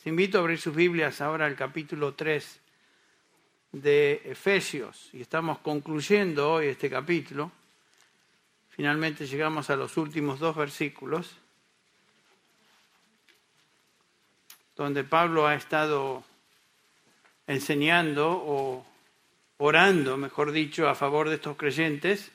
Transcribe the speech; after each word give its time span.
Les 0.00 0.06
invito 0.06 0.38
a 0.38 0.40
abrir 0.40 0.58
sus 0.58 0.74
Biblias 0.74 1.20
ahora 1.20 1.44
al 1.44 1.54
capítulo 1.56 2.14
3 2.14 2.60
de 3.72 4.22
Efesios 4.24 5.10
y 5.12 5.20
estamos 5.20 5.58
concluyendo 5.58 6.52
hoy 6.52 6.68
este 6.68 6.88
capítulo. 6.88 7.52
Finalmente 8.70 9.26
llegamos 9.26 9.68
a 9.68 9.76
los 9.76 9.98
últimos 9.98 10.40
dos 10.40 10.56
versículos 10.56 11.36
donde 14.74 15.04
Pablo 15.04 15.46
ha 15.46 15.54
estado 15.54 16.24
enseñando 17.46 18.30
o 18.30 18.86
orando, 19.58 20.16
mejor 20.16 20.52
dicho, 20.52 20.88
a 20.88 20.94
favor 20.94 21.28
de 21.28 21.34
estos 21.34 21.58
creyentes 21.58 22.32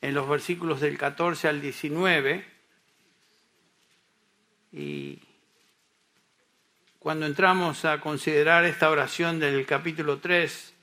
en 0.00 0.14
los 0.14 0.28
versículos 0.28 0.80
del 0.80 0.98
14 0.98 1.46
al 1.46 1.60
19. 1.60 2.44
Y 4.72 5.20
cuando 7.00 7.24
entramos 7.24 7.86
a 7.86 7.98
considerar 7.98 8.66
esta 8.66 8.90
oración 8.90 9.40
del 9.40 9.64
capítulo 9.64 10.18
3, 10.18 10.74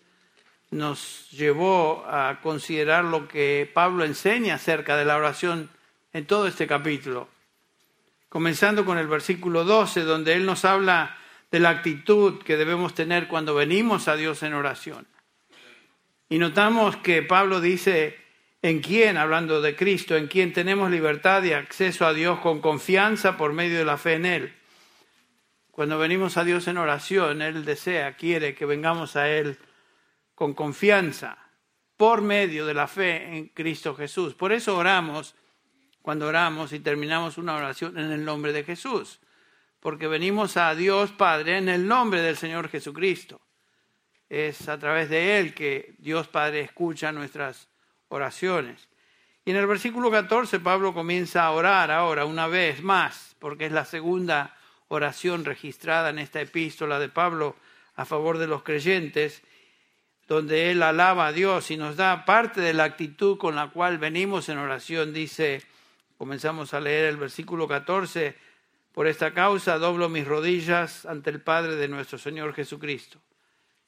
nos 0.72 1.30
llevó 1.30 2.04
a 2.08 2.40
considerar 2.42 3.06
lo 3.06 3.28
que 3.28 3.70
Pablo 3.72 4.04
enseña 4.04 4.56
acerca 4.56 4.98
de 4.98 5.06
la 5.06 5.16
oración 5.16 5.70
en 6.14 6.26
todo 6.26 6.48
este 6.48 6.66
capítulo. 6.66 7.30
Comenzando 8.30 8.84
con 8.84 8.98
el 8.98 9.06
versículo 9.06 9.64
12, 9.64 10.02
donde 10.02 10.34
él 10.34 10.48
nos 10.48 10.66
habla 10.66 11.16
de 11.52 11.60
la 11.60 11.70
actitud 11.70 12.42
que 12.42 12.58
debemos 12.58 12.96
tener 12.96 13.28
cuando 13.28 13.54
venimos 13.54 14.08
a 14.08 14.16
Dios 14.16 14.42
en 14.42 14.56
oración. 14.56 15.06
Y 16.30 16.40
notamos 16.40 16.98
que 16.98 17.22
Pablo 17.22 17.62
dice, 17.62 18.18
en 18.64 18.82
quién, 18.82 19.18
hablando 19.18 19.62
de 19.62 19.76
Cristo, 19.76 20.16
en 20.16 20.26
quien 20.26 20.52
tenemos 20.52 20.90
libertad 20.90 21.44
y 21.44 21.54
acceso 21.54 22.08
a 22.08 22.14
Dios 22.16 22.40
con 22.40 22.60
confianza 22.60 23.38
por 23.38 23.54
medio 23.54 23.78
de 23.78 23.86
la 23.86 23.98
fe 23.98 24.14
en 24.14 24.26
Él. 24.26 24.57
Cuando 25.78 26.00
venimos 26.00 26.38
a 26.38 26.44
Dios 26.44 26.68
en 26.68 26.80
oración, 26.80 27.44
Él 27.44 27.64
desea, 27.64 28.16
quiere 28.16 28.56
que 28.56 28.66
vengamos 28.66 29.16
a 29.16 29.30
Él 29.30 29.60
con 30.34 30.56
confianza 30.56 31.38
por 31.96 32.24
medio 32.24 32.66
de 32.66 32.74
la 32.74 32.88
fe 32.88 33.38
en 33.38 33.50
Cristo 33.50 33.94
Jesús. 33.94 34.34
Por 34.34 34.52
eso 34.52 34.76
oramos 34.76 35.36
cuando 36.02 36.26
oramos 36.26 36.74
y 36.74 36.80
terminamos 36.80 37.38
una 37.38 37.56
oración 37.56 37.96
en 38.00 38.12
el 38.12 38.26
nombre 38.26 38.54
de 38.54 38.64
Jesús, 38.64 39.20
porque 39.80 40.08
venimos 40.08 40.58
a 40.58 40.74
Dios 40.74 41.12
Padre 41.12 41.60
en 41.60 41.70
el 41.70 41.88
nombre 41.88 42.24
del 42.24 42.38
Señor 42.38 42.70
Jesucristo. 42.70 43.40
Es 44.30 44.68
a 44.70 44.80
través 44.80 45.12
de 45.12 45.38
Él 45.38 45.54
que 45.54 45.94
Dios 46.00 46.28
Padre 46.28 46.62
escucha 46.62 47.12
nuestras 47.12 47.70
oraciones. 48.08 48.90
Y 49.46 49.52
en 49.52 49.58
el 49.58 49.68
versículo 49.68 50.10
14 50.10 50.60
Pablo 50.60 50.96
comienza 50.96 51.46
a 51.46 51.52
orar 51.52 51.92
ahora 51.92 52.26
una 52.26 52.48
vez 52.48 52.82
más, 52.82 53.36
porque 53.38 53.68
es 53.68 53.72
la 53.72 53.86
segunda 53.86 54.57
oración 54.90 55.46
registrada 55.46 56.10
en 56.10 56.20
esta 56.20 56.42
epístola 56.42 57.00
de 57.00 57.10
Pablo 57.10 57.56
a 57.96 58.06
favor 58.06 58.38
de 58.38 58.48
los 58.48 58.64
creyentes, 58.64 59.42
donde 60.28 60.72
él 60.72 60.84
alaba 60.84 61.28
a 61.28 61.32
Dios 61.32 61.72
y 61.72 61.78
nos 61.78 61.96
da 61.96 62.26
parte 62.26 62.62
de 62.62 62.74
la 62.74 62.84
actitud 62.84 63.38
con 63.38 63.56
la 63.56 63.70
cual 63.70 63.98
venimos 63.98 64.50
en 64.50 64.58
oración. 64.58 65.14
Dice, 65.14 65.64
comenzamos 66.18 66.74
a 66.74 66.80
leer 66.80 67.06
el 67.06 67.18
versículo 67.18 67.68
14, 67.68 68.36
por 68.94 69.08
esta 69.08 69.34
causa 69.34 69.78
doblo 69.78 70.10
mis 70.10 70.28
rodillas 70.28 71.06
ante 71.06 71.30
el 71.30 71.42
Padre 71.42 71.76
de 71.76 71.88
nuestro 71.88 72.18
Señor 72.18 72.54
Jesucristo. 72.54 73.20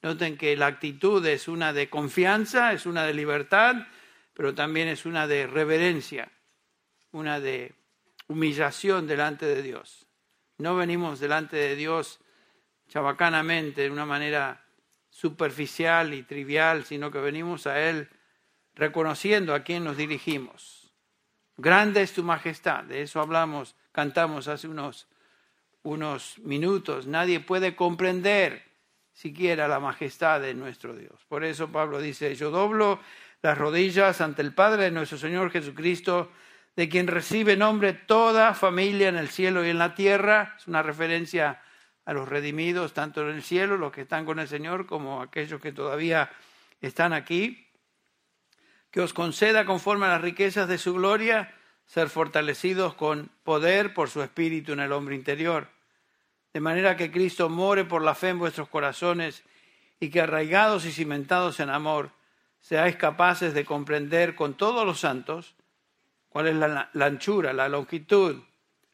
Noten 0.01 0.37
que 0.37 0.55
la 0.55 0.67
actitud 0.67 1.25
es 1.25 1.47
una 1.47 1.73
de 1.73 1.89
confianza, 1.89 2.73
es 2.73 2.85
una 2.85 3.03
de 3.05 3.13
libertad, 3.13 3.75
pero 4.33 4.55
también 4.55 4.87
es 4.87 5.05
una 5.05 5.27
de 5.27 5.45
reverencia, 5.45 6.31
una 7.11 7.39
de 7.39 7.73
humillación 8.27 9.07
delante 9.07 9.45
de 9.45 9.61
Dios. 9.61 10.08
No 10.59 10.75
venimos 10.75 11.19
delante 11.19 11.55
de 11.55 11.75
Dios 11.75 12.19
chabacanamente, 12.89 13.83
de 13.83 13.91
una 13.91 14.05
manera 14.05 14.65
superficial 15.09 16.13
y 16.13 16.23
trivial, 16.23 16.83
sino 16.83 17.11
que 17.11 17.19
venimos 17.19 17.65
a 17.65 17.79
Él 17.89 18.09
reconociendo 18.75 19.55
a 19.55 19.61
quién 19.63 19.85
nos 19.85 19.95
dirigimos. 19.97 20.93
Grande 21.55 22.01
es 22.01 22.13
tu 22.13 22.23
majestad, 22.23 22.83
de 22.83 23.01
eso 23.01 23.21
hablamos, 23.21 23.75
cantamos 23.91 24.47
hace 24.47 24.67
unos, 24.67 25.07
unos 25.83 26.39
minutos. 26.39 27.07
Nadie 27.07 27.39
puede 27.39 27.75
comprender 27.75 28.63
siquiera 29.13 29.67
la 29.67 29.79
majestad 29.79 30.41
de 30.41 30.53
nuestro 30.53 30.93
Dios. 30.93 31.25
Por 31.27 31.43
eso 31.43 31.71
Pablo 31.71 31.99
dice, 31.99 32.35
yo 32.35 32.51
doblo 32.51 32.99
las 33.41 33.57
rodillas 33.57 34.19
ante 34.21 34.41
el 34.41 34.53
Padre 34.53 34.83
de 34.83 34.91
nuestro 34.91 35.17
Señor 35.17 35.51
Jesucristo, 35.51 36.31
de 36.79 36.87
quien 36.87 37.07
recibe 37.07 37.57
nombre 37.57 37.91
toda 37.91 38.53
familia 38.53 39.09
en 39.09 39.17
el 39.17 39.27
cielo 39.27 39.65
y 39.65 39.69
en 39.69 39.77
la 39.77 39.95
tierra. 39.95 40.55
Es 40.57 40.65
una 40.65 40.81
referencia 40.81 41.61
a 42.05 42.13
los 42.13 42.29
redimidos, 42.29 42.93
tanto 42.93 43.19
en 43.19 43.35
el 43.35 43.43
cielo, 43.43 43.75
los 43.75 43.91
que 43.91 44.03
están 44.03 44.23
con 44.23 44.39
el 44.39 44.47
Señor, 44.47 44.85
como 44.85 45.21
aquellos 45.21 45.59
que 45.59 45.73
todavía 45.73 46.31
están 46.79 47.11
aquí. 47.11 47.67
Que 48.91 49.01
os 49.01 49.11
conceda, 49.11 49.65
conforme 49.65 50.05
a 50.05 50.09
las 50.11 50.21
riquezas 50.21 50.69
de 50.69 50.77
su 50.77 50.93
gloria, 50.93 51.53
ser 51.85 52.07
fortalecidos 52.07 52.93
con 52.93 53.29
poder 53.43 53.93
por 53.93 54.09
su 54.09 54.21
espíritu 54.21 54.71
en 54.71 54.79
el 54.79 54.93
hombre 54.93 55.15
interior. 55.15 55.67
De 56.53 56.61
manera 56.61 56.95
que 56.95 57.11
Cristo 57.11 57.49
more 57.49 57.83
por 57.83 58.03
la 58.03 58.15
fe 58.15 58.29
en 58.29 58.39
vuestros 58.39 58.69
corazones 58.69 59.43
y 59.99 60.09
que 60.11 60.21
arraigados 60.21 60.85
y 60.85 60.93
cimentados 60.93 61.59
en 61.59 61.71
amor, 61.71 62.11
seáis 62.61 62.95
capaces 62.95 63.53
de 63.53 63.65
comprender 63.65 64.33
con 64.33 64.53
todos 64.53 64.85
los 64.85 65.01
santos 65.01 65.58
cuál 66.29 66.47
es 66.47 66.55
la, 66.55 66.89
anchura, 67.05 67.53
la 67.53 67.67
longitud, 67.67 68.41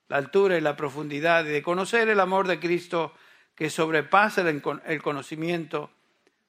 la 0.07 0.17
altura 0.17 0.57
y 0.57 0.61
la 0.61 0.75
profundidad, 0.75 1.45
y 1.45 1.49
de 1.49 1.61
conocer 1.61 2.09
el 2.09 2.19
amor 2.19 2.47
de 2.47 2.59
Cristo 2.59 3.13
que 3.53 3.69
sobrepasa 3.69 4.41
el 4.41 5.01
conocimiento, 5.01 5.91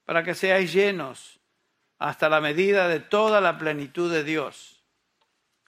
para 0.04 0.22
que 0.22 0.34
seáis 0.34 0.72
llenos 0.72 1.41
hasta 1.98 2.28
la 2.28 2.41
medida 2.41 2.88
de 2.88 3.00
toda 3.00 3.41
la 3.41 3.58
plenitud 3.58 4.10
de 4.10 4.25
Dios. 4.25 4.82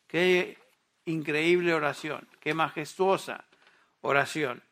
Qué 0.06 0.58
increíble 1.04 1.74
oración, 1.74 2.26
qué 2.40 2.54
majestuosa 2.54 3.44
oración. 4.00 4.62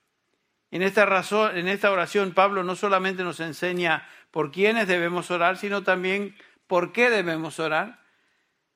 En 0.70 0.82
esta, 0.82 1.04
en 1.54 1.68
esta 1.68 1.90
oración 1.90 2.32
Pablo 2.32 2.62
no 2.62 2.76
solamente 2.76 3.22
nos 3.22 3.40
enseña 3.40 4.08
por 4.30 4.50
quiénes 4.50 4.88
debemos 4.88 5.30
orar, 5.30 5.56
sino 5.56 5.82
también 5.82 6.36
por 6.66 6.92
qué 6.92 7.10
debemos 7.10 7.58
orar 7.58 8.05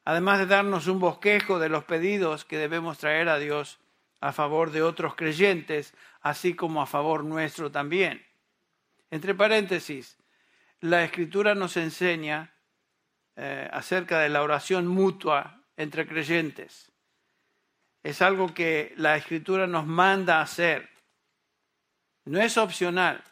además 0.04 0.38
de 0.38 0.46
darnos 0.46 0.86
un 0.86 0.98
bosquejo 0.98 1.58
de 1.58 1.68
los 1.68 1.84
pedidos 1.84 2.44
que 2.44 2.58
debemos 2.58 2.98
traer 2.98 3.28
a 3.28 3.38
Dios 3.38 3.78
a 4.20 4.32
favor 4.32 4.70
de 4.70 4.82
otros 4.82 5.14
creyentes, 5.14 5.94
así 6.20 6.54
como 6.54 6.82
a 6.82 6.86
favor 6.86 7.24
nuestro 7.24 7.70
también. 7.70 8.24
Entre 9.10 9.34
paréntesis, 9.34 10.18
la 10.80 11.04
escritura 11.04 11.54
nos 11.54 11.76
enseña 11.76 12.54
eh, 13.36 13.68
acerca 13.72 14.20
de 14.20 14.28
la 14.28 14.42
oración 14.42 14.86
mutua 14.86 15.62
entre 15.76 16.06
creyentes. 16.06 16.92
Es 18.02 18.22
algo 18.22 18.54
que 18.54 18.94
la 18.96 19.16
escritura 19.16 19.66
nos 19.66 19.86
manda 19.86 20.40
hacer. 20.40 20.88
No 22.24 22.40
es 22.40 22.56
opcional. 22.56 23.22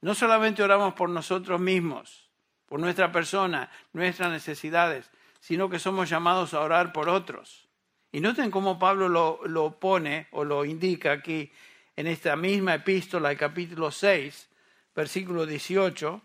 No 0.00 0.14
solamente 0.14 0.62
oramos 0.62 0.94
por 0.94 1.08
nosotros 1.08 1.60
mismos, 1.60 2.28
por 2.66 2.80
nuestra 2.80 3.12
persona, 3.12 3.70
nuestras 3.92 4.30
necesidades, 4.30 5.10
sino 5.42 5.68
que 5.68 5.80
somos 5.80 6.08
llamados 6.08 6.54
a 6.54 6.60
orar 6.60 6.92
por 6.92 7.08
otros. 7.08 7.68
Y 8.12 8.20
noten 8.20 8.48
cómo 8.52 8.78
Pablo 8.78 9.08
lo, 9.08 9.80
pone 9.80 10.28
o 10.30 10.44
lo 10.44 10.64
indica 10.64 11.10
aquí 11.10 11.50
en 11.96 12.06
esta 12.06 12.36
misma 12.36 12.74
epístola, 12.74 13.34
capítulo 13.34 13.90
6, 13.90 14.48
versículo 14.94 15.44
18, 15.44 16.22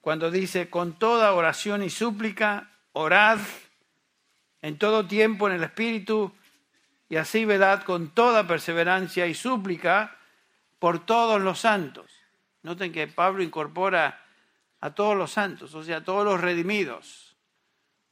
cuando 0.00 0.30
dice, 0.30 0.70
con 0.70 0.98
toda 0.98 1.34
oración 1.34 1.82
y 1.82 1.90
súplica, 1.90 2.70
orad 2.92 3.38
en 4.62 4.78
todo 4.78 5.06
tiempo 5.06 5.46
en 5.48 5.56
el 5.56 5.64
Espíritu, 5.64 6.32
y 7.10 7.16
así 7.16 7.44
velad 7.44 7.82
con 7.82 8.14
toda 8.14 8.46
perseverancia 8.46 9.26
y 9.26 9.34
súplica 9.34 10.16
por 10.78 11.04
todos 11.04 11.38
los 11.38 11.60
santos. 11.60 12.10
Noten 12.62 12.92
que 12.92 13.08
Pablo 13.08 13.42
incorpora 13.42 14.24
a 14.80 14.94
todos 14.94 15.18
los 15.18 15.32
santos, 15.32 15.74
o 15.74 15.84
sea, 15.84 15.98
a 15.98 16.04
todos 16.04 16.24
los 16.24 16.40
redimidos 16.40 17.27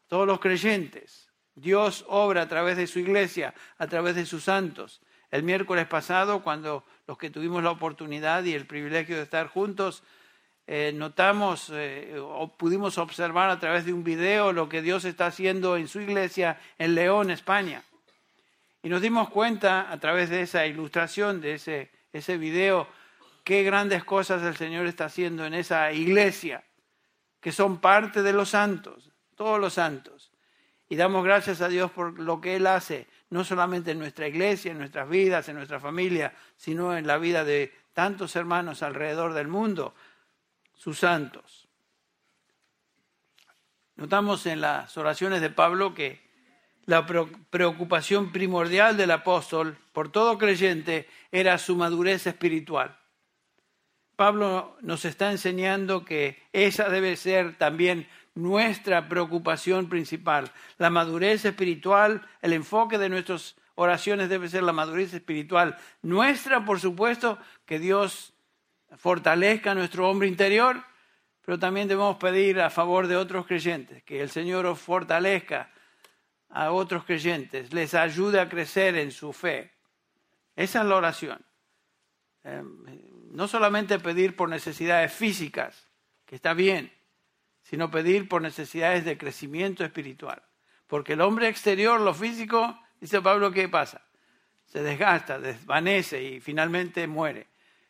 todos 0.08 0.26
los 0.26 0.40
creyentes. 0.40 1.26
Dios 1.54 2.04
obra 2.08 2.42
a 2.42 2.48
través 2.48 2.76
de 2.76 2.86
su 2.86 2.98
iglesia, 2.98 3.54
a 3.78 3.86
través 3.86 4.14
de 4.14 4.26
sus 4.26 4.44
santos. 4.44 5.00
El 5.30 5.42
miércoles 5.42 5.86
pasado, 5.86 6.42
cuando 6.42 6.84
los 7.06 7.18
que 7.18 7.30
tuvimos 7.30 7.62
la 7.62 7.70
oportunidad 7.70 8.44
y 8.44 8.52
el 8.52 8.66
privilegio 8.66 9.16
de 9.16 9.22
estar 9.22 9.48
juntos, 9.48 10.02
eh, 10.66 10.92
notamos 10.94 11.70
eh, 11.72 12.16
o 12.20 12.56
pudimos 12.56 12.98
observar 12.98 13.50
a 13.50 13.58
través 13.58 13.86
de 13.86 13.92
un 13.92 14.04
video 14.04 14.52
lo 14.52 14.68
que 14.68 14.82
Dios 14.82 15.04
está 15.04 15.26
haciendo 15.26 15.76
en 15.76 15.88
su 15.88 16.00
iglesia 16.00 16.60
en 16.78 16.94
León, 16.94 17.30
España. 17.30 17.82
Y 18.82 18.88
nos 18.88 19.00
dimos 19.00 19.30
cuenta 19.30 19.90
a 19.90 19.98
través 19.98 20.28
de 20.28 20.42
esa 20.42 20.66
ilustración, 20.66 21.40
de 21.40 21.54
ese, 21.54 21.90
ese 22.12 22.36
video, 22.36 22.86
qué 23.44 23.62
grandes 23.62 24.04
cosas 24.04 24.42
el 24.42 24.56
Señor 24.56 24.86
está 24.86 25.06
haciendo 25.06 25.46
en 25.46 25.54
esa 25.54 25.90
iglesia, 25.92 26.64
que 27.40 27.50
son 27.50 27.80
parte 27.80 28.22
de 28.22 28.32
los 28.32 28.50
santos 28.50 29.15
todos 29.36 29.60
los 29.60 29.74
santos. 29.74 30.32
Y 30.88 30.96
damos 30.96 31.24
gracias 31.24 31.60
a 31.60 31.68
Dios 31.68 31.90
por 31.90 32.18
lo 32.18 32.40
que 32.40 32.56
Él 32.56 32.66
hace, 32.66 33.06
no 33.30 33.44
solamente 33.44 33.92
en 33.92 33.98
nuestra 33.98 34.28
iglesia, 34.28 34.72
en 34.72 34.78
nuestras 34.78 35.08
vidas, 35.08 35.48
en 35.48 35.56
nuestra 35.56 35.80
familia, 35.80 36.34
sino 36.56 36.96
en 36.96 37.06
la 37.06 37.18
vida 37.18 37.44
de 37.44 37.72
tantos 37.92 38.36
hermanos 38.36 38.82
alrededor 38.82 39.32
del 39.32 39.48
mundo, 39.48 39.94
sus 40.74 40.98
santos. 40.98 41.68
Notamos 43.96 44.44
en 44.46 44.60
las 44.60 44.96
oraciones 44.96 45.40
de 45.40 45.50
Pablo 45.50 45.94
que 45.94 46.26
la 46.84 47.04
preocupación 47.04 48.30
primordial 48.30 48.96
del 48.96 49.10
apóstol 49.10 49.76
por 49.92 50.12
todo 50.12 50.38
creyente 50.38 51.08
era 51.32 51.58
su 51.58 51.74
madurez 51.74 52.26
espiritual. 52.26 52.96
Pablo 54.14 54.76
nos 54.80 55.04
está 55.04 55.30
enseñando 55.30 56.04
que 56.04 56.42
esa 56.52 56.88
debe 56.88 57.16
ser 57.16 57.56
también 57.56 58.08
nuestra 58.36 59.08
preocupación 59.08 59.88
principal. 59.88 60.52
La 60.78 60.90
madurez 60.90 61.44
espiritual, 61.44 62.24
el 62.42 62.52
enfoque 62.52 62.98
de 62.98 63.08
nuestras 63.08 63.56
oraciones 63.74 64.28
debe 64.28 64.48
ser 64.48 64.62
la 64.62 64.72
madurez 64.72 65.12
espiritual 65.14 65.76
nuestra, 66.02 66.64
por 66.64 66.78
supuesto, 66.78 67.38
que 67.64 67.78
Dios 67.78 68.34
fortalezca 68.96 69.74
nuestro 69.74 70.08
hombre 70.08 70.28
interior, 70.28 70.84
pero 71.44 71.58
también 71.58 71.88
debemos 71.88 72.16
pedir 72.16 72.60
a 72.60 72.70
favor 72.70 73.08
de 73.08 73.16
otros 73.16 73.46
creyentes, 73.46 74.02
que 74.04 74.20
el 74.20 74.30
Señor 74.30 74.66
os 74.66 74.78
fortalezca 74.78 75.70
a 76.48 76.72
otros 76.72 77.04
creyentes, 77.04 77.72
les 77.72 77.94
ayude 77.94 78.40
a 78.40 78.48
crecer 78.48 78.96
en 78.96 79.10
su 79.12 79.32
fe. 79.32 79.72
Esa 80.54 80.80
es 80.82 80.86
la 80.86 80.96
oración. 80.96 81.44
Em, 82.44 82.84
no 83.32 83.48
solamente 83.48 83.98
pedir 83.98 84.36
por 84.36 84.48
necesidades 84.48 85.12
físicas, 85.12 85.88
que 86.24 86.36
está 86.36 86.54
bien, 86.54 86.92
sino 87.68 87.90
pedir 87.90 88.28
por 88.28 88.42
necesidades 88.42 89.04
de 89.04 89.18
crecimiento 89.18 89.84
espiritual. 89.84 90.40
Porque 90.86 91.14
el 91.14 91.20
hombre 91.20 91.48
exterior, 91.48 92.00
lo 92.00 92.14
físico, 92.14 92.78
dice 93.00 93.20
Pablo, 93.20 93.50
¿qué 93.50 93.68
pasa? 93.68 94.02
Se 94.66 94.82
desgasta, 94.82 95.40
desvanece 95.40 96.22
y 96.22 96.40
finalmente 96.40 97.08
muere. 97.08 97.48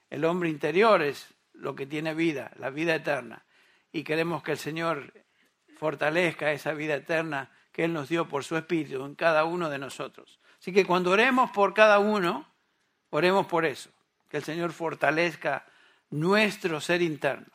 El 0.09 0.25
hombre 0.25 0.49
interior 0.49 1.03
es 1.03 1.35
lo 1.53 1.77
que 1.77 1.85
tiene 1.85 2.15
vida, 2.15 2.53
la 2.57 2.71
vida 2.71 2.95
eterna. 2.95 3.45
Y 3.93 4.03
queremos 4.03 4.43
que 4.43 4.53
el 4.53 4.59
Señor 4.59 5.13
fortalezca 5.77 6.53
esa 6.53 6.73
vida 6.73 6.95
eterna 6.95 7.51
que 7.71 7.85
Él 7.85 7.93
nos 7.93 8.09
dio 8.09 8.27
por 8.27 8.45
su 8.45 8.57
Espíritu 8.57 9.05
en 9.05 9.15
cada 9.15 9.45
uno 9.45 9.69
de 9.69 9.79
nosotros. 9.79 10.41
Así 10.59 10.73
que 10.73 10.87
cuando 10.87 11.11
oremos 11.11 11.51
por 11.51 11.75
cada 11.75 11.99
uno, 11.99 12.51
oremos 13.11 13.45
por 13.47 13.67
eso, 13.67 13.91
que 14.31 14.39
el 14.39 14.43
Señor 14.43 14.73
fortalezca 14.73 15.67
nuestro 16.09 16.81
ser 16.81 17.03
interno 17.03 17.53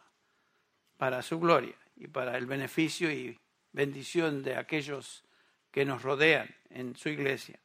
para 0.97 1.23
su 1.23 1.39
gloria 1.39 1.80
y 2.01 2.07
para 2.07 2.35
el 2.35 2.47
beneficio 2.47 3.11
y 3.11 3.37
bendición 3.71 4.41
de 4.41 4.55
aquellos 4.55 5.23
que 5.69 5.85
nos 5.85 6.01
rodean 6.01 6.53
en 6.71 6.95
su 6.95 7.09
iglesia. 7.09 7.59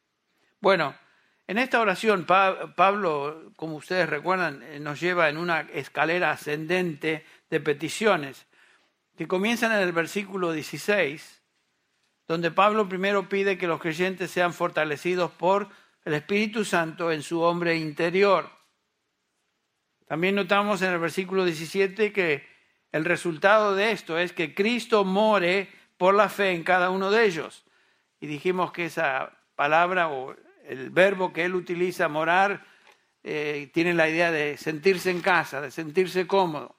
Bueno, 0.61 0.95
en 1.47 1.57
esta 1.57 1.81
oración 1.81 2.25
Pablo, 2.25 3.51
como 3.55 3.77
ustedes 3.77 4.07
recuerdan, 4.07 4.61
eh, 4.61 4.79
nos 4.79 4.99
lleva 4.99 5.27
en 5.29 5.37
una 5.37 5.61
escalera 5.61 6.31
ascendente 6.31 7.25
de 7.49 7.59
peticiones 7.59 8.45
que 9.17 9.27
comienzan 9.27 9.71
en 9.71 9.79
el 9.79 9.91
versículo 9.91 10.51
16, 10.51 11.41
donde 12.27 12.51
Pablo 12.51 12.87
primero 12.87 13.27
pide 13.27 13.57
que 13.57 13.65
los 13.65 13.81
creyentes 13.81 14.29
sean 14.29 14.53
fortalecidos 14.53 15.31
por 15.31 15.67
el 16.05 16.13
Espíritu 16.13 16.63
Santo 16.63 17.11
en 17.11 17.23
su 17.23 17.41
hombre 17.41 17.75
interior. 17.75 18.51
También 20.05 20.35
notamos 20.35 20.83
en 20.83 20.93
el 20.93 20.99
versículo 20.99 21.43
17 21.43 22.13
que 22.13 22.56
el 22.91 23.05
resultado 23.05 23.75
de 23.75 23.91
esto 23.91 24.17
es 24.17 24.33
que 24.33 24.53
Cristo 24.55 25.03
more 25.03 25.69
por 25.97 26.13
la 26.15 26.29
fe 26.29 26.51
en 26.51 26.63
cada 26.63 26.89
uno 26.89 27.11
de 27.11 27.25
ellos. 27.25 27.65
Y 28.19 28.27
dijimos 28.27 28.71
que 28.71 28.85
esa 28.85 29.31
palabra 29.55 30.09
o 30.09 30.35
el 30.65 30.89
verbo 30.89 31.33
que 31.33 31.45
él 31.45 31.55
utiliza, 31.55 32.07
morar, 32.07 32.65
eh, 33.23 33.69
tiene 33.73 33.93
la 33.93 34.09
idea 34.09 34.31
de 34.31 34.57
sentirse 34.57 35.11
en 35.11 35.21
casa, 35.21 35.61
de 35.61 35.71
sentirse 35.71 36.27
cómodo. 36.27 36.75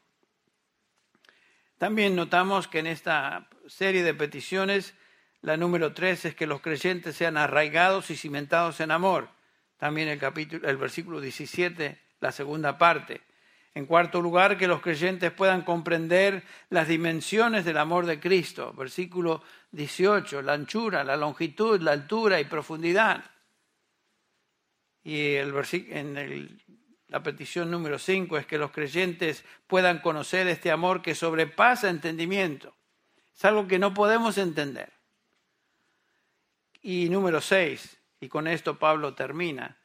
También 1.78 2.16
notamos 2.16 2.68
que 2.68 2.80
en 2.80 2.86
esta 2.86 3.48
serie 3.66 4.02
de 4.02 4.14
peticiones, 4.14 4.94
la 5.42 5.56
número 5.56 5.92
tres 5.92 6.24
es 6.24 6.34
que 6.34 6.46
los 6.46 6.60
creyentes 6.60 7.16
sean 7.16 7.36
arraigados 7.36 8.10
y 8.10 8.16
cimentados 8.16 8.80
en 8.80 8.90
amor. 8.90 9.28
También 9.76 10.08
el, 10.08 10.18
capítulo, 10.18 10.68
el 10.68 10.76
versículo 10.76 11.20
17, 11.20 12.00
la 12.20 12.32
segunda 12.32 12.78
parte. 12.78 13.22
En 13.78 13.86
cuarto 13.86 14.20
lugar, 14.20 14.58
que 14.58 14.66
los 14.66 14.80
creyentes 14.80 15.30
puedan 15.30 15.62
comprender 15.62 16.42
las 16.68 16.88
dimensiones 16.88 17.64
del 17.64 17.78
amor 17.78 18.06
de 18.06 18.18
Cristo. 18.18 18.72
Versículo 18.72 19.40
18, 19.70 20.42
la 20.42 20.54
anchura, 20.54 21.04
la 21.04 21.16
longitud, 21.16 21.80
la 21.80 21.92
altura 21.92 22.40
y 22.40 22.44
profundidad. 22.46 23.24
Y 25.04 25.34
el 25.34 25.54
en 25.90 26.60
la 27.06 27.22
petición 27.22 27.70
número 27.70 28.00
5 28.00 28.38
es 28.38 28.46
que 28.46 28.58
los 28.58 28.72
creyentes 28.72 29.44
puedan 29.68 30.00
conocer 30.00 30.48
este 30.48 30.72
amor 30.72 31.00
que 31.00 31.14
sobrepasa 31.14 31.88
entendimiento. 31.88 32.74
Es 33.32 33.44
algo 33.44 33.68
que 33.68 33.78
no 33.78 33.94
podemos 33.94 34.38
entender. 34.38 34.92
Y 36.82 37.08
número 37.10 37.40
6, 37.40 37.96
y 38.22 38.28
con 38.28 38.48
esto 38.48 38.76
Pablo 38.76 39.14
termina, 39.14 39.78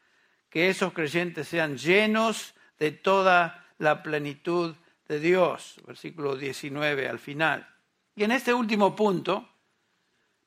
que 0.50 0.70
esos 0.70 0.94
creyentes 0.94 1.48
sean 1.48 1.78
llenos 1.78 2.56
de 2.80 2.90
toda 2.90 3.63
la 3.78 4.04
plenitud 4.04 4.76
de 5.08 5.20
Dios, 5.20 5.82
versículo 5.86 6.36
19 6.36 7.08
al 7.08 7.20
final. 7.20 7.68
Y 8.16 8.24
en 8.24 8.32
este 8.32 8.54
último 8.54 8.96
punto, 8.96 9.50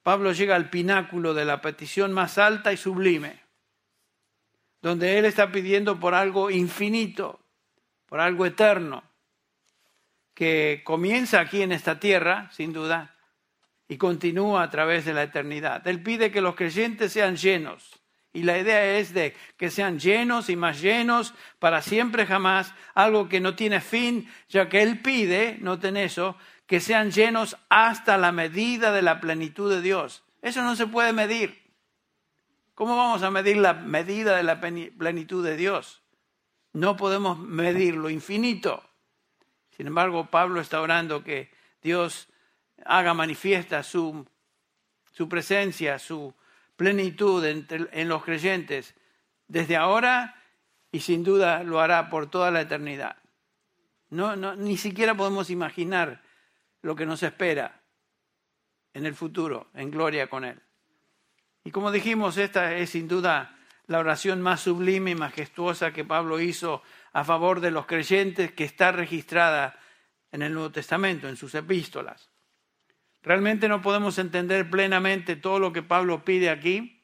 Pablo 0.03 0.33
llega 0.33 0.55
al 0.55 0.71
pináculo 0.71 1.35
de 1.35 1.45
la 1.45 1.61
petición 1.61 2.13
más 2.13 2.39
alta 2.39 2.73
y 2.73 2.77
sublime, 2.77 3.41
donde 4.81 5.19
él 5.19 5.25
está 5.25 5.51
pidiendo 5.51 5.99
por 5.99 6.15
algo 6.15 6.51
infinito, 6.51 7.41
por 8.07 8.21
algo 8.21 8.47
eterno, 8.47 9.03
que 10.35 10.83
comienza 10.85 11.41
aquí 11.41 11.63
en 11.63 11.73
esta 11.73 11.99
tierra, 11.99 12.49
sin 12.53 12.73
duda, 12.73 13.17
y 13.89 13.97
continúa 13.97 14.63
a 14.63 14.71
través 14.71 15.05
de 15.05 15.15
la 15.15 15.23
eternidad. 15.25 15.87
Él 15.87 16.03
pide 16.03 16.31
que 16.31 16.41
los 16.41 16.55
creyentes 16.55 17.13
sean 17.13 17.37
llenos 17.37 18.01
y 18.37 18.43
la 18.43 18.59
idea 18.59 18.99
es 18.99 19.15
de 19.15 19.35
que 19.57 19.71
sean 19.71 19.99
llenos 19.99 20.51
y 20.51 20.57
más 20.57 20.83
llenos 20.83 21.33
para 21.59 21.81
siempre 21.81 22.27
jamás, 22.27 22.75
algo 22.95 23.31
que 23.31 23.41
no 23.41 23.57
tiene 23.57 23.81
fin, 23.81 24.31
ya 24.51 24.69
que 24.69 24.83
Él 24.83 25.01
pide, 25.01 25.57
noten 25.63 25.97
eso, 25.97 26.37
que 26.67 26.81
sean 26.81 27.11
llenos 27.13 27.57
hasta 27.71 28.19
la 28.19 28.33
medida 28.33 28.93
de 28.93 29.01
la 29.01 29.23
plenitud 29.23 29.73
de 29.73 29.81
Dios. 29.81 30.23
Eso 30.43 30.61
no 30.61 30.77
se 30.77 30.87
puede 30.87 31.15
medir. 31.15 31.63
¿Cómo 32.75 32.95
vamos 32.95 33.23
a 33.23 33.31
medir 33.31 33.57
la 33.57 33.73
medida 33.73 34.37
de 34.37 34.43
la 34.43 34.61
plenitud 34.61 35.43
de 35.43 35.57
Dios? 35.57 36.03
No 36.75 36.99
podemos 36.99 37.39
medir 37.39 37.97
lo 37.97 38.11
infinito. 38.11 38.85
Sin 39.79 39.87
embargo, 39.87 40.27
Pablo 40.27 40.61
está 40.61 40.83
orando 40.83 41.25
que 41.25 41.51
Dios 41.81 42.29
haga 42.85 43.15
manifiesta 43.15 43.83
su, 43.83 44.27
su 45.13 45.27
presencia, 45.27 45.99
su 45.99 46.35
plenitud 46.77 47.45
en 47.45 48.09
los 48.09 48.25
creyentes 48.25 48.95
desde 49.49 49.77
ahora 49.77 50.37
y 50.93 51.01
sin 51.01 51.25
duda 51.25 51.63
lo 51.63 51.81
hará 51.81 52.09
por 52.09 52.31
toda 52.31 52.51
la 52.51 52.63
eternidad. 52.63 53.17
No, 54.11 54.37
no, 54.37 54.55
ni 54.55 54.77
siquiera 54.77 55.15
podemos 55.15 55.51
imaginar 55.51 56.23
lo 56.83 56.95
que 56.95 57.07
nos 57.07 57.23
espera 57.23 57.83
en 58.95 59.05
el 59.05 59.15
futuro, 59.15 59.69
en 59.75 59.91
gloria 59.91 60.29
con 60.29 60.45
Él. 60.45 60.61
Y 61.65 61.71
como 61.71 61.91
dijimos, 61.91 62.39
esta 62.39 62.75
es 62.77 62.91
sin 62.91 63.09
duda 63.09 63.59
la 63.87 63.99
oración 63.99 64.41
más 64.41 64.61
sublime 64.61 65.13
y 65.13 65.15
majestuosa 65.15 65.93
que 65.93 66.05
Pablo 66.05 66.41
hizo 66.41 66.83
a 67.13 67.25
favor 67.25 67.61
de 67.61 67.71
los 67.71 67.87
creyentes 67.87 68.53
que 68.53 68.65
está 68.65 68.93
registrada 68.93 69.79
en 70.31 70.43
el 70.43 70.53
Nuevo 70.53 70.71
Testamento, 70.71 71.29
en 71.29 71.37
sus 71.37 71.55
epístolas. 71.55 72.31
Realmente 73.23 73.69
no 73.69 73.83
podemos 73.83 74.19
entender 74.19 74.71
plenamente 74.71 75.37
todo 75.37 75.59
lo 75.59 75.73
que 75.73 75.83
Pablo 75.83 76.25
pide 76.25 76.51
aquí 76.51 76.97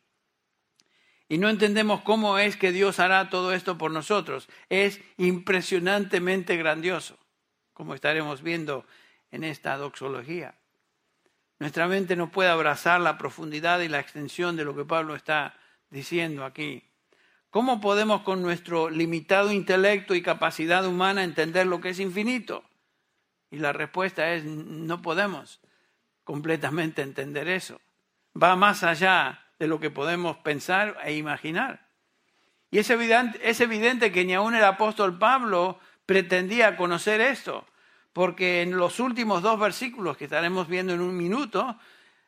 y 1.32 1.38
no 1.38 1.48
entendemos 1.48 2.02
cómo 2.02 2.36
es 2.36 2.58
que 2.58 2.72
Dios 2.72 3.00
hará 3.00 3.30
todo 3.30 3.54
esto 3.54 3.78
por 3.78 3.90
nosotros. 3.90 4.50
Es 4.68 5.00
impresionantemente 5.16 6.58
grandioso, 6.58 7.18
como 7.72 7.94
estaremos 7.94 8.42
viendo 8.42 8.84
en 9.30 9.44
esta 9.44 9.78
doxología. 9.78 10.54
Nuestra 11.58 11.88
mente 11.88 12.16
no 12.16 12.30
puede 12.30 12.50
abrazar 12.50 13.00
la 13.00 13.16
profundidad 13.16 13.80
y 13.80 13.88
la 13.88 13.98
extensión 13.98 14.56
de 14.56 14.64
lo 14.64 14.76
que 14.76 14.84
Pablo 14.84 15.14
está 15.14 15.58
diciendo 15.88 16.44
aquí. 16.44 16.82
¿Cómo 17.48 17.80
podemos 17.80 18.20
con 18.22 18.42
nuestro 18.42 18.90
limitado 18.90 19.52
intelecto 19.52 20.14
y 20.14 20.20
capacidad 20.20 20.86
humana 20.86 21.24
entender 21.24 21.66
lo 21.66 21.80
que 21.80 21.88
es 21.88 21.98
infinito? 21.98 22.62
Y 23.50 23.56
la 23.56 23.72
respuesta 23.72 24.34
es 24.34 24.44
no 24.44 25.00
podemos 25.00 25.60
completamente 26.24 27.02
entender 27.02 27.48
eso. 27.48 27.80
Va 28.40 28.56
más 28.56 28.82
allá 28.82 29.46
de 29.58 29.66
lo 29.66 29.80
que 29.80 29.90
podemos 29.90 30.36
pensar 30.38 30.98
e 31.04 31.14
imaginar. 31.14 31.88
Y 32.70 32.78
es 32.78 32.90
evidente, 32.90 33.38
es 33.42 33.60
evidente 33.60 34.12
que 34.12 34.24
ni 34.24 34.34
aun 34.34 34.54
el 34.54 34.64
apóstol 34.64 35.18
Pablo 35.18 35.78
pretendía 36.06 36.76
conocer 36.76 37.20
esto, 37.20 37.66
porque 38.12 38.62
en 38.62 38.76
los 38.76 38.98
últimos 38.98 39.42
dos 39.42 39.60
versículos 39.60 40.16
que 40.16 40.24
estaremos 40.24 40.68
viendo 40.68 40.94
en 40.94 41.00
un 41.00 41.16
minuto, 41.16 41.76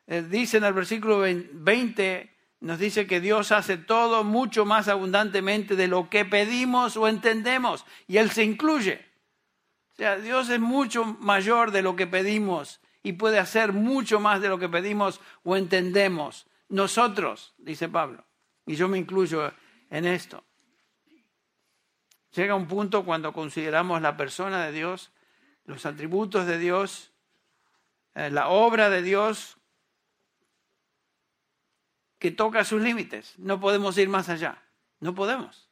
eh, 0.07 0.21
dice 0.21 0.57
en 0.57 0.65
el 0.65 0.73
versículo 0.73 1.19
20, 1.19 2.31
nos 2.61 2.79
dice 2.79 3.07
que 3.07 3.19
Dios 3.19 3.51
hace 3.51 3.77
todo 3.77 4.23
mucho 4.23 4.65
más 4.65 4.87
abundantemente 4.87 5.75
de 5.75 5.87
lo 5.87 6.09
que 6.09 6.25
pedimos 6.25 6.95
o 6.95 7.07
entendemos, 7.07 7.85
y 8.07 8.17
Él 8.17 8.29
se 8.31 8.43
incluye. 8.43 9.03
O 9.93 9.95
sea, 9.95 10.17
Dios 10.17 10.49
es 10.49 10.59
mucho 10.59 11.05
mayor 11.05 11.71
de 11.71 11.81
lo 11.81 11.95
que 11.95 12.05
pedimos 12.05 12.81
y 13.05 13.13
puede 13.13 13.37
hacer 13.37 13.71
mucho 13.71 14.19
más 14.19 14.41
de 14.41 14.49
lo 14.49 14.57
que 14.57 14.67
pedimos 14.67 15.21
o 15.43 15.55
entendemos. 15.55 16.47
Nosotros, 16.69 17.53
dice 17.59 17.87
Pablo, 17.87 18.25
y 18.65 18.75
yo 18.75 18.87
me 18.87 18.97
incluyo 18.97 19.53
en 19.91 20.05
esto. 20.05 20.43
Llega 22.33 22.55
un 22.55 22.67
punto 22.67 23.05
cuando 23.05 23.31
consideramos 23.31 24.01
la 24.01 24.17
persona 24.17 24.65
de 24.65 24.71
Dios, 24.71 25.11
los 25.65 25.85
atributos 25.85 26.47
de 26.47 26.57
Dios, 26.57 27.11
eh, 28.15 28.31
la 28.31 28.47
obra 28.47 28.89
de 28.89 29.03
Dios, 29.03 29.57
que 32.17 32.31
toca 32.31 32.63
sus 32.63 32.81
límites. 32.81 33.35
No 33.37 33.59
podemos 33.59 33.95
ir 33.99 34.09
más 34.09 34.29
allá. 34.29 34.63
No 34.99 35.13
podemos. 35.13 35.69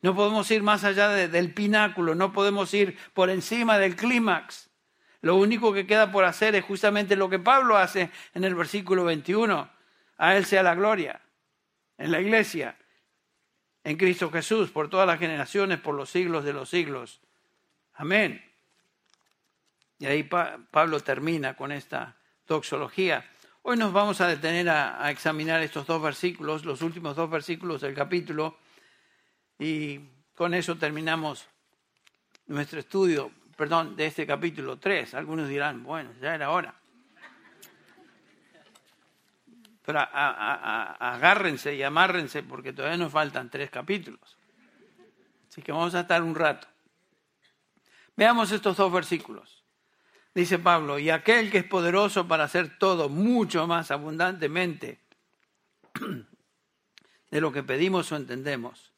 No 0.00 0.14
podemos 0.14 0.48
ir 0.52 0.62
más 0.62 0.84
allá 0.84 1.08
del 1.08 1.52
pináculo, 1.52 2.14
no 2.14 2.32
podemos 2.32 2.72
ir 2.72 2.96
por 3.14 3.30
encima 3.30 3.78
del 3.78 3.96
clímax. 3.96 4.67
Lo 5.20 5.36
único 5.36 5.72
que 5.72 5.86
queda 5.86 6.12
por 6.12 6.24
hacer 6.24 6.54
es 6.54 6.64
justamente 6.64 7.16
lo 7.16 7.28
que 7.28 7.38
Pablo 7.38 7.76
hace 7.76 8.10
en 8.34 8.44
el 8.44 8.54
versículo 8.54 9.04
21. 9.04 9.70
A 10.18 10.36
Él 10.36 10.44
sea 10.44 10.62
la 10.62 10.74
gloria 10.74 11.20
en 11.96 12.12
la 12.12 12.20
iglesia, 12.20 12.76
en 13.82 13.96
Cristo 13.96 14.30
Jesús, 14.30 14.70
por 14.70 14.88
todas 14.88 15.06
las 15.06 15.18
generaciones, 15.18 15.80
por 15.80 15.94
los 15.94 16.10
siglos 16.10 16.44
de 16.44 16.52
los 16.52 16.70
siglos. 16.70 17.20
Amén. 17.94 18.44
Y 19.98 20.06
ahí 20.06 20.22
Pablo 20.22 21.00
termina 21.00 21.56
con 21.56 21.72
esta 21.72 22.16
doxología. 22.46 23.28
Hoy 23.62 23.76
nos 23.76 23.92
vamos 23.92 24.20
a 24.20 24.28
detener 24.28 24.68
a 24.70 25.10
examinar 25.10 25.60
estos 25.62 25.86
dos 25.86 26.00
versículos, 26.00 26.64
los 26.64 26.82
últimos 26.82 27.16
dos 27.16 27.28
versículos 27.28 27.80
del 27.80 27.94
capítulo 27.94 28.56
y 29.58 29.98
con 30.34 30.54
eso 30.54 30.76
terminamos 30.76 31.48
nuestro 32.46 32.78
estudio, 32.78 33.32
perdón, 33.58 33.96
de 33.96 34.06
este 34.06 34.24
capítulo 34.24 34.78
3. 34.78 35.14
Algunos 35.14 35.48
dirán, 35.48 35.82
bueno, 35.82 36.12
ya 36.22 36.32
era 36.32 36.50
hora. 36.50 36.76
Pero 39.84 39.98
agárrense 39.98 41.74
y 41.74 41.82
amárrense 41.82 42.44
porque 42.44 42.72
todavía 42.72 42.98
nos 42.98 43.10
faltan 43.10 43.50
tres 43.50 43.68
capítulos. 43.68 44.38
Así 45.48 45.60
que 45.60 45.72
vamos 45.72 45.92
a 45.96 46.00
estar 46.00 46.22
un 46.22 46.36
rato. 46.36 46.68
Veamos 48.14 48.52
estos 48.52 48.76
dos 48.76 48.92
versículos. 48.92 49.64
Dice 50.32 50.60
Pablo, 50.60 51.00
y 51.00 51.10
aquel 51.10 51.50
que 51.50 51.58
es 51.58 51.64
poderoso 51.64 52.28
para 52.28 52.44
hacer 52.44 52.78
todo 52.78 53.08
mucho 53.08 53.66
más 53.66 53.90
abundantemente 53.90 55.00
de 57.32 57.40
lo 57.40 57.50
que 57.50 57.64
pedimos 57.64 58.12
o 58.12 58.16
entendemos, 58.16 58.92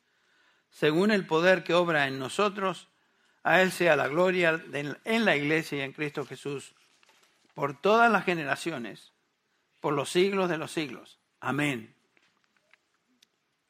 según 0.68 1.12
el 1.12 1.26
poder 1.26 1.64
que 1.64 1.72
obra 1.72 2.08
en 2.08 2.18
nosotros, 2.18 2.89
a 3.42 3.62
Él 3.62 3.72
sea 3.72 3.96
la 3.96 4.08
gloria 4.08 4.62
en 4.72 5.24
la 5.24 5.36
iglesia 5.36 5.78
y 5.78 5.80
en 5.82 5.92
Cristo 5.92 6.26
Jesús, 6.26 6.74
por 7.54 7.80
todas 7.80 8.10
las 8.10 8.24
generaciones, 8.24 9.12
por 9.80 9.94
los 9.94 10.10
siglos 10.10 10.48
de 10.48 10.58
los 10.58 10.72
siglos. 10.72 11.18
Amén. 11.40 11.94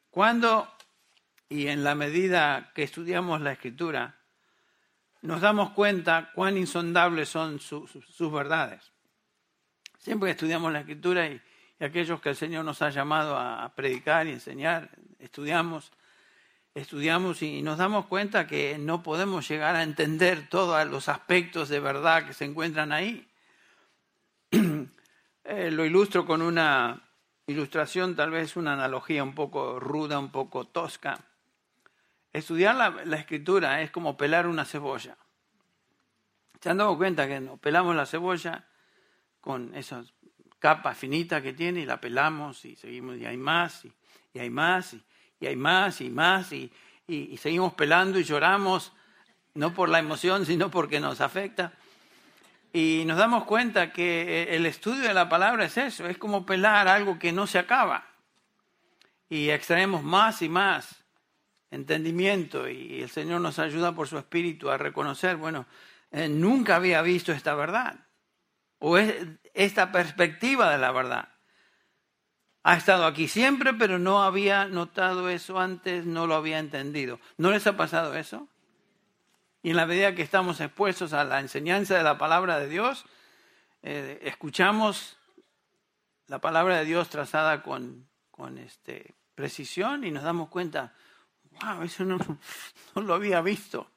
Cuando 0.09 0.67
y 1.51 1.67
en 1.67 1.83
la 1.83 1.95
medida 1.95 2.71
que 2.73 2.83
estudiamos 2.83 3.41
la 3.41 3.51
Escritura, 3.51 4.17
nos 5.21 5.41
damos 5.41 5.71
cuenta 5.71 6.31
cuán 6.33 6.57
insondables 6.57 7.27
son 7.27 7.59
sus 7.59 8.31
verdades. 8.31 8.91
Siempre 9.99 10.27
que 10.27 10.31
estudiamos 10.31 10.71
la 10.71 10.79
Escritura 10.79 11.27
y, 11.27 11.41
aquellos 11.79 12.21
que 12.21 12.29
el 12.29 12.35
Señor 12.35 12.63
nos 12.63 12.81
ha 12.81 12.89
llamado 12.89 13.35
a 13.37 13.73
predicar 13.75 14.27
y 14.27 14.31
enseñar, 14.31 14.91
estudiamos, 15.19 15.91
estudiamos 16.73 17.41
y 17.41 17.61
nos 17.61 17.77
damos 17.77 18.05
cuenta 18.05 18.47
que 18.47 18.77
no 18.77 19.03
podemos 19.03 19.47
llegar 19.47 19.75
a 19.75 19.83
entender 19.83 20.47
todos 20.49 20.85
los 20.87 21.09
aspectos 21.09 21.69
de 21.69 21.79
verdad 21.79 22.25
que 22.25 22.33
se 22.33 22.45
encuentran 22.45 22.91
ahí. 22.91 23.27
Eh, 25.43 25.71
lo 25.71 25.83
ilustro 25.83 26.23
con 26.23 26.43
una 26.43 27.01
ilustración, 27.47 28.15
tal 28.15 28.29
vez 28.29 28.55
una 28.55 28.73
analogía 28.73 29.23
un 29.23 29.33
poco 29.33 29.79
ruda, 29.79 30.19
un 30.19 30.31
poco 30.31 30.65
tosca. 30.65 31.19
Estudiar 32.31 32.75
la, 32.75 33.17
escritura 33.17 33.81
es 33.81 33.89
como 33.89 34.15
pelar 34.15 34.45
una 34.45 34.65
cebolla. 34.65 35.17
¿Se 36.61 36.69
han 36.69 36.77
dado 36.77 36.95
cuenta 36.95 37.27
que 37.27 37.39
no? 37.39 37.57
pelamos 37.57 37.95
la 37.95 38.05
cebolla 38.05 38.67
con 39.41 39.73
esa 39.73 40.05
capa 40.59 40.93
finita 40.93 41.41
que 41.41 41.53
tiene 41.53 41.81
y 41.81 41.85
la 41.87 41.99
pelamos 41.99 42.63
y 42.63 42.75
seguimos 42.75 43.17
y 43.17 43.25
hay 43.25 43.37
más 43.37 43.83
y, 43.83 43.91
y 44.33 44.39
hay 44.39 44.51
más 44.51 44.93
y, 44.93 45.03
y 45.41 45.47
hay 45.47 45.55
más 45.55 45.99
y 45.99 46.09
más 46.09 46.53
y, 46.53 46.71
y, 47.07 47.35
seguimos 47.37 47.73
pelando 47.73 48.19
y 48.19 48.23
lloramos, 48.23 48.93
no 49.55 49.73
por 49.73 49.89
la 49.89 49.99
emoción, 49.99 50.45
sino 50.45 50.71
porque 50.71 51.01
nos 51.01 51.19
afecta. 51.19 51.73
Y 52.71 53.03
nos 53.05 53.17
damos 53.17 53.43
cuenta 53.43 53.91
que 53.91 54.55
el 54.55 54.65
estudio 54.65 55.01
de 55.01 55.13
la 55.13 55.27
palabra 55.27 55.65
es 55.65 55.77
eso, 55.77 56.07
es 56.07 56.17
como 56.17 56.45
pelar 56.45 56.87
algo 56.87 57.19
que 57.19 57.33
no 57.33 57.47
se 57.47 57.59
acaba. 57.59 58.05
Y 59.27 59.49
extraemos 59.49 60.03
más 60.03 60.41
y 60.41 60.47
más 60.47 61.03
entendimiento 61.71 62.69
y 62.69 63.01
el 63.01 63.09
Señor 63.09 63.41
nos 63.41 63.57
ayuda 63.57 63.93
por 63.93 64.07
su 64.07 64.17
espíritu 64.17 64.69
a 64.69 64.77
reconocer, 64.77 65.37
bueno, 65.37 65.65
eh, 66.11 66.29
nunca 66.29 66.75
había 66.75 67.01
visto 67.01 67.31
esta 67.31 67.55
verdad 67.55 67.95
o 68.79 68.97
esta 68.97 69.91
perspectiva 69.91 70.69
de 70.69 70.77
la 70.77 70.91
verdad 70.91 71.30
ha 72.63 72.75
estado 72.75 73.05
aquí 73.05 73.27
siempre, 73.27 73.73
pero 73.73 73.97
no 73.97 74.21
había 74.23 74.65
notado 74.65 75.29
eso 75.29 75.59
antes, 75.59 76.05
no 76.05 76.27
lo 76.27 76.35
había 76.35 76.59
entendido. 76.59 77.19
¿No 77.37 77.51
les 77.51 77.65
ha 77.65 77.75
pasado 77.75 78.15
eso? 78.15 78.47
Y 79.63 79.71
en 79.71 79.75
la 79.75 79.85
medida 79.85 80.15
que 80.15 80.21
estamos 80.21 80.59
expuestos 80.59 81.13
a 81.13 81.23
la 81.23 81.39
enseñanza 81.39 81.97
de 81.97 82.03
la 82.03 82.17
palabra 82.17 82.59
de 82.59 82.67
Dios, 82.67 83.05
eh, 83.83 84.19
escuchamos 84.23 85.17
la 86.27 86.39
palabra 86.39 86.77
de 86.77 86.85
Dios 86.85 87.09
trazada 87.09 87.63
con, 87.63 88.07
con 88.29 88.57
este, 88.57 89.15
precisión 89.33 90.03
y 90.03 90.11
nos 90.11 90.23
damos 90.23 90.49
cuenta, 90.49 90.93
wow, 91.61 91.81
eso 91.83 92.05
no, 92.05 92.17
no 92.95 93.01
lo 93.01 93.13
había 93.15 93.41
visto, 93.41 93.89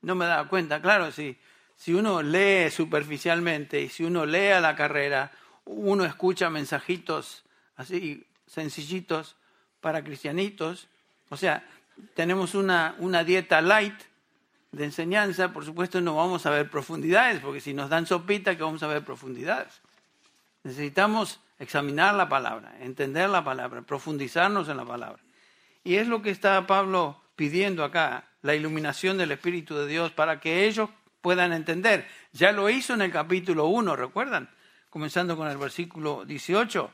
no 0.00 0.14
me 0.14 0.26
daba 0.26 0.48
cuenta. 0.48 0.80
Claro, 0.80 1.10
si, 1.10 1.38
si 1.76 1.92
uno 1.92 2.22
lee 2.22 2.70
superficialmente 2.70 3.80
y 3.80 3.88
si 3.88 4.04
uno 4.04 4.24
lee 4.26 4.50
a 4.52 4.60
la 4.60 4.76
carrera, 4.76 5.32
uno 5.64 6.04
escucha 6.04 6.50
mensajitos 6.50 7.44
así 7.76 8.26
sencillitos 8.46 9.36
para 9.80 10.04
cristianitos. 10.04 10.88
O 11.28 11.36
sea, 11.36 11.64
tenemos 12.14 12.54
una, 12.54 12.94
una 12.98 13.24
dieta 13.24 13.60
light 13.60 13.94
de 14.72 14.84
enseñanza, 14.84 15.52
por 15.52 15.64
supuesto 15.64 16.00
no 16.00 16.16
vamos 16.16 16.46
a 16.46 16.50
ver 16.50 16.70
profundidades, 16.70 17.40
porque 17.40 17.60
si 17.60 17.74
nos 17.74 17.90
dan 17.90 18.06
sopita, 18.06 18.56
que 18.56 18.62
vamos 18.62 18.82
a 18.82 18.86
ver 18.86 19.04
profundidades. 19.04 19.82
Necesitamos 20.64 21.40
examinar 21.58 22.14
la 22.14 22.28
palabra, 22.28 22.74
entender 22.80 23.28
la 23.28 23.44
palabra, 23.44 23.82
profundizarnos 23.82 24.68
en 24.68 24.78
la 24.78 24.84
palabra. 24.84 25.22
Y 25.84 25.96
es 25.96 26.08
lo 26.08 26.22
que 26.22 26.30
está 26.30 26.66
Pablo 26.66 27.20
pidiendo 27.36 27.84
acá, 27.84 28.24
la 28.40 28.54
iluminación 28.54 29.18
del 29.18 29.32
Espíritu 29.32 29.76
de 29.76 29.86
Dios 29.86 30.10
para 30.12 30.40
que 30.40 30.66
ellos 30.66 30.88
puedan 31.20 31.52
entender. 31.52 32.06
Ya 32.32 32.52
lo 32.52 32.70
hizo 32.70 32.94
en 32.94 33.02
el 33.02 33.12
capítulo 33.12 33.66
1, 33.66 33.94
¿recuerdan? 33.96 34.48
Comenzando 34.90 35.36
con 35.36 35.48
el 35.48 35.56
versículo 35.56 36.24
18. 36.24 36.90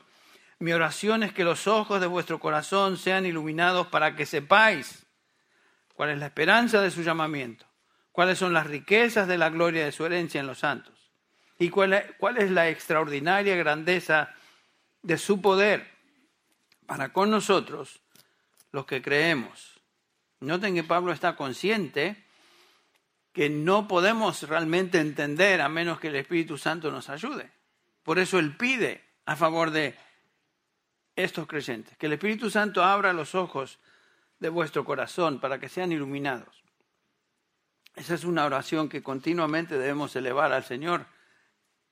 Mi 0.59 0.73
oración 0.73 1.23
es 1.23 1.31
que 1.31 1.45
los 1.45 1.67
ojos 1.67 2.01
de 2.01 2.07
vuestro 2.07 2.39
corazón 2.39 2.97
sean 2.97 3.25
iluminados 3.25 3.87
para 3.87 4.15
que 4.15 4.25
sepáis 4.25 5.05
cuál 5.95 6.09
es 6.09 6.19
la 6.19 6.25
esperanza 6.25 6.81
de 6.81 6.91
su 6.91 7.01
llamamiento, 7.01 7.65
cuáles 8.11 8.37
son 8.37 8.53
las 8.53 8.67
riquezas 8.67 9.27
de 9.27 9.37
la 9.37 9.49
gloria 9.49 9.85
de 9.85 9.93
su 9.93 10.05
herencia 10.05 10.41
en 10.41 10.47
los 10.47 10.59
santos 10.59 11.11
y 11.57 11.69
cuál 11.69 11.93
es 11.93 12.51
la 12.51 12.69
extraordinaria 12.69 13.55
grandeza 13.55 14.33
de 15.01 15.17
su 15.17 15.41
poder 15.41 15.87
para 16.85 17.13
con 17.13 17.29
nosotros 17.29 18.01
los 18.71 18.85
que 18.85 19.01
creemos. 19.01 19.79
Noten 20.41 20.75
que 20.75 20.83
Pablo 20.83 21.11
está 21.11 21.35
consciente 21.35 22.25
que 23.33 23.49
no 23.49 23.87
podemos 23.87 24.43
realmente 24.43 24.99
entender 24.99 25.61
a 25.61 25.69
menos 25.69 25.99
que 25.99 26.07
el 26.07 26.15
Espíritu 26.15 26.57
Santo 26.57 26.91
nos 26.91 27.09
ayude. 27.09 27.49
Por 28.03 28.19
eso 28.19 28.39
él 28.39 28.57
pide 28.57 29.03
a 29.25 29.35
favor 29.35 29.71
de 29.71 29.95
estos 31.23 31.47
creyentes. 31.47 31.97
Que 31.97 32.05
el 32.05 32.13
Espíritu 32.13 32.49
Santo 32.49 32.83
abra 32.83 33.13
los 33.13 33.35
ojos 33.35 33.79
de 34.39 34.49
vuestro 34.49 34.85
corazón 34.85 35.39
para 35.39 35.59
que 35.59 35.69
sean 35.69 35.91
iluminados. 35.91 36.63
Esa 37.95 38.13
es 38.13 38.23
una 38.23 38.45
oración 38.45 38.87
que 38.87 39.03
continuamente 39.03 39.77
debemos 39.77 40.15
elevar 40.15 40.53
al 40.53 40.63
Señor 40.63 41.05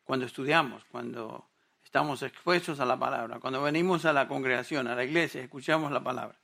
cuando 0.04 0.26
estudiamos, 0.26 0.86
cuando 0.86 1.50
estamos 1.84 2.22
expuestos 2.24 2.80
a 2.80 2.86
la 2.86 2.98
palabra, 2.98 3.40
cuando 3.40 3.62
venimos 3.62 4.06
a 4.06 4.14
la 4.14 4.28
congregación, 4.28 4.88
a 4.88 4.96
la 4.96 5.04
iglesia, 5.04 5.42
escuchamos 5.42 5.92
la 5.92 6.02
palabra. 6.02 6.40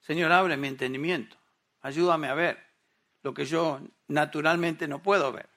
Señor, 0.00 0.32
abre 0.32 0.56
mi 0.56 0.68
entendimiento, 0.68 1.36
ayúdame 1.82 2.28
a 2.28 2.34
ver 2.34 2.58
lo 3.22 3.34
que 3.34 3.44
yo 3.44 3.80
naturalmente 4.08 4.88
no 4.88 5.02
puedo 5.02 5.30
ver. 5.32 5.48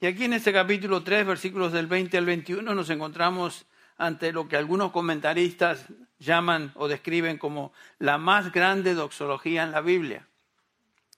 Y 0.00 0.06
aquí 0.06 0.24
en 0.24 0.34
este 0.34 0.52
capítulo 0.52 1.02
3, 1.02 1.26
versículos 1.26 1.72
del 1.72 1.86
20 1.86 2.18
al 2.18 2.26
21, 2.26 2.74
nos 2.74 2.90
encontramos 2.90 3.66
ante 3.96 4.32
lo 4.32 4.48
que 4.48 4.56
algunos 4.56 4.92
comentaristas 4.92 5.86
llaman 6.18 6.72
o 6.74 6.88
describen 6.88 7.38
como 7.38 7.72
la 7.98 8.18
más 8.18 8.52
grande 8.52 8.94
doxología 8.94 9.62
en 9.62 9.72
la 9.72 9.80
Biblia. 9.80 10.26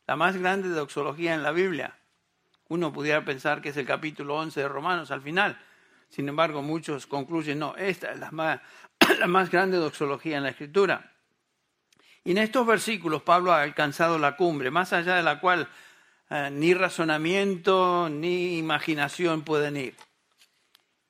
La 0.06 0.16
más 0.16 0.36
grande 0.36 0.68
doxología 0.68 1.34
en 1.34 1.42
la 1.42 1.52
Biblia. 1.52 1.96
Uno 2.68 2.92
pudiera 2.92 3.24
pensar 3.24 3.60
que 3.60 3.70
es 3.70 3.76
el 3.76 3.86
capítulo 3.86 4.36
11 4.36 4.60
de 4.60 4.68
Romanos 4.68 5.10
al 5.10 5.22
final. 5.22 5.58
Sin 6.08 6.28
embargo, 6.28 6.62
muchos 6.62 7.06
concluyen, 7.06 7.58
no, 7.58 7.76
esta 7.76 8.12
es 8.12 8.18
la 8.18 8.30
más, 8.30 8.60
la 9.18 9.26
más 9.26 9.50
grande 9.50 9.76
doxología 9.76 10.36
en 10.36 10.44
la 10.44 10.50
Escritura. 10.50 11.12
Y 12.24 12.32
en 12.32 12.38
estos 12.38 12.66
versículos 12.66 13.22
Pablo 13.22 13.52
ha 13.52 13.62
alcanzado 13.62 14.18
la 14.18 14.36
cumbre, 14.36 14.70
más 14.70 14.92
allá 14.92 15.14
de 15.16 15.22
la 15.22 15.38
cual 15.38 15.68
eh, 16.28 16.50
ni 16.52 16.74
razonamiento 16.74 18.08
ni 18.08 18.58
imaginación 18.58 19.42
pueden 19.42 19.76
ir. 19.76 19.94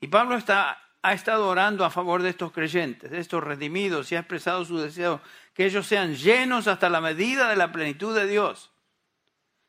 Y 0.00 0.08
Pablo 0.08 0.36
está, 0.36 0.78
ha 1.06 1.12
estado 1.12 1.46
orando 1.48 1.84
a 1.84 1.90
favor 1.90 2.20
de 2.20 2.30
estos 2.30 2.50
creyentes, 2.50 3.12
de 3.12 3.20
estos 3.20 3.42
redimidos, 3.42 4.10
y 4.10 4.16
ha 4.16 4.18
expresado 4.18 4.64
su 4.64 4.76
deseo 4.78 5.20
que 5.54 5.64
ellos 5.64 5.86
sean 5.86 6.16
llenos 6.16 6.66
hasta 6.66 6.88
la 6.88 7.00
medida 7.00 7.48
de 7.48 7.54
la 7.54 7.70
plenitud 7.70 8.12
de 8.12 8.26
Dios. 8.26 8.72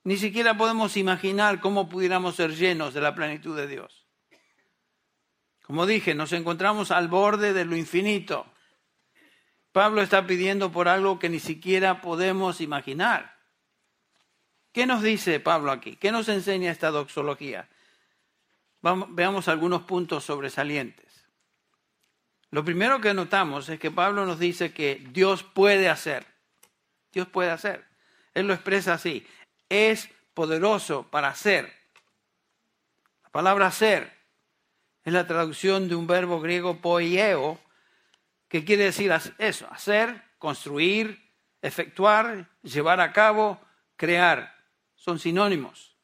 Ni 0.04 0.18
siquiera 0.18 0.58
podemos 0.58 0.98
imaginar 0.98 1.60
cómo 1.60 1.90
pudiéramos 1.90 2.38
ser 2.38 2.56
llenos 2.56 2.96
de 2.96 3.02
la 3.02 3.14
plenitud 3.14 3.56
de 3.56 3.68
Dios. 3.68 4.08
Como 5.62 5.86
dije, 5.86 6.16
nos 6.16 6.34
encontramos 6.34 6.90
al 6.90 7.08
borde 7.08 7.54
de 7.54 7.66
lo 7.66 7.76
infinito. 7.76 8.48
Pablo 9.72 10.02
está 10.02 10.26
pidiendo 10.26 10.72
por 10.72 10.88
algo 10.88 11.20
que 11.20 11.30
ni 11.30 11.40
siquiera 11.40 12.02
podemos 12.02 12.62
imaginar. 12.62 13.38
¿Qué 14.72 14.88
nos 14.88 15.04
dice 15.04 15.40
Pablo 15.40 15.72
aquí? 15.72 15.98
¿Qué 15.98 16.12
nos 16.12 16.30
enseña 16.30 16.72
esta 16.72 16.90
doxología? 16.90 17.70
veamos 18.82 19.48
algunos 19.48 19.84
puntos 19.84 20.24
sobresalientes. 20.24 21.07
Lo 22.52 22.64
primero 22.64 23.02
que 23.02 23.14
notamos 23.14 23.70
es 23.70 23.80
que 23.80 23.92
Pablo 23.92 24.26
nos 24.26 24.40
dice 24.40 24.74
que 24.74 25.06
Dios 25.12 25.44
puede 25.44 25.90
hacer. 25.90 26.26
Dios 27.12 27.28
puede 27.28 27.52
hacer. 27.52 27.86
Él 28.34 28.48
lo 28.48 28.54
expresa 28.54 28.94
así. 28.94 29.26
Es 29.70 30.10
poderoso 30.34 31.08
para 31.10 31.30
hacer. 31.30 31.74
La 33.24 33.30
palabra 33.30 33.68
hacer 33.68 34.14
es 35.04 35.14
la 35.14 35.28
traducción 35.28 35.90
de 35.90 35.96
un 35.96 36.08
verbo 36.08 36.40
griego 36.40 36.78
poieo, 36.78 37.60
¿Qué 38.48 38.64
quiere 38.64 38.86
decir 38.86 39.12
eso? 39.40 39.68
Hacer, 39.70 40.24
construir, 40.38 41.22
efectuar, 41.62 42.50
llevar 42.64 43.02
a 43.02 43.12
cabo, 43.12 43.60
crear. 43.98 44.56
Son 44.96 45.20
sinónimos. 45.20 45.96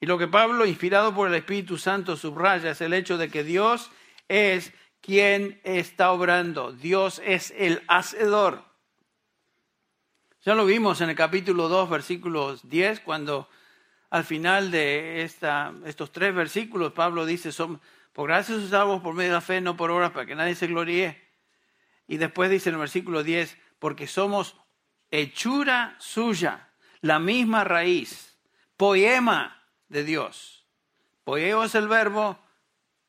Y 0.00 0.06
lo 0.06 0.18
que 0.18 0.28
Pablo, 0.28 0.66
inspirado 0.66 1.14
por 1.14 1.28
el 1.28 1.34
Espíritu 1.34 1.78
Santo, 1.78 2.16
subraya 2.16 2.70
es 2.70 2.80
el 2.80 2.92
hecho 2.92 3.16
de 3.16 3.30
que 3.30 3.44
Dios 3.44 3.90
es 4.28 4.72
quien 5.00 5.60
está 5.64 6.12
obrando. 6.12 6.72
Dios 6.72 7.20
es 7.24 7.52
el 7.56 7.82
hacedor. 7.88 8.64
Ya 10.42 10.54
lo 10.54 10.64
vimos 10.64 11.00
en 11.00 11.10
el 11.10 11.16
capítulo 11.16 11.68
2, 11.68 11.90
versículos 11.90 12.68
10, 12.68 13.00
cuando 13.00 13.48
al 14.08 14.24
final 14.24 14.70
de 14.70 15.22
estos 15.22 16.12
tres 16.12 16.34
versículos 16.34 16.92
Pablo 16.92 17.26
dice, 17.26 17.52
son, 17.52 17.80
por 18.12 18.28
gracias 18.28 18.60
sus 18.60 18.70
salvos 18.70 19.02
por 19.02 19.14
medio 19.14 19.30
de 19.30 19.34
la 19.34 19.40
fe, 19.40 19.60
no 19.60 19.76
por 19.76 19.90
obras, 19.90 20.10
para 20.10 20.26
que 20.26 20.34
nadie 20.34 20.54
se 20.54 20.66
gloríe. 20.66 21.22
Y 22.08 22.16
después 22.16 22.50
dice 22.50 22.70
en 22.70 22.76
el 22.76 22.80
versículo 22.80 23.22
10, 23.22 23.56
porque 23.78 24.06
somos 24.06 24.56
hechura 25.10 25.94
suya, 25.98 26.68
la 27.00 27.18
misma 27.18 27.64
raíz, 27.64 28.38
poema 28.76 29.64
de 29.88 30.04
Dios. 30.04 30.66
Poeo 31.24 31.64
es 31.64 31.74
el 31.74 31.86
verbo, 31.86 32.38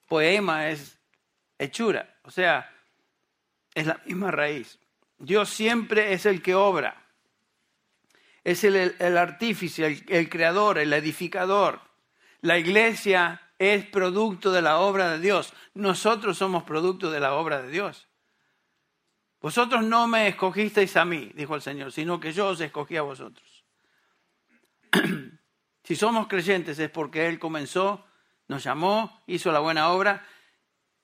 poema 0.07 0.69
es 0.69 1.00
hechura, 1.63 2.17
o 2.23 2.31
sea, 2.31 2.69
es 3.73 3.87
la 3.87 4.01
misma 4.05 4.31
raíz. 4.31 4.79
Dios 5.17 5.49
siempre 5.49 6.13
es 6.13 6.25
el 6.25 6.41
que 6.41 6.55
obra, 6.55 7.05
es 8.43 8.63
el, 8.63 8.95
el 8.97 9.17
artífice, 9.17 9.85
el, 9.85 10.05
el 10.07 10.29
creador, 10.29 10.79
el 10.79 10.91
edificador. 10.93 11.79
La 12.41 12.57
iglesia 12.57 13.41
es 13.59 13.85
producto 13.85 14.51
de 14.51 14.63
la 14.63 14.79
obra 14.79 15.11
de 15.11 15.19
Dios. 15.19 15.53
Nosotros 15.75 16.37
somos 16.37 16.63
producto 16.63 17.11
de 17.11 17.19
la 17.19 17.33
obra 17.35 17.61
de 17.61 17.69
Dios. 17.69 18.07
Vosotros 19.39 19.83
no 19.83 20.07
me 20.07 20.27
escogisteis 20.27 20.95
a 20.97 21.05
mí, 21.05 21.31
dijo 21.35 21.55
el 21.55 21.61
Señor, 21.61 21.91
sino 21.91 22.19
que 22.19 22.31
yo 22.31 22.47
os 22.47 22.61
escogí 22.61 22.97
a 22.97 23.03
vosotros. 23.03 23.63
si 25.83 25.95
somos 25.95 26.27
creyentes 26.27 26.77
es 26.79 26.89
porque 26.89 27.27
Él 27.27 27.39
comenzó, 27.39 28.05
nos 28.47 28.63
llamó, 28.63 29.23
hizo 29.27 29.51
la 29.51 29.59
buena 29.59 29.89
obra. 29.89 30.25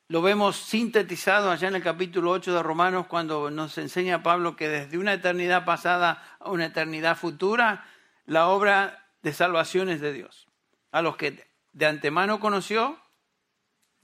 Lo 0.09 0.21
vemos 0.21 0.55
sintetizado 0.55 1.51
allá 1.51 1.67
en 1.67 1.75
el 1.75 1.83
capítulo 1.83 2.31
8 2.31 2.53
de 2.53 2.63
Romanos 2.63 3.07
cuando 3.07 3.51
nos 3.51 3.77
enseña 3.77 4.23
Pablo 4.23 4.55
que 4.55 4.69
desde 4.69 4.97
una 4.97 5.11
eternidad 5.11 5.65
pasada 5.65 6.23
a 6.39 6.49
una 6.49 6.67
eternidad 6.67 7.17
futura, 7.17 7.85
la 8.25 8.47
obra 8.47 9.05
de 9.21 9.33
salvación 9.33 9.89
es 9.89 9.99
de 9.99 10.13
Dios. 10.13 10.47
A 10.93 11.01
los 11.01 11.17
que 11.17 11.45
de 11.73 11.85
antemano 11.85 12.39
conoció, 12.39 12.97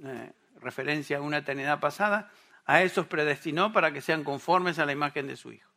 eh, 0.04 0.34
referencia 0.60 1.20
a 1.20 1.22
una 1.22 1.38
eternidad 1.38 1.80
pasada, 1.80 2.30
a 2.66 2.82
estos 2.82 3.08
predestinó 3.08 3.72
para 3.72 3.94
que 3.94 4.02
sean 4.02 4.26
conformes 4.26 4.80
a 4.80 4.86
la 4.86 4.92
imagen 4.92 5.26
de 5.26 5.38
su 5.38 5.54
Hijo. 5.54 5.72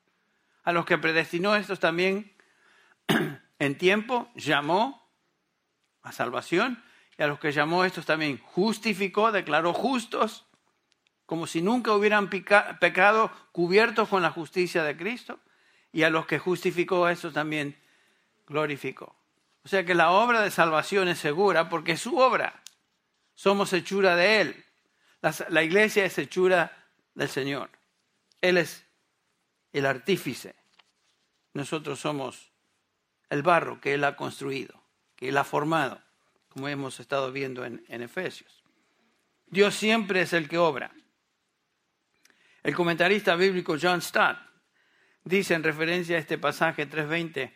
A 0.65 0.73
los 0.73 0.87
que 0.87 0.99
predestinó 0.99 1.55
estos 1.55 1.79
también 1.79 2.35
en 3.61 3.79
tiempo 3.79 4.29
llamó 4.35 5.09
a 6.03 6.11
salvación 6.11 6.83
y 7.19 7.23
a 7.23 7.27
los 7.27 7.39
que 7.39 7.53
llamó 7.53 7.85
estos 7.85 8.05
también 8.05 8.39
justificó, 8.39 9.33
declaró 9.33 9.73
justos, 9.73 10.47
como 11.25 11.47
si 11.47 11.63
nunca 11.63 11.93
hubieran 11.93 12.31
pecado, 12.31 13.31
cubiertos 13.53 14.09
con 14.09 14.23
la 14.23 14.31
justicia 14.31 14.85
de 14.85 14.97
Cristo, 14.97 15.41
y 15.93 16.03
a 16.03 16.11
los 16.11 16.27
que 16.27 16.39
justificó 16.39 17.09
estos 17.09 17.33
también 17.33 17.77
glorificó. 18.47 19.17
O 19.65 19.69
sea 19.69 19.85
que 19.85 19.95
la 19.95 20.13
obra 20.13 20.43
de 20.43 20.51
salvación 20.51 21.09
es 21.09 21.19
segura 21.19 21.69
porque 21.69 21.93
es 21.93 22.01
su 22.01 22.19
obra. 22.19 22.63
Somos 23.35 23.73
hechura 23.73 24.15
de 24.15 24.41
Él. 24.41 24.65
La, 25.49 25.63
iglesia 25.63 26.05
es 26.05 26.17
hechura 26.19 26.87
del 27.15 27.29
Señor. 27.29 27.71
Él 28.41 28.59
es 28.59 28.87
el 29.73 29.87
artífice. 29.87 30.55
Nosotros 31.53 31.99
somos 31.99 32.53
el 33.29 33.43
barro 33.43 33.81
que 33.81 33.95
Él 33.95 34.05
ha 34.05 34.15
construido, 34.15 34.81
que 35.17 35.31
Él 35.31 35.39
ha 35.39 35.45
formado, 35.45 36.01
como 36.57 36.69
hemos 36.69 37.01
estado 37.01 37.31
viendo 37.33 37.67
en, 37.67 37.85
Efesios. 37.87 38.65
Dios 39.47 39.75
siempre 39.75 40.23
es 40.23 40.33
el 40.33 40.49
que 40.49 40.57
obra. 40.57 40.91
El 42.63 42.75
comentarista 42.75 43.37
bíblico 43.37 43.77
John 43.79 44.01
Stott 44.01 44.39
dice 45.23 45.53
en 45.53 45.63
referencia 45.63 46.17
a 46.17 46.19
este 46.19 46.39
pasaje 46.39 46.89
3.20 46.89 47.53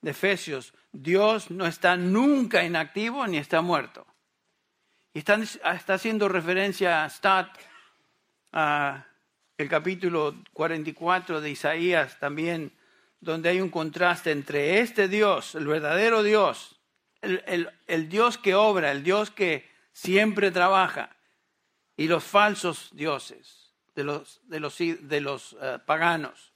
de 0.00 0.10
Efesios, 0.10 0.74
Dios 0.90 1.52
no 1.52 1.64
está 1.64 1.96
nunca 1.96 2.64
inactivo 2.64 3.24
ni 3.28 3.38
está 3.38 3.60
muerto. 3.60 4.04
Y 5.14 5.20
está, 5.20 5.38
haciendo 5.94 6.28
referencia 6.28 7.04
a 7.04 7.08
Stott 7.08 7.56
a 8.50 9.06
el 9.58 9.68
capítulo 9.68 10.42
44 10.54 11.40
de 11.40 11.50
Isaías 11.50 12.18
también, 12.18 12.76
donde 13.20 13.50
hay 13.50 13.60
un 13.60 13.70
contraste 13.70 14.32
entre 14.32 14.80
este 14.80 15.06
Dios, 15.06 15.54
el 15.54 15.68
verdadero 15.68 16.24
Dios, 16.24 16.79
el, 17.22 18.08
Dios 18.08 18.38
que 18.38 18.54
obra, 18.54 18.90
el 18.92 19.02
Dios 19.02 19.30
que 19.30 19.68
siempre 19.92 20.50
trabaja, 20.50 21.16
y 21.96 22.06
los 22.06 22.24
falsos 22.24 22.88
dioses 22.92 23.74
de 23.94 24.04
los, 24.04 24.40
de 24.44 24.60
los, 24.60 24.78
de 24.78 25.20
los 25.20 25.56
eh, 25.60 25.78
paganos, 25.84 26.52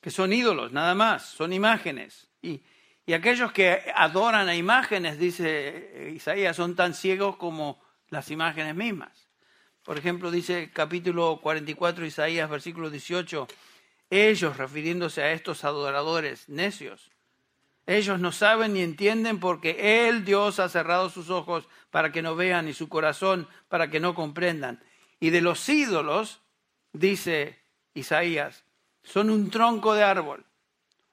que 0.00 0.10
son 0.10 0.32
ídolos, 0.32 0.72
nada 0.72 0.94
más, 0.94 1.24
son 1.24 1.52
imágenes. 1.52 2.28
Y, 2.42 2.62
y 3.06 3.12
aquellos 3.12 3.52
que 3.52 3.92
adoran 3.94 4.48
a 4.48 4.56
imágenes, 4.56 5.18
dice 5.18 6.12
Isaías, 6.14 6.56
son 6.56 6.74
tan 6.76 6.94
ciegos 6.94 7.36
como 7.36 7.80
las 8.10 8.30
imágenes 8.30 8.74
mismas. 8.74 9.28
Por 9.82 9.96
ejemplo, 9.96 10.30
dice 10.30 10.70
capítulo 10.72 11.40
44, 11.40 12.04
Isaías, 12.04 12.50
versículo 12.50 12.90
18, 12.90 13.48
ellos, 14.10 14.56
refiriéndose 14.56 15.22
a 15.22 15.32
estos 15.32 15.64
adoradores 15.64 16.48
necios, 16.48 17.10
ellos 17.88 18.20
no 18.20 18.32
saben 18.32 18.74
ni 18.74 18.82
entienden 18.82 19.40
porque 19.40 20.06
Él, 20.06 20.26
Dios, 20.26 20.60
ha 20.60 20.68
cerrado 20.68 21.08
sus 21.08 21.30
ojos 21.30 21.66
para 21.90 22.12
que 22.12 22.20
no 22.20 22.36
vean 22.36 22.68
y 22.68 22.74
su 22.74 22.90
corazón 22.90 23.48
para 23.68 23.88
que 23.88 23.98
no 23.98 24.14
comprendan. 24.14 24.84
Y 25.20 25.30
de 25.30 25.40
los 25.40 25.66
ídolos, 25.70 26.42
dice 26.92 27.58
Isaías, 27.94 28.62
son 29.02 29.30
un 29.30 29.50
tronco 29.50 29.94
de 29.94 30.04
árbol, 30.04 30.44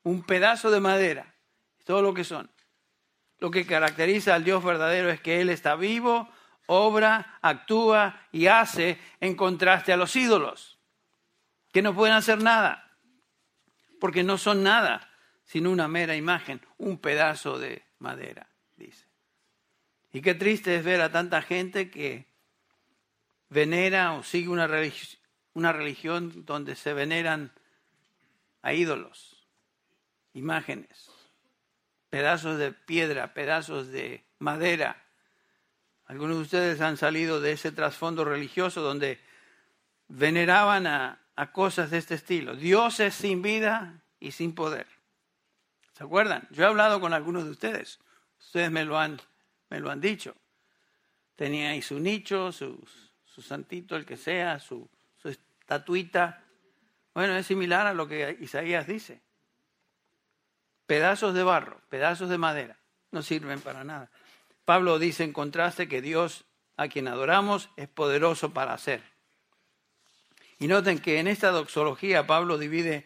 un 0.03 0.23
pedazo 0.23 0.69
de 0.69 0.81
madera, 0.81 1.33
todo 1.85 2.01
lo 2.01 2.13
que 2.13 2.25
son. 2.25 2.51
Lo 3.39 3.51
que 3.51 3.65
caracteriza 3.65 4.35
al 4.35 4.43
Dios 4.43 4.61
verdadero 4.61 5.09
es 5.09 5.21
que 5.21 5.39
Él 5.39 5.49
está 5.49 5.77
vivo, 5.77 6.27
obra, 6.65 7.39
actúa 7.41 8.19
y 8.33 8.47
hace 8.47 8.99
en 9.21 9.37
contraste 9.37 9.93
a 9.93 9.97
los 9.97 10.13
ídolos, 10.17 10.77
que 11.71 11.81
no 11.81 11.95
pueden 11.95 12.15
hacer 12.15 12.43
nada, 12.43 12.97
porque 14.01 14.23
no 14.23 14.37
son 14.37 14.61
nada, 14.61 15.09
sino 15.45 15.71
una 15.71 15.87
mera 15.87 16.15
imagen, 16.15 16.61
un 16.77 16.97
pedazo 16.97 17.59
de 17.59 17.83
madera, 17.99 18.49
dice. 18.75 19.05
Y 20.11 20.21
qué 20.21 20.33
triste 20.33 20.75
es 20.75 20.83
ver 20.83 21.01
a 21.01 21.11
tanta 21.11 21.41
gente 21.41 21.89
que 21.89 22.25
venera 23.49 24.13
o 24.13 24.23
sigue 24.23 24.49
una, 24.49 24.69
una 25.53 25.73
religión 25.73 26.45
donde 26.45 26.75
se 26.75 26.93
veneran 26.93 27.51
a 28.61 28.73
ídolos, 28.73 29.47
imágenes, 30.33 31.11
pedazos 32.09 32.57
de 32.57 32.71
piedra, 32.71 33.33
pedazos 33.33 33.89
de 33.89 34.23
madera. 34.39 35.03
Algunos 36.05 36.37
de 36.37 36.43
ustedes 36.43 36.81
han 36.81 36.97
salido 36.97 37.41
de 37.41 37.51
ese 37.51 37.71
trasfondo 37.71 38.25
religioso 38.25 38.81
donde 38.81 39.19
veneraban 40.07 40.87
a, 40.87 41.19
a 41.35 41.51
cosas 41.51 41.91
de 41.91 41.97
este 41.97 42.15
estilo. 42.15 42.55
Dios 42.55 42.99
es 42.99 43.15
sin 43.15 43.41
vida 43.41 44.01
y 44.19 44.31
sin 44.31 44.55
poder. 44.55 44.94
¿Se 45.95 46.03
acuerdan? 46.03 46.45
Yo 46.51 46.63
he 46.63 46.67
hablado 46.67 46.99
con 46.99 47.13
algunos 47.13 47.45
de 47.45 47.51
ustedes. 47.51 47.99
Ustedes 48.37 48.69
me 48.69 48.83
lo 48.83 48.99
han, 48.99 49.21
me 49.69 49.79
lo 49.79 49.89
han 49.89 50.01
dicho. 50.01 50.35
Tenía 51.35 51.69
ahí 51.69 51.81
su 51.81 51.99
nicho, 51.99 52.51
su, 52.51 52.85
su 53.23 53.41
santito, 53.41 53.95
el 53.95 54.05
que 54.05 54.17
sea, 54.17 54.59
su, 54.59 54.89
su 55.15 55.29
estatuita. 55.29 56.43
Bueno, 57.13 57.37
es 57.37 57.47
similar 57.47 57.87
a 57.87 57.93
lo 57.93 58.09
que 58.09 58.37
Isaías 58.41 58.87
dice. 58.87 59.21
Pedazos 60.85 61.33
de 61.33 61.43
barro, 61.43 61.81
pedazos 61.89 62.29
de 62.29 62.37
madera, 62.37 62.77
no 63.11 63.21
sirven 63.21 63.61
para 63.61 63.85
nada. 63.85 64.11
Pablo 64.65 64.99
dice 64.99 65.23
en 65.23 65.31
contraste 65.31 65.87
que 65.87 66.01
Dios, 66.01 66.43
a 66.75 66.89
quien 66.89 67.07
adoramos, 67.07 67.69
es 67.77 67.87
poderoso 67.87 68.53
para 68.53 68.73
hacer. 68.73 69.01
Y 70.59 70.67
noten 70.67 70.99
que 70.99 71.19
en 71.19 71.27
esta 71.27 71.51
doxología 71.51 72.27
Pablo 72.27 72.57
divide 72.57 73.05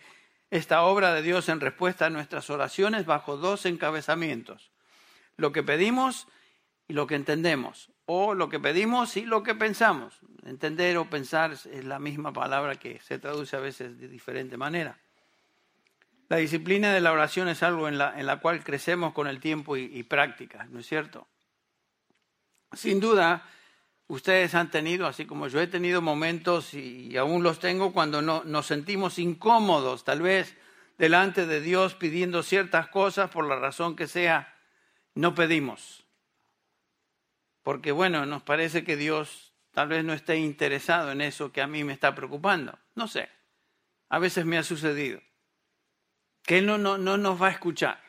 esta 0.51 0.83
obra 0.83 1.13
de 1.13 1.21
Dios 1.21 1.49
en 1.49 1.59
respuesta 1.59 2.07
a 2.07 2.09
nuestras 2.09 2.49
oraciones 2.49 3.05
bajo 3.05 3.37
dos 3.37 3.65
encabezamientos. 3.65 4.71
Lo 5.37 5.51
que 5.51 5.63
pedimos 5.63 6.27
y 6.87 6.93
lo 6.93 7.05
que 7.07 7.15
entendemos, 7.15 7.91
o 8.05 8.33
lo 8.33 8.49
que 8.49 8.59
pedimos 8.59 9.15
y 9.15 9.25
lo 9.25 9.43
que 9.43 9.53
pensamos. 9.53 10.19
Entender 10.43 10.97
o 10.97 11.09
pensar 11.09 11.51
es 11.51 11.85
la 11.85 11.99
misma 11.99 12.33
palabra 12.33 12.75
que 12.75 12.99
se 13.01 13.19
traduce 13.19 13.55
a 13.55 13.59
veces 13.59 13.99
de 13.99 14.07
diferente 14.07 14.57
manera. 14.57 14.97
La 16.29 16.37
disciplina 16.37 16.93
de 16.93 17.01
la 17.01 17.11
oración 17.11 17.47
es 17.47 17.63
algo 17.63 17.87
en 17.87 17.97
la, 17.97 18.19
en 18.19 18.25
la 18.25 18.39
cual 18.39 18.63
crecemos 18.63 19.13
con 19.13 19.27
el 19.27 19.39
tiempo 19.39 19.77
y, 19.77 19.85
y 19.85 20.03
práctica, 20.03 20.65
¿no 20.69 20.79
es 20.79 20.87
cierto? 20.87 21.27
Sin 22.73 22.99
duda, 22.99 23.47
ustedes 24.09 24.55
han 24.55 24.71
tenido, 24.71 25.07
así 25.07 25.25
como 25.25 25.47
yo 25.47 25.61
he 25.61 25.67
tenido 25.67 26.01
momentos 26.01 26.73
y, 26.73 27.15
aún 27.15 27.43
los 27.43 27.59
tengo 27.59 27.93
cuando 27.93 28.21
no, 28.21 28.43
nos 28.43 28.65
sentimos 28.65 29.19
incómodos, 29.19 30.03
tal 30.03 30.21
vez 30.21 30.57
delante 30.97 31.45
de 31.45 31.61
Dios 31.61 31.93
pidiendo 31.93 32.43
ciertas 32.43 32.89
cosas 32.89 33.29
por 33.29 33.47
la 33.47 33.55
razón 33.55 33.95
que 33.95 34.07
sea, 34.07 34.57
no 35.13 35.35
pedimos. 35.35 36.03
Porque 37.63 37.91
bueno, 37.91 38.25
nos 38.25 38.41
parece 38.41 38.83
que 38.83 38.97
Dios 38.97 39.53
tal 39.71 39.87
vez 39.87 40.03
no 40.03 40.13
esté 40.13 40.37
interesado 40.37 41.11
en 41.11 41.21
eso 41.21 41.51
que 41.51 41.61
a 41.61 41.67
mí 41.67 41.83
me 41.83 41.93
está 41.93 42.15
preocupando. 42.15 42.77
No 42.95 43.07
sé. 43.07 43.29
A 44.09 44.17
veces 44.17 44.43
me 44.43 44.57
ha 44.57 44.63
sucedido. 44.63 45.21
Que 46.43 46.57
Él 46.57 46.65
no, 46.65 46.77
no, 46.79 46.97
no 46.97 47.17
nos 47.17 47.41
va 47.41 47.47
a 47.47 47.51
escuchar. 47.51 48.01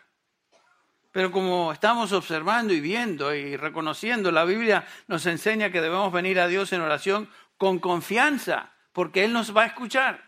Pero 1.12 1.33
como 1.33 1.73
estamos 1.73 2.12
observando 2.12 2.73
y 2.73 2.81
viendo 2.81 3.35
y 3.35 3.57
reconociendo, 3.57 4.31
la 4.31 4.44
Biblia 4.44 4.87
nos 5.09 5.27
enseña 5.27 5.70
que 5.70 5.81
debemos 5.81 6.12
venir 6.12 6.38
a 6.38 6.46
Dios 6.46 6.73
en 6.73 6.83
oración 6.83 7.29
con 7.57 7.81
confianza, 7.81 8.73
porque 8.92 9.25
Él 9.25 9.33
nos 9.33 9.55
va 9.57 9.62
a 9.62 9.66
escuchar. 9.66 10.23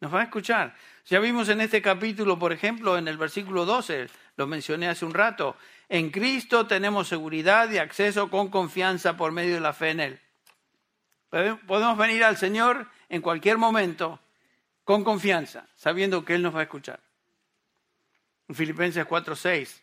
Nos 0.00 0.14
va 0.14 0.20
a 0.20 0.24
escuchar. 0.24 0.74
Ya 1.04 1.20
vimos 1.20 1.48
en 1.50 1.60
este 1.60 1.82
capítulo, 1.82 2.38
por 2.38 2.52
ejemplo, 2.52 2.96
en 2.96 3.08
el 3.08 3.18
versículo 3.18 3.66
12, 3.66 4.08
lo 4.36 4.46
mencioné 4.46 4.88
hace 4.88 5.04
un 5.04 5.12
rato, 5.12 5.56
en 5.90 6.10
Cristo 6.10 6.66
tenemos 6.66 7.08
seguridad 7.08 7.70
y 7.70 7.78
acceso 7.78 8.30
con 8.30 8.48
confianza 8.48 9.16
por 9.16 9.32
medio 9.32 9.54
de 9.54 9.60
la 9.60 9.72
fe 9.74 9.90
en 9.90 10.00
Él. 10.00 10.20
Podemos 11.66 11.98
venir 11.98 12.24
al 12.24 12.36
Señor 12.36 12.88
en 13.08 13.20
cualquier 13.20 13.58
momento 13.58 14.18
con 14.84 15.04
confianza, 15.04 15.66
sabiendo 15.76 16.24
que 16.24 16.34
Él 16.34 16.42
nos 16.42 16.54
va 16.54 16.60
a 16.60 16.64
escuchar. 16.64 17.00
En 18.48 18.54
Filipenses 18.54 19.06
4:6 19.06 19.79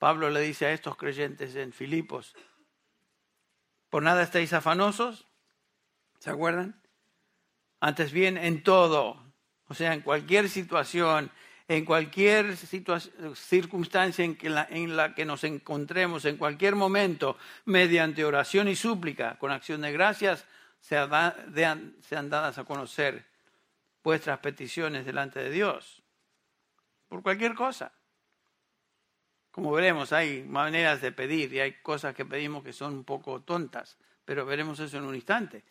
Pablo 0.00 0.30
le 0.30 0.40
dice 0.40 0.64
a 0.64 0.72
estos 0.72 0.96
creyentes 0.96 1.54
en 1.56 1.74
Filipos, 1.74 2.34
por 3.90 4.02
nada 4.02 4.22
estáis 4.22 4.54
afanosos, 4.54 5.28
¿se 6.18 6.30
acuerdan? 6.30 6.80
Antes 7.80 8.10
bien, 8.10 8.38
en 8.38 8.62
todo, 8.62 9.22
o 9.68 9.74
sea, 9.74 9.92
en 9.92 10.00
cualquier 10.00 10.48
situación, 10.48 11.30
en 11.68 11.84
cualquier 11.84 12.56
circunstancia 13.36 14.24
en, 14.24 14.96
la 14.96 15.14
que 15.14 15.26
nos 15.26 15.44
encontremos, 15.44 16.24
en 16.24 16.38
cualquier 16.38 16.76
momento, 16.76 17.36
mediante 17.66 18.24
oración 18.24 18.68
y 18.68 18.76
súplica, 18.76 19.38
con 19.38 19.50
acción 19.52 19.82
de 19.82 19.92
gracias, 19.92 20.46
sean 20.80 22.30
dadas 22.30 22.56
a 22.56 22.64
conocer 22.64 23.26
vuestras 24.02 24.38
peticiones 24.38 25.04
delante 25.04 25.40
de 25.40 25.50
Dios. 25.50 26.02
Por 27.06 27.22
cualquier 27.22 27.54
cosa. 27.54 27.92
Como 29.50 29.72
veremos, 29.72 30.12
hay 30.12 30.42
maneras 30.42 31.00
de 31.00 31.12
pedir 31.12 31.52
y 31.52 31.60
hay 31.60 31.72
cosas 31.82 32.14
que 32.14 32.24
pedimos 32.24 32.62
que 32.62 32.72
son 32.72 32.94
un 32.94 33.04
poco 33.04 33.40
tontas, 33.40 33.98
pero 34.24 34.46
veremos 34.46 34.78
eso 34.78 34.98
en 34.98 35.04
un 35.04 35.14
instante. 35.14 35.64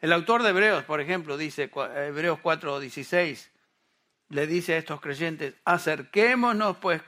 El 0.00 0.12
autor 0.12 0.42
de 0.42 0.50
Hebreos, 0.50 0.84
por 0.84 1.00
ejemplo, 1.00 1.36
dice, 1.36 1.70
Hebreos 1.74 2.40
4:16, 2.42 3.50
le 4.30 4.46
dice 4.46 4.74
a 4.74 4.78
estos 4.78 5.00
creyentes, 5.00 5.54
acerquémonos 5.64 6.76
pues 6.78 7.02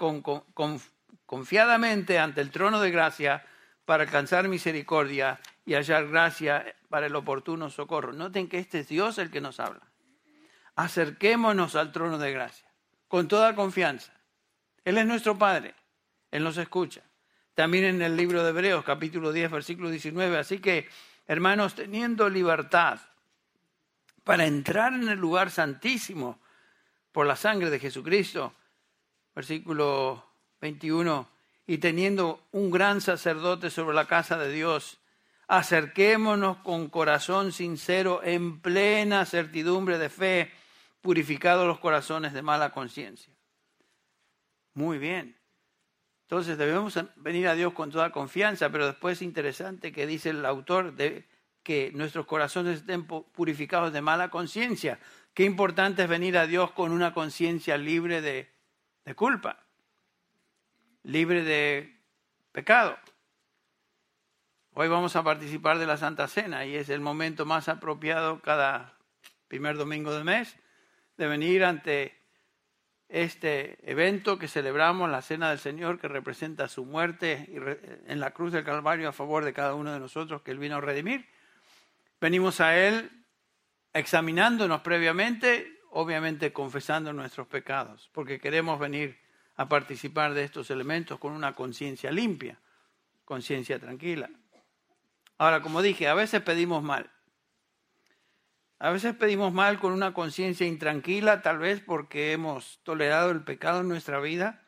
confiadamente 1.27 2.19
ante 2.19 2.41
el 2.41 2.51
trono 2.51 2.81
de 2.81 2.91
gracia 2.91 3.45
para 3.85 4.05
alcanzar 4.05 4.49
misericordia 4.49 5.41
y 5.65 5.75
hallar 5.75 6.09
gracia 6.09 6.77
para 6.89 7.07
el 7.07 7.17
oportuno 7.17 7.71
socorro. 7.71 8.13
Noten 8.13 8.49
que 8.49 8.59
este 8.59 8.81
es 8.81 8.89
Dios 8.89 9.19
el 9.19 9.31
que 9.31 9.41
nos 9.41 9.59
habla. 9.59 9.87
Acerquémonos 10.77 11.77
al 11.77 11.93
trono 11.93 12.19
de 12.19 12.33
gracia 12.33 12.67
con 13.09 13.29
toda 13.29 13.55
confianza. 13.55 14.13
Él 14.85 14.99
es 14.99 15.07
nuestro 15.07 15.39
Padre. 15.39 15.75
Él 16.33 16.42
nos 16.42 16.57
escucha. 16.57 17.03
También 17.55 17.85
en 17.85 18.03
el 18.03 18.16
libro 18.16 18.42
de 18.42 18.51
Hebreos, 18.51 18.85
capítulo 18.85 19.33
10, 19.33 19.51
versículo 19.51 19.90
19. 19.90 20.38
Así 20.38 20.59
que, 20.59 20.88
hermanos, 21.27 21.75
teniendo 21.75 22.29
libertad 22.29 22.99
para 24.25 24.47
entrar 24.47 24.95
en 24.95 25.09
el 25.09 25.18
lugar 25.18 25.51
santísimo 25.51 26.40
por 27.12 27.27
la 27.27 27.37
sangre 27.37 27.68
de 27.68 27.79
Jesucristo, 27.79 28.55
versículo 29.35 30.27
21, 30.62 31.29
y 31.66 31.79
teniendo 31.79 32.47
un 32.53 32.71
gran 32.71 33.03
sacerdote 33.03 33.68
sobre 33.68 33.95
la 33.95 34.07
casa 34.07 34.38
de 34.38 34.51
Dios, 34.51 34.99
acerquémonos 35.49 36.59
con 36.59 36.88
corazón 36.88 37.53
sincero, 37.53 38.23
en 38.25 38.61
plena 38.61 39.27
certidumbre 39.27 39.99
de 39.99 40.09
fe, 40.09 40.51
purificados 41.03 41.66
los 41.66 41.79
corazones 41.79 42.33
de 42.33 42.40
mala 42.40 42.73
conciencia. 42.73 43.35
Muy 44.73 44.97
bien. 44.97 45.42
Entonces 46.33 46.57
debemos 46.57 46.99
venir 47.16 47.47
a 47.47 47.55
Dios 47.55 47.75
con 47.75 47.90
toda 47.90 48.11
confianza, 48.11 48.71
pero 48.71 48.87
después 48.87 49.18
es 49.18 49.23
interesante 49.23 49.92
que 49.92 50.07
dice 50.07 50.31
el 50.31 50.47
autor 50.47 50.95
de 50.95 51.29
que 51.62 51.92
nuestros 51.92 52.25
corazones 52.25 52.79
estén 52.79 53.07
purificados 53.07 53.92
de 53.92 54.01
mala 54.01 54.31
conciencia. 54.31 54.99
Qué 55.35 55.45
importante 55.45 56.05
es 56.05 56.09
venir 56.09 56.38
a 56.38 56.47
Dios 56.47 56.71
con 56.71 56.90
una 56.90 57.12
conciencia 57.12 57.77
libre 57.77 58.23
de, 58.23 58.51
de 59.05 59.14
culpa, 59.14 59.62
libre 61.03 61.45
de 61.45 62.01
pecado. 62.51 62.97
Hoy 64.73 64.88
vamos 64.88 65.14
a 65.16 65.23
participar 65.23 65.79
de 65.79 65.87
la 65.87 65.99
Santa 65.99 66.29
Cena 66.29 66.64
y 66.64 66.77
es 66.77 66.88
el 66.88 67.03
momento 67.03 67.45
más 67.45 67.68
apropiado 67.68 68.40
cada 68.40 68.97
primer 69.49 69.77
domingo 69.77 70.14
del 70.14 70.25
mes 70.25 70.57
de 71.18 71.27
venir 71.27 71.62
ante 71.62 72.22
este 73.12 73.79
evento 73.90 74.38
que 74.38 74.48
celebramos, 74.48 75.11
la 75.11 75.20
Cena 75.20 75.51
del 75.51 75.59
Señor, 75.59 76.01
que 76.01 76.09
representa 76.09 76.66
su 76.66 76.87
muerte 76.87 77.46
en 78.07 78.20
la 78.20 78.31
cruz 78.31 78.53
del 78.53 78.64
Calvario 78.64 79.07
a 79.09 79.12
favor 79.12 79.44
de 79.44 79.53
cada 79.53 79.75
uno 79.75 79.92
de 79.92 80.01
nosotros 80.01 80.40
que 80.40 80.51
Él 80.51 80.59
vino 80.59 80.77
a 80.77 80.81
redimir. 80.81 81.29
Venimos 82.18 82.61
a 82.62 82.75
Él 82.79 83.11
examinándonos 83.92 84.81
previamente, 84.81 85.79
obviamente 85.90 86.55
confesando 86.55 87.12
nuestros 87.12 87.46
pecados, 87.46 88.09
porque 88.14 88.40
queremos 88.40 88.81
venir 88.81 89.18
a 89.57 89.68
participar 89.68 90.33
de 90.33 90.44
estos 90.44 90.70
elementos 90.70 91.18
con 91.18 91.33
una 91.33 91.55
conciencia 91.55 92.11
limpia, 92.11 92.59
conciencia 93.27 93.79
tranquila. 93.79 94.31
Ahora, 95.37 95.61
como 95.61 95.83
dije, 95.83 96.09
a 96.09 96.14
veces 96.14 96.40
pedimos 96.40 96.83
mal. 96.83 97.11
A 98.83 98.90
veces 98.90 99.14
pedimos 99.14 99.53
mal 99.53 99.79
con 99.79 99.92
una 99.92 100.12
conciencia 100.12 100.66
intranquila, 100.66 101.40
tal 101.40 101.59
vez 101.59 101.81
porque 101.81 102.33
hemos 102.33 102.81
tolerado 102.83 103.31
el 103.31 103.45
pecado 103.45 103.83
en 103.83 103.88
nuestra 103.88 104.18
vida, 104.18 104.61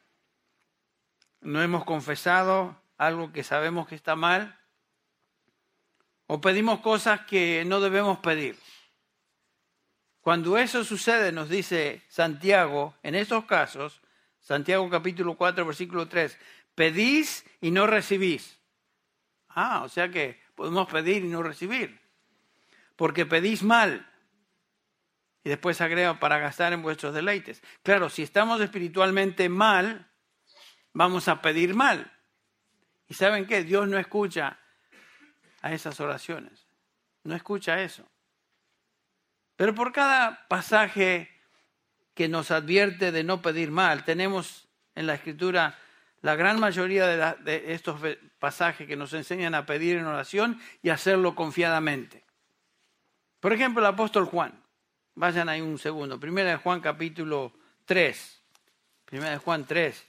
no 1.41 1.61
hemos 1.61 1.85
confesado 1.85 2.81
algo 2.97 3.33
que 3.33 3.43
sabemos 3.43 3.89
que 3.89 3.97
está 3.97 4.15
mal, 4.15 4.57
o 6.29 6.41
pedimos 6.41 6.79
cosas 6.79 7.23
que 7.23 7.65
no 7.67 7.81
debemos 7.81 8.21
pedir. 8.21 8.57
Cuando 10.21 10.59
eso 10.59 10.85
sucede, 10.85 11.33
nos 11.33 11.49
dice 11.49 12.05
Santiago, 12.07 12.95
en 13.03 13.17
esos 13.17 13.47
casos, 13.47 14.01
Santiago 14.39 14.89
capítulo 14.89 15.37
4, 15.37 15.67
versículo 15.67 16.07
3, 16.07 16.39
pedís 16.77 17.45
y 17.61 17.73
no 17.73 17.89
recibís. 17.89 18.61
Ah, 19.49 19.83
o 19.83 19.89
sea 19.89 20.09
que 20.09 20.41
podemos 20.55 20.87
pedir 20.87 21.25
y 21.25 21.29
no 21.29 21.43
recibir. 21.43 22.04
Porque 22.97 23.27
pedís 23.27 23.63
mal. 23.63 24.11
Y 25.43 25.51
después 25.51 25.81
agrega 25.81 26.19
para 26.19 26.39
gastar 26.39 26.73
en 26.73 26.83
vuestros 26.83 27.15
deleites. 27.15 27.63
Claro, 27.83 28.09
si 28.09 28.23
estamos 28.23 28.61
espiritualmente 28.61 29.49
mal, 29.49 30.11
vamos 30.93 31.29
a 31.29 31.43
pedir 31.43 31.75
mal. 31.75 32.11
¿Y 33.09 33.15
saben 33.15 33.47
qué? 33.47 33.63
Dios 33.63 33.87
no 33.87 33.99
escucha 33.99 34.59
a 35.61 35.73
esas 35.73 36.01
oraciones. 36.01 36.67
No 37.25 37.35
escucha 37.35 37.83
eso. 37.83 38.09
Pero 39.57 39.75
por 39.75 39.93
cada 39.93 40.49
pasaje 40.49 41.31
que 42.15 42.29
nos 42.29 42.51
advierte 42.51 43.13
de 43.13 43.25
no 43.25 43.43
pedir 43.43 43.71
mal, 43.71 44.05
tenemos 44.05 44.69
en 44.95 45.07
la 45.07 45.15
escritura 45.15 45.79
la 46.23 46.37
gran 46.37 46.59
mayoría 46.59 47.35
de, 47.35 47.75
estos 47.75 48.01
pasajes 48.39 48.87
que 48.87 48.97
nos 48.97 49.13
enseñan 49.13 49.55
a 49.55 49.67
pedir 49.67 49.99
en 49.99 50.07
oración 50.07 50.59
y 50.83 50.89
hacerlo 50.89 51.35
confiadamente. 51.35 52.24
Por 53.45 53.53
ejemplo, 53.53 53.83
el 53.83 53.87
apóstol 53.89 54.25
Juan. 54.25 54.59
Vayan 55.17 55.51
ahí 55.51 55.61
un 55.61 55.79
segundo. 55.79 56.19
Primera 56.19 56.49
de 56.53 56.57
Juan 56.57 56.81
capítulo 56.81 57.53
3. 57.85 58.43
Primera 59.05 59.33
de 59.33 59.37
Juan 59.37 59.67
3, 59.67 60.03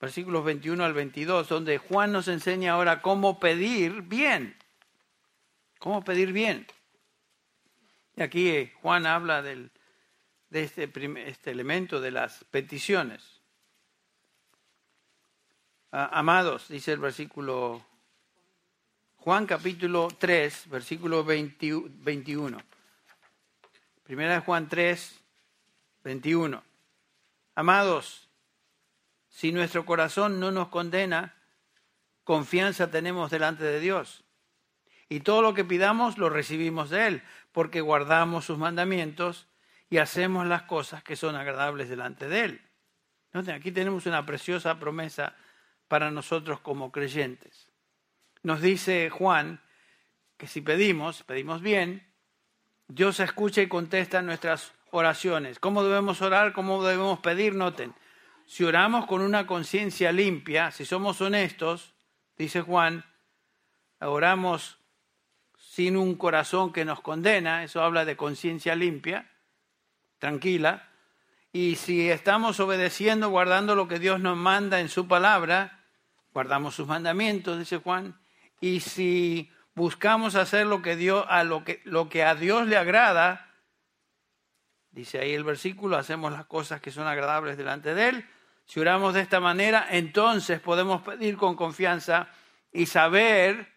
versículos 0.00 0.44
21 0.44 0.84
al 0.84 0.92
22, 0.92 1.48
donde 1.48 1.78
Juan 1.78 2.12
nos 2.12 2.28
enseña 2.28 2.74
ahora 2.74 3.02
cómo 3.02 3.40
pedir 3.40 4.02
bien. 4.02 4.56
Cómo 5.80 6.04
pedir 6.04 6.32
bien. 6.32 6.68
Y 8.14 8.22
aquí 8.22 8.48
eh, 8.48 8.72
Juan 8.80 9.06
habla 9.06 9.42
de 9.42 9.70
este, 10.52 10.88
este 11.26 11.50
elemento 11.50 12.00
de 12.00 12.12
las 12.12 12.44
peticiones. 12.44 13.40
Ah, 15.90 16.10
amados, 16.12 16.68
dice 16.68 16.92
el 16.92 17.00
versículo 17.00 17.84
Juan 19.28 19.46
capítulo 19.46 20.08
3, 20.16 20.70
versículo 20.70 21.24
21. 21.24 22.67
Primera 24.08 24.32
de 24.32 24.40
Juan 24.40 24.70
3, 24.70 25.20
21. 26.02 26.64
Amados, 27.54 28.30
si 29.28 29.52
nuestro 29.52 29.84
corazón 29.84 30.40
no 30.40 30.50
nos 30.50 30.68
condena, 30.68 31.34
confianza 32.24 32.90
tenemos 32.90 33.30
delante 33.30 33.64
de 33.64 33.80
Dios. 33.80 34.24
Y 35.10 35.20
todo 35.20 35.42
lo 35.42 35.52
que 35.52 35.66
pidamos 35.66 36.16
lo 36.16 36.30
recibimos 36.30 36.88
de 36.88 37.06
Él, 37.06 37.22
porque 37.52 37.82
guardamos 37.82 38.46
sus 38.46 38.56
mandamientos 38.56 39.46
y 39.90 39.98
hacemos 39.98 40.46
las 40.46 40.62
cosas 40.62 41.02
que 41.02 41.14
son 41.14 41.36
agradables 41.36 41.90
delante 41.90 42.30
de 42.30 42.44
Él. 42.44 42.62
aquí 43.52 43.72
tenemos 43.72 44.06
una 44.06 44.24
preciosa 44.24 44.78
promesa 44.78 45.36
para 45.86 46.10
nosotros 46.10 46.60
como 46.60 46.92
creyentes. 46.92 47.70
Nos 48.42 48.62
dice 48.62 49.10
Juan 49.10 49.60
que 50.38 50.46
si 50.46 50.62
pedimos, 50.62 51.24
pedimos 51.24 51.60
bien, 51.60 52.07
Dios 52.88 53.20
escucha 53.20 53.60
y 53.60 53.68
contesta 53.68 54.22
nuestras 54.22 54.72
oraciones. 54.90 55.58
¿Cómo 55.58 55.84
debemos 55.84 56.22
orar? 56.22 56.54
¿Cómo 56.54 56.82
debemos 56.82 57.18
pedir? 57.20 57.54
Noten, 57.54 57.94
si 58.46 58.64
oramos 58.64 59.04
con 59.04 59.20
una 59.20 59.46
conciencia 59.46 60.10
limpia, 60.10 60.70
si 60.70 60.86
somos 60.86 61.20
honestos, 61.20 61.92
dice 62.38 62.62
Juan, 62.62 63.04
oramos 64.00 64.78
sin 65.58 65.98
un 65.98 66.14
corazón 66.14 66.72
que 66.72 66.86
nos 66.86 67.02
condena, 67.02 67.62
eso 67.62 67.82
habla 67.82 68.06
de 68.06 68.16
conciencia 68.16 68.74
limpia, 68.74 69.30
tranquila, 70.18 70.88
y 71.52 71.76
si 71.76 72.08
estamos 72.08 72.58
obedeciendo, 72.58 73.28
guardando 73.28 73.74
lo 73.74 73.86
que 73.86 73.98
Dios 73.98 74.18
nos 74.20 74.36
manda 74.38 74.80
en 74.80 74.88
su 74.88 75.06
palabra, 75.06 75.84
guardamos 76.32 76.74
sus 76.74 76.86
mandamientos, 76.88 77.58
dice 77.58 77.76
Juan, 77.76 78.18
y 78.60 78.80
si 78.80 79.50
buscamos 79.78 80.34
hacer 80.34 80.66
lo 80.66 80.82
que, 80.82 80.96
Dios, 80.96 81.24
a 81.28 81.44
lo, 81.44 81.64
que, 81.64 81.80
lo 81.84 82.08
que 82.08 82.24
a 82.24 82.34
Dios 82.34 82.66
le 82.66 82.76
agrada, 82.76 83.54
dice 84.90 85.20
ahí 85.20 85.32
el 85.32 85.44
versículo, 85.44 85.96
hacemos 85.96 86.32
las 86.32 86.44
cosas 86.46 86.80
que 86.80 86.90
son 86.90 87.06
agradables 87.06 87.56
delante 87.56 87.94
de 87.94 88.08
Él. 88.08 88.28
Si 88.66 88.80
oramos 88.80 89.14
de 89.14 89.20
esta 89.20 89.40
manera, 89.40 89.86
entonces 89.88 90.60
podemos 90.60 91.00
pedir 91.02 91.36
con 91.36 91.54
confianza 91.54 92.28
y 92.72 92.86
saber 92.86 93.72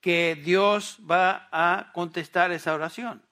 que 0.00 0.34
Dios 0.34 0.98
va 1.08 1.48
a 1.52 1.92
contestar 1.92 2.50
esa 2.50 2.74
oración. 2.74 3.22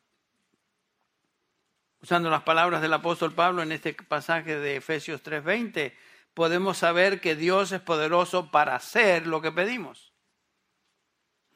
Usando 2.00 2.30
las 2.30 2.42
palabras 2.42 2.82
del 2.82 2.92
apóstol 2.92 3.32
Pablo 3.32 3.62
en 3.62 3.72
este 3.72 3.94
pasaje 3.94 4.58
de 4.58 4.76
Efesios 4.76 5.22
3:20, 5.22 5.96
podemos 6.34 6.76
saber 6.76 7.20
que 7.20 7.34
Dios 7.34 7.72
es 7.72 7.80
poderoso 7.80 8.50
para 8.50 8.76
hacer 8.76 9.26
lo 9.26 9.40
que 9.40 9.50
pedimos. 9.50 10.08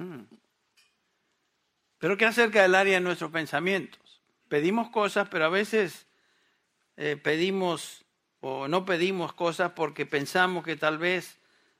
Hmm. 0.02 0.24
Pero 1.98 2.16
¿qué 2.16 2.26
acerca 2.26 2.62
del 2.62 2.74
área 2.74 2.94
de 2.94 3.00
nuestros 3.00 3.30
pensamientos? 3.30 4.20
Pedimos 4.48 4.90
cosas, 4.90 5.28
pero 5.30 5.44
a 5.44 5.48
veces 5.48 6.06
eh, 6.96 7.16
pedimos 7.16 8.04
o 8.40 8.66
no 8.66 8.84
pedimos 8.84 9.32
cosas 9.32 9.72
porque 9.72 10.04
pensamos 10.04 10.64
que 10.64 10.74
tal 10.74 10.98
vez 10.98 11.38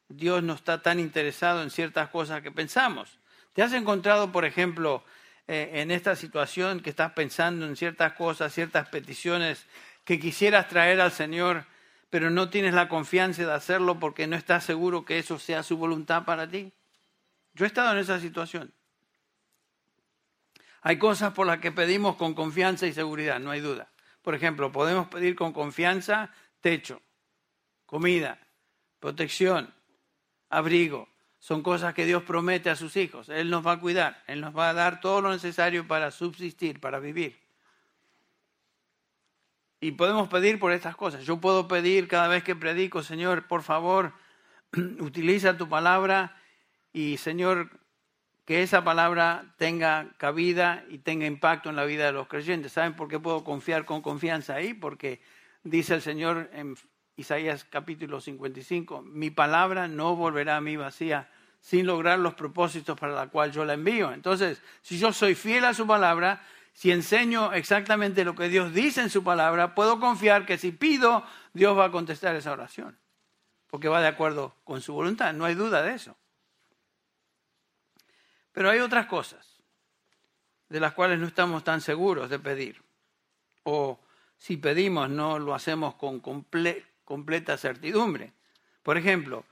Dios 0.09 0.43
no 0.45 0.53
está 0.53 0.81
tan 0.81 1.01
interesado 1.01 1.63
en 1.63 1.71
ciertas 1.71 2.09
cosas 2.11 2.43
que 2.43 2.53
pensamos. 2.53 3.19
¿Te 3.53 3.63
has 3.63 3.73
encontrado, 3.73 4.31
por 4.31 4.45
ejemplo, 4.45 5.03
eh, 5.49 5.71
en 5.75 5.91
esta 5.91 6.15
situación 6.15 6.81
que 6.81 6.91
estás 6.91 7.13
pensando 7.13 7.67
en 7.67 7.77
ciertas 7.77 8.13
cosas, 8.13 8.55
ciertas 8.55 8.89
peticiones 8.89 9.67
que 10.05 10.21
quisieras 10.21 10.69
traer 10.69 11.01
al 11.01 11.11
Señor 11.11 11.67
pero 12.13 12.29
no 12.29 12.51
tienes 12.51 12.75
la 12.75 12.91
confianza 12.91 13.47
de 13.47 13.55
hacerlo 13.55 13.99
porque 13.99 14.27
no 14.27 14.37
estás 14.37 14.65
seguro 14.65 15.07
que 15.07 15.19
eso 15.19 15.39
sea 15.39 15.63
su 15.63 15.79
voluntad 15.79 16.27
para 16.27 16.47
ti. 16.47 16.71
Yo 17.55 17.65
he 17.65 17.69
estado 17.69 17.93
en 17.93 17.99
esa 17.99 18.19
situación. 18.21 18.73
Hay 20.83 20.99
cosas 20.99 21.33
por 21.33 21.47
las 21.47 21.59
que 21.59 21.71
pedimos 21.71 22.17
con 22.17 22.35
confianza 22.35 22.87
y 22.87 22.93
seguridad, 22.93 23.39
no 23.39 23.51
hay 23.51 23.61
duda. 23.61 23.93
Por 24.23 24.35
ejemplo, 24.35 24.73
podemos 24.73 25.09
pedir 25.09 25.37
con 25.37 25.53
confianza 25.53 26.31
techo, 26.61 27.01
comida, 27.87 28.39
protección, 28.99 29.73
abrigo. 30.49 31.09
Son 31.39 31.63
cosas 31.63 31.95
que 31.95 32.05
Dios 32.05 32.23
promete 32.23 32.71
a 32.71 32.77
sus 32.77 32.97
hijos. 32.97 33.29
Él 33.29 33.51
nos 33.51 33.67
va 33.67 33.73
a 33.73 33.81
cuidar, 33.81 34.23
Él 34.27 34.41
nos 34.41 34.57
va 34.57 34.71
a 34.71 34.75
dar 34.75 35.01
todo 35.01 35.21
lo 35.21 35.31
necesario 35.31 35.87
para 35.87 36.11
subsistir, 36.11 36.81
para 36.81 37.01
vivir. 37.01 37.41
Y 39.81 39.93
podemos 39.93 40.29
pedir 40.29 40.61
por 40.61 40.71
estas 40.71 40.95
cosas. 40.95 41.25
Yo 41.25 41.41
puedo 41.41 41.67
pedir 41.67 42.07
cada 42.07 42.29
vez 42.29 42.45
que 42.45 42.55
predico, 42.55 43.03
Señor, 43.03 43.49
por 43.49 43.63
favor, 43.63 44.13
utiliza 45.01 45.57
tu 45.57 45.69
palabra 45.69 46.41
y, 46.93 47.17
Señor, 47.17 47.71
que 48.45 48.63
esa 48.63 48.83
palabra 48.85 49.55
tenga 49.57 50.15
cabida 50.19 50.85
y 50.89 50.99
tenga 50.99 51.27
impacto 51.27 51.71
en 51.71 51.77
la 51.77 51.85
vida 51.85 52.07
de 52.07 52.13
los 52.13 52.29
creyentes. 52.29 52.73
¿Saben 52.73 52.95
por 52.95 53.09
qué 53.09 53.19
puedo 53.19 53.45
confiar 53.45 53.85
con 53.85 54.03
confianza 54.03 54.55
ahí? 54.55 54.75
Porque 54.75 55.21
dice 55.63 55.95
el 55.95 56.03
Señor 56.03 56.51
en 56.53 56.77
Isaías 57.17 57.65
capítulo 57.65 58.21
55, 58.21 59.03
mi 59.03 59.31
palabra 59.31 59.87
no 59.87 60.17
volverá 60.17 60.57
a 60.57 60.61
mí 60.61 60.77
vacía 60.77 61.31
sin 61.61 61.87
lograr 61.87 62.19
los 62.19 62.35
propósitos 62.35 62.99
para 62.99 63.13
los 63.13 63.31
cuales 63.31 63.55
yo 63.55 63.65
la 63.65 63.75
envío. 63.75 64.13
Entonces, 64.13 64.61
si 64.81 64.99
yo 64.99 65.13
soy 65.13 65.37
fiel 65.37 65.65
a 65.65 65.75
su 65.75 65.87
palabra, 65.87 66.43
si 66.73 66.91
enseño 66.91 67.53
exactamente 67.53 68.25
lo 68.25 68.35
que 68.35 68.49
Dios 68.49 68.75
dice 68.75 69.03
en 69.03 69.11
su 69.11 69.23
palabra, 69.23 69.75
puedo 69.75 70.01
confiar 70.01 70.45
que 70.45 70.59
si 70.59 70.73
pido, 70.73 71.25
Dios 71.53 71.79
va 71.79 71.87
a 71.87 71.91
contestar 71.93 72.35
esa 72.35 72.51
oración, 72.51 72.99
porque 73.69 73.89
va 73.89 74.01
de 74.01 74.09
acuerdo 74.09 74.57
con 74.65 74.81
su 74.81 74.93
voluntad, 74.93 75.33
no 75.35 75.45
hay 75.45 75.55
duda 75.55 75.83
de 75.83 75.95
eso. 75.95 76.17
Pero 78.53 78.71
hay 78.71 78.81
otras 78.81 79.07
cosas 79.07 79.63
de 80.69 80.81
las 80.81 80.95
cuales 80.95 81.19
no 81.19 81.27
estamos 81.27 81.65
tan 81.65 81.81
seguros 81.81 82.31
de 82.31 82.39
pedir, 82.39 82.83
o 83.65 84.01
si 84.39 84.57
pedimos 84.57 85.11
no 85.11 85.39
lo 85.39 85.55
hacemos 85.55 85.95
con 85.95 86.21
completa 86.21 87.57
certidumbre. 87.57 88.33
Por 88.83 88.97
ejemplo, 88.97 89.45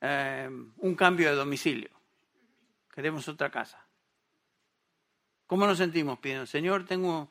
eh, 0.00 0.48
un 0.78 0.94
cambio 0.94 1.28
de 1.28 1.36
domicilio. 1.36 1.90
Queremos 2.92 3.28
otra 3.28 3.50
casa. 3.50 3.84
¿Cómo 5.46 5.66
nos 5.66 5.78
sentimos 5.78 6.18
pidiendo? 6.18 6.46
Señor, 6.46 6.84
tengo, 6.84 7.30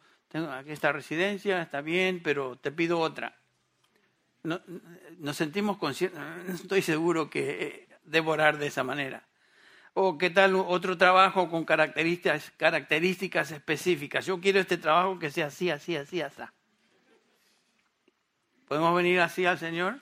aquí 0.52 0.72
esta 0.72 0.92
residencia, 0.92 1.62
está 1.62 1.82
bien, 1.82 2.22
pero 2.24 2.56
te 2.56 2.72
pido 2.72 3.00
otra. 3.00 3.38
No, 4.44 4.62
nos 5.18 5.36
sentimos 5.36 5.78
conscientes, 5.78 6.20
no 6.20 6.54
estoy 6.54 6.82
seguro 6.82 7.30
que 7.30 7.64
eh, 7.64 7.88
devorar 8.06 8.58
de 8.58 8.68
esa 8.68 8.84
manera. 8.84 9.27
O 10.00 10.16
qué 10.20 10.30
tal 10.30 10.54
otro 10.56 10.96
trabajo 10.96 11.50
con 11.50 11.66
características, 11.66 13.50
específicas. 13.50 14.28
Yo 14.28 14.40
quiero 14.40 14.60
este 14.60 14.78
trabajo 14.78 15.18
que 15.18 15.32
sea 15.32 15.48
así, 15.48 15.72
así, 15.72 15.96
así, 15.96 16.22
así. 16.22 16.44
¿Podemos 18.68 18.96
venir 18.96 19.20
así 19.22 19.48
al 19.48 19.58
Señor? 19.58 19.98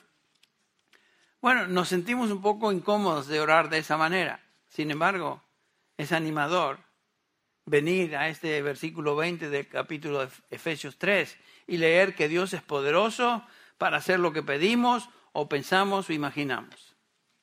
Bueno, 1.40 1.68
nos 1.68 1.88
sentimos 1.88 2.30
un 2.30 2.42
poco 2.42 2.74
incómodos 2.74 3.28
de 3.28 3.40
orar 3.40 3.70
de 3.70 3.78
esa 3.78 3.96
manera. 3.96 4.42
Sin 4.68 4.92
embargo, 4.92 5.42
es 5.96 6.12
animador 6.12 6.80
venir 7.66 8.18
a 8.18 8.28
este 8.28 8.62
versículo 8.62 9.16
20 9.16 9.50
del 9.50 9.70
capítulo 9.70 10.26
de 10.26 10.32
Efesios 10.50 10.98
3 10.98 11.38
y 11.68 11.78
leer 11.78 12.16
que 12.16 12.28
Dios 12.28 12.52
es 12.52 12.62
poderoso 12.62 13.48
para 13.78 13.96
hacer 13.96 14.20
lo 14.20 14.34
que 14.34 14.44
pedimos 14.44 15.08
o 15.32 15.48
pensamos 15.48 16.10
o 16.10 16.14
imaginamos. 16.14 16.98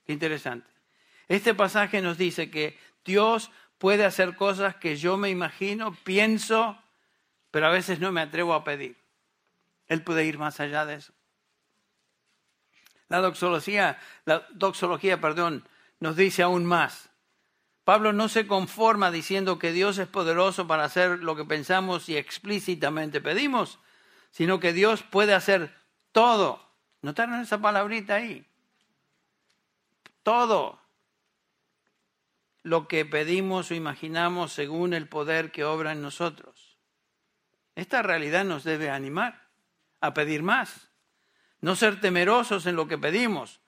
Qué 0.05 0.13
interesante. 0.13 0.72
Este 1.33 1.55
pasaje 1.55 2.03
nos 2.03 2.19
dice 2.19 2.51
que 2.51 2.79
Dios 3.07 3.51
puede 3.79 4.05
hacer 4.05 4.37
cosas 4.37 4.77
que 4.77 4.97
yo 4.97 5.17
me 5.17 5.31
imagino, 5.31 5.97
pienso, 6.05 6.77
pero 7.51 7.69
a 7.69 7.71
veces 7.71 8.01
no 8.01 8.13
me 8.13 8.21
atrevo 8.21 8.53
a 8.53 8.65
pedir. 8.65 8.99
Él 9.87 10.03
puede 10.03 10.27
ir 10.27 10.37
más 10.37 10.61
allá 10.61 10.85
de 10.85 10.97
eso. 10.97 11.15
La 13.09 13.23
doxología, 13.23 13.99
la 14.27 14.47
doxología, 14.51 15.23
perdón, 15.23 15.67
nos 16.01 16.17
dice 16.17 16.43
aún 16.43 16.67
más. 16.67 17.09
Pablo 17.85 18.13
no 18.13 18.29
se 18.29 18.47
conforma 18.47 19.11
diciendo 19.11 19.59
que 19.59 19.73
Dios 19.73 19.97
es 19.97 20.09
poderoso 20.09 20.67
para 20.67 20.85
hacer 20.85 21.21
lo 21.21 21.35
que 21.35 21.47
pensamos 21.47 22.11
y 22.11 22.19
explícitamente 22.19 23.23
pedimos, 23.23 23.79
sino 24.33 24.61
que 24.61 24.75
Dios 24.75 25.03
puede 25.03 25.33
hacer 25.33 25.75
todo. 26.13 26.63
¿Notaron 27.01 27.41
esa 27.41 27.59
palabrita 27.59 28.17
ahí? 28.17 28.47
Todo 30.23 30.82
lo 32.63 32.87
que 32.87 33.05
pedimos 33.05 33.71
o 33.71 33.75
imaginamos 33.75 34.53
según 34.53 34.95
el 34.95 35.09
poder 35.09 35.51
que 35.51 35.65
obra 35.65 35.93
en 35.93 36.03
nosotros. 36.03 36.79
Esta 37.75 38.03
realidad 38.03 38.45
nos 38.45 38.65
debe 38.65 38.91
animar 38.91 39.49
a 40.01 40.15
pedir 40.15 40.43
más, 40.43 40.91
no 41.61 41.77
ser 41.77 42.01
temerosos 42.01 42.67
en 42.67 42.77
lo 42.77 42.87
que 42.87 42.99
pedimos. 42.99 43.61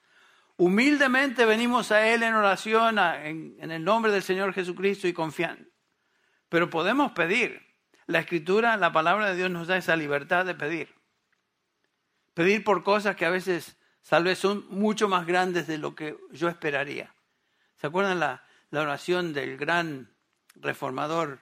Humildemente 0.57 1.47
venimos 1.47 1.91
a 1.91 2.07
Él 2.07 2.23
en 2.23 2.35
oración 2.35 2.99
en, 2.99 3.57
en 3.59 3.71
el 3.71 3.83
nombre 3.83 4.13
del 4.13 4.23
Señor 4.23 4.53
Jesucristo 4.53 5.09
y 5.09 5.13
confiando. 5.13 5.69
Pero 6.49 6.71
podemos 6.71 7.13
pedir. 7.13 7.63
La 8.07 8.19
escritura, 8.19 8.77
la 8.77 8.93
palabra 8.93 9.31
de 9.31 9.37
Dios 9.37 9.51
nos 9.51 9.67
da 9.67 9.79
esa 9.79 9.97
libertad 9.97 10.45
de 10.45 10.55
pedir. 10.55 10.95
Pedir 12.35 12.63
por 12.63 12.85
cosas 12.85 13.17
que 13.17 13.25
a 13.25 13.31
veces 13.31 13.79
tal 14.07 14.25
vez 14.25 14.39
son 14.39 14.67
mucho 14.69 15.09
más 15.09 15.27
grandes 15.27 15.67
de 15.67 15.79
lo 15.79 15.95
que 15.95 16.19
yo 16.31 16.49
esperaría. 16.49 17.15
¿Se 17.77 17.87
acuerdan 17.87 18.21
la, 18.21 18.44
la 18.75 18.83
oración 18.83 19.33
del 19.33 19.57
gran 19.57 20.11
reformador 20.57 21.39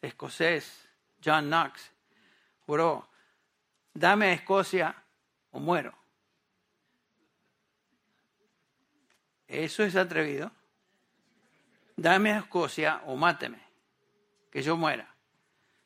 escocés 0.00 0.88
John 1.22 1.48
Knox. 1.48 1.90
Juró, 2.60 3.08
dame 3.92 4.26
a 4.26 4.32
Escocia 4.34 4.94
o 5.50 5.58
muero. 5.58 5.92
Eso 9.48 9.82
es 9.82 9.96
atrevido. 9.96 10.52
Dame 11.96 12.34
a 12.34 12.38
Escocia 12.38 13.02
o 13.06 13.16
máteme, 13.16 13.60
que 14.52 14.62
yo 14.62 14.76
muera. 14.76 15.12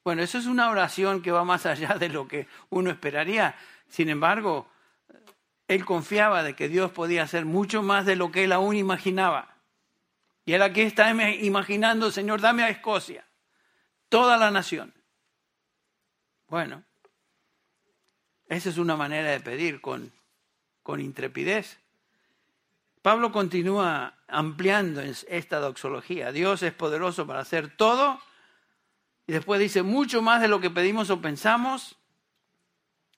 Bueno, 0.04 0.22
eso 0.22 0.36
es 0.36 0.44
una 0.44 0.68
oración 0.68 1.22
que 1.22 1.32
va 1.32 1.44
más 1.44 1.64
allá 1.64 1.94
de 1.98 2.10
lo 2.10 2.28
que 2.28 2.46
uno 2.68 2.90
esperaría. 2.90 3.56
Sin 3.88 4.10
embargo, 4.10 4.68
él 5.66 5.86
confiaba 5.86 6.42
de 6.42 6.54
que 6.54 6.68
Dios 6.68 6.90
podía 6.90 7.22
hacer 7.22 7.46
mucho 7.46 7.82
más 7.82 8.04
de 8.04 8.16
lo 8.16 8.30
que 8.30 8.44
él 8.44 8.52
aún 8.52 8.76
imaginaba. 8.76 9.53
Y 10.44 10.52
él 10.52 10.62
aquí 10.62 10.82
está 10.82 11.10
imaginando, 11.10 12.10
Señor, 12.10 12.40
dame 12.40 12.64
a 12.64 12.68
Escocia, 12.68 13.26
toda 14.08 14.36
la 14.36 14.50
nación. 14.50 14.92
Bueno, 16.48 16.84
esa 18.48 18.68
es 18.68 18.76
una 18.76 18.96
manera 18.96 19.30
de 19.30 19.40
pedir 19.40 19.80
con, 19.80 20.12
con 20.82 21.00
intrepidez. 21.00 21.80
Pablo 23.00 23.32
continúa 23.32 24.18
ampliando 24.28 25.00
esta 25.00 25.60
doxología. 25.60 26.30
Dios 26.30 26.62
es 26.62 26.72
poderoso 26.72 27.26
para 27.26 27.40
hacer 27.40 27.74
todo. 27.74 28.20
Y 29.26 29.32
después 29.32 29.60
dice, 29.60 29.82
mucho 29.82 30.20
más 30.20 30.42
de 30.42 30.48
lo 30.48 30.60
que 30.60 30.70
pedimos 30.70 31.08
o 31.08 31.20
pensamos. 31.22 31.96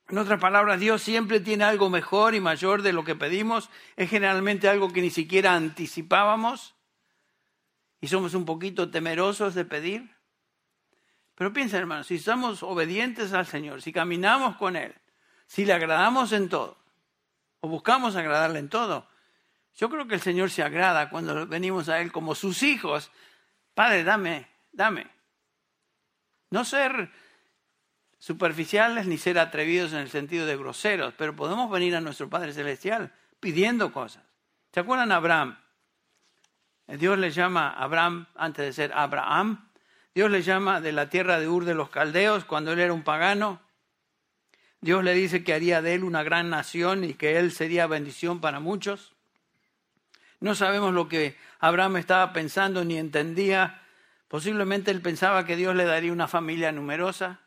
En 0.09 0.19
otras 0.19 0.41
palabras, 0.41 0.79
Dios 0.79 1.03
siempre 1.03 1.41
tiene 1.41 1.65
algo 1.65 1.91
mejor 1.91 2.37
y 2.37 2.41
mayor 2.41 2.83
de 2.83 2.93
lo 2.93 3.05
que 3.05 3.17
pedimos. 3.17 3.69
Es 3.97 4.11
generalmente 4.11 4.69
algo 4.69 4.93
que 4.93 5.03
ni 5.03 5.11
siquiera 5.11 5.55
anticipábamos 5.55 6.76
y 8.07 8.09
somos 8.09 8.35
un 8.35 8.45
poquito 8.45 8.89
temerosos 8.89 9.57
de 9.57 9.65
pedir. 9.65 10.15
Pero 11.35 11.53
piensa, 11.53 11.77
hermanos, 11.77 12.07
si 12.07 12.21
somos 12.21 12.63
obedientes 12.63 13.33
al 13.33 13.47
Señor, 13.47 13.83
si 13.83 13.93
caminamos 13.93 14.57
con 14.59 14.77
Él, 14.77 14.95
si 15.49 15.65
le 15.65 15.73
agradamos 15.73 16.31
en 16.31 16.49
todo, 16.49 16.79
o 17.59 17.69
buscamos 17.69 18.15
agradarle 18.15 18.61
en 18.61 18.69
todo, 18.69 19.09
yo 19.75 19.91
creo 19.91 20.07
que 20.07 20.15
el 20.15 20.21
Señor 20.21 20.51
se 20.51 20.63
agrada 20.63 21.11
cuando 21.11 21.49
venimos 21.49 21.89
a 21.89 22.01
Él 22.01 22.13
como 22.13 22.37
sus 22.37 22.63
hijos. 22.63 23.11
Padre, 23.75 24.05
dame, 24.05 24.47
dame. 24.71 25.09
No 26.51 26.65
ser 26.65 27.11
superficiales 28.21 29.09
ni 29.09 29.19
ser 29.19 29.41
atrevidos 29.41 29.93
en 29.95 29.99
el 29.99 30.11
sentido 30.11 30.47
de 30.47 30.57
groseros, 30.57 31.13
pero 31.19 31.35
podemos 31.35 31.69
venir 31.73 31.97
a 31.97 32.01
nuestro 32.01 32.31
Padre 32.31 32.53
Celestial 32.53 33.13
pidiendo 33.41 33.91
cosas. 33.91 34.23
¿Se 34.73 34.79
acuerdan 34.79 35.11
Abraham? 35.11 35.59
Dios 36.87 37.19
le 37.19 37.31
llama 37.31 37.69
a 37.69 37.83
Abraham 37.83 38.27
antes 38.37 38.65
de 38.65 38.73
ser 38.73 38.93
Abraham. 38.93 39.69
Dios 40.15 40.31
le 40.31 40.43
llama 40.43 40.81
de 40.81 40.93
la 40.93 41.09
tierra 41.09 41.41
de 41.41 41.49
Ur 41.49 41.65
de 41.65 41.75
los 41.75 41.91
Caldeos 41.91 42.45
cuando 42.45 42.73
él 42.73 42.79
era 42.79 42.93
un 42.93 43.03
pagano. 43.03 43.61
Dios 44.81 45.03
le 45.03 45.15
dice 45.15 45.43
que 45.43 45.53
haría 45.53 45.83
de 45.83 45.95
él 45.95 46.05
una 46.05 46.23
gran 46.23 46.49
nación 46.49 47.03
y 47.05 47.15
que 47.15 47.39
él 47.39 47.51
sería 47.51 47.87
bendición 47.87 48.41
para 48.41 48.61
muchos. 48.61 49.15
No 50.39 50.55
sabemos 50.55 50.95
lo 50.95 51.09
que 51.09 51.37
Abraham 51.59 51.97
estaba 51.97 52.33
pensando 52.33 52.85
ni 52.85 52.99
entendía. 52.99 53.83
Posiblemente 54.29 54.91
él 54.91 55.01
pensaba 55.01 55.45
que 55.45 55.57
Dios 55.57 55.75
le 55.75 55.85
daría 55.85 56.13
una 56.13 56.29
familia 56.29 56.73
numerosa. 56.73 57.41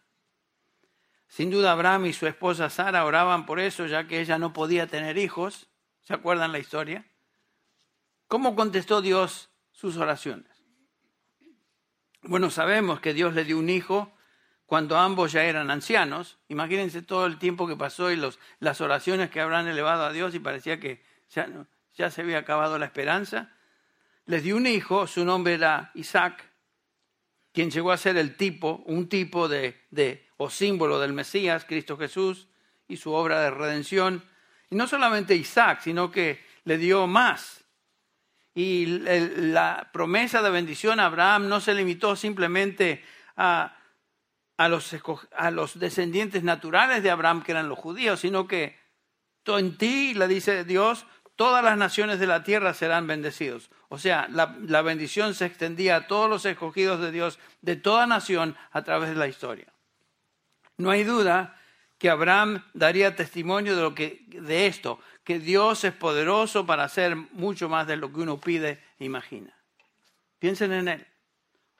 Sin 1.28 1.52
duda 1.52 1.71
Abraham 1.71 2.08
y 2.08 2.13
su 2.13 2.28
esposa 2.28 2.69
Sara 2.69 3.06
oraban 3.06 3.45
por 3.45 3.60
eso, 3.60 3.86
ya 3.86 4.08
que 4.08 4.19
ella 4.19 4.38
no 4.38 4.52
podía 4.52 4.88
tener 4.88 5.17
hijos. 5.17 5.67
¿Se 6.02 6.13
acuerdan 6.13 6.52
la 6.52 6.60
historia? 6.60 7.06
¿Cómo 8.30 8.56
contestó 8.56 9.02
Dios 9.02 9.50
sus 9.72 9.98
oraciones? 9.98 10.46
Bueno, 12.22 12.52
sabemos 12.52 13.00
que 13.00 13.15
Dios 13.15 13.34
le 13.34 13.44
dio 13.44 13.58
un 13.58 13.72
hijo 13.72 14.13
cuando 14.68 15.00
ambos 15.00 15.32
ya 15.32 15.46
eran 15.46 15.72
ancianos. 15.72 16.38
Imagínense 16.48 17.02
todo 17.02 17.26
el 17.26 17.39
tiempo 17.39 17.68
que 17.68 17.76
pasó 17.76 18.12
y 18.12 18.15
los, 18.15 18.38
las 18.60 18.82
oraciones 18.82 19.32
que 19.32 19.42
habrán 19.42 19.68
elevado 19.68 20.04
a 20.04 20.13
Dios 20.13 20.36
y 20.36 20.39
parecía 20.39 20.80
que 20.80 21.04
ya, 21.32 22.12
se 22.12 22.22
había 22.22 22.38
acabado 22.38 22.78
la 22.78 22.86
esperanza. 22.86 23.52
Les 24.28 24.44
dio 24.44 24.58
un 24.58 24.68
hijo, 24.68 25.08
su 25.08 25.26
nombre 25.26 25.56
era 25.56 25.89
Isaac, 25.96 26.48
quien 27.52 27.72
llegó 27.72 27.92
a 27.92 27.98
ser 27.98 28.15
el 28.15 28.38
tipo, 28.38 28.84
un 28.86 29.10
tipo 29.10 29.48
de 29.48 30.30
o 30.38 30.52
símbolo 30.52 31.00
del 31.00 31.13
Mesías, 31.13 31.65
Cristo 31.65 31.98
Jesús, 31.98 32.48
y 32.88 32.98
su 32.98 33.12
obra 33.12 33.42
de 33.42 33.50
redención. 33.50 34.24
Y 34.70 34.76
no 34.76 34.86
solamente 34.86 35.34
Isaac, 35.34 35.82
sino 35.82 36.12
que 36.12 36.46
le 36.65 36.78
dio 36.78 37.08
más 37.08 37.59
y 38.60 38.86
la 38.86 39.89
promesa 39.93 40.41
de 40.41 40.50
bendición 40.50 41.00
a 41.00 41.06
Abraham 41.06 41.48
no 41.48 41.62
se 41.62 41.74
limitó 41.74 42.17
simplemente 42.17 43.02
a, 43.38 43.74
los, 44.67 44.93
a 45.32 45.50
los 45.50 45.80
descendientes 45.80 46.43
naturales 46.43 47.02
de 47.02 47.10
Abraham, 47.10 47.41
que 47.41 47.54
eran 47.54 47.69
los 47.69 47.80
judíos, 47.80 48.19
sino 48.19 48.50
que 48.50 48.78
en 49.45 49.78
ti, 49.78 50.13
le 50.13 50.28
dice 50.28 50.65
Dios, 50.65 51.06
todas 51.38 51.63
las 51.63 51.78
naciones 51.78 52.19
de 52.19 52.28
la 52.28 52.43
tierra 52.43 52.74
serán 52.74 53.08
bendecidos. 53.08 53.72
O 53.88 53.98
sea, 53.98 54.28
la, 54.30 54.58
la, 54.62 54.82
bendición 54.82 55.36
se 55.36 55.45
extendía 55.45 55.95
a 55.95 56.08
todos 56.08 56.30
los 56.30 56.45
escogidos 56.45 57.00
de 57.00 57.13
Dios 57.13 57.39
de 57.62 57.78
toda 57.78 58.08
nación 58.08 58.58
a 58.72 58.84
través 58.84 59.10
de 59.10 59.15
la 59.15 59.28
historia. 59.28 59.74
No 60.76 60.91
hay 60.91 61.06
duda 61.06 61.58
que 61.98 62.10
Abraham 62.10 62.65
daría 62.74 63.15
testimonio 63.15 63.78
de, 63.78 63.82
lo 63.82 63.95
que, 63.95 64.26
de 64.28 64.67
esto, 64.67 65.00
que 65.30 65.38
Dios 65.38 65.84
es 65.84 65.94
poderoso 65.94 66.65
para 66.65 66.86
hacer 66.86 67.15
mucho 67.15 67.70
más 67.70 67.86
de 67.86 67.98
lo 67.98 68.12
que 68.12 68.22
uno 68.22 68.42
pide 68.42 68.80
e 68.98 69.06
imagina. 69.06 69.54
Piensen 70.39 70.74
en 70.74 70.88
él. 70.88 71.06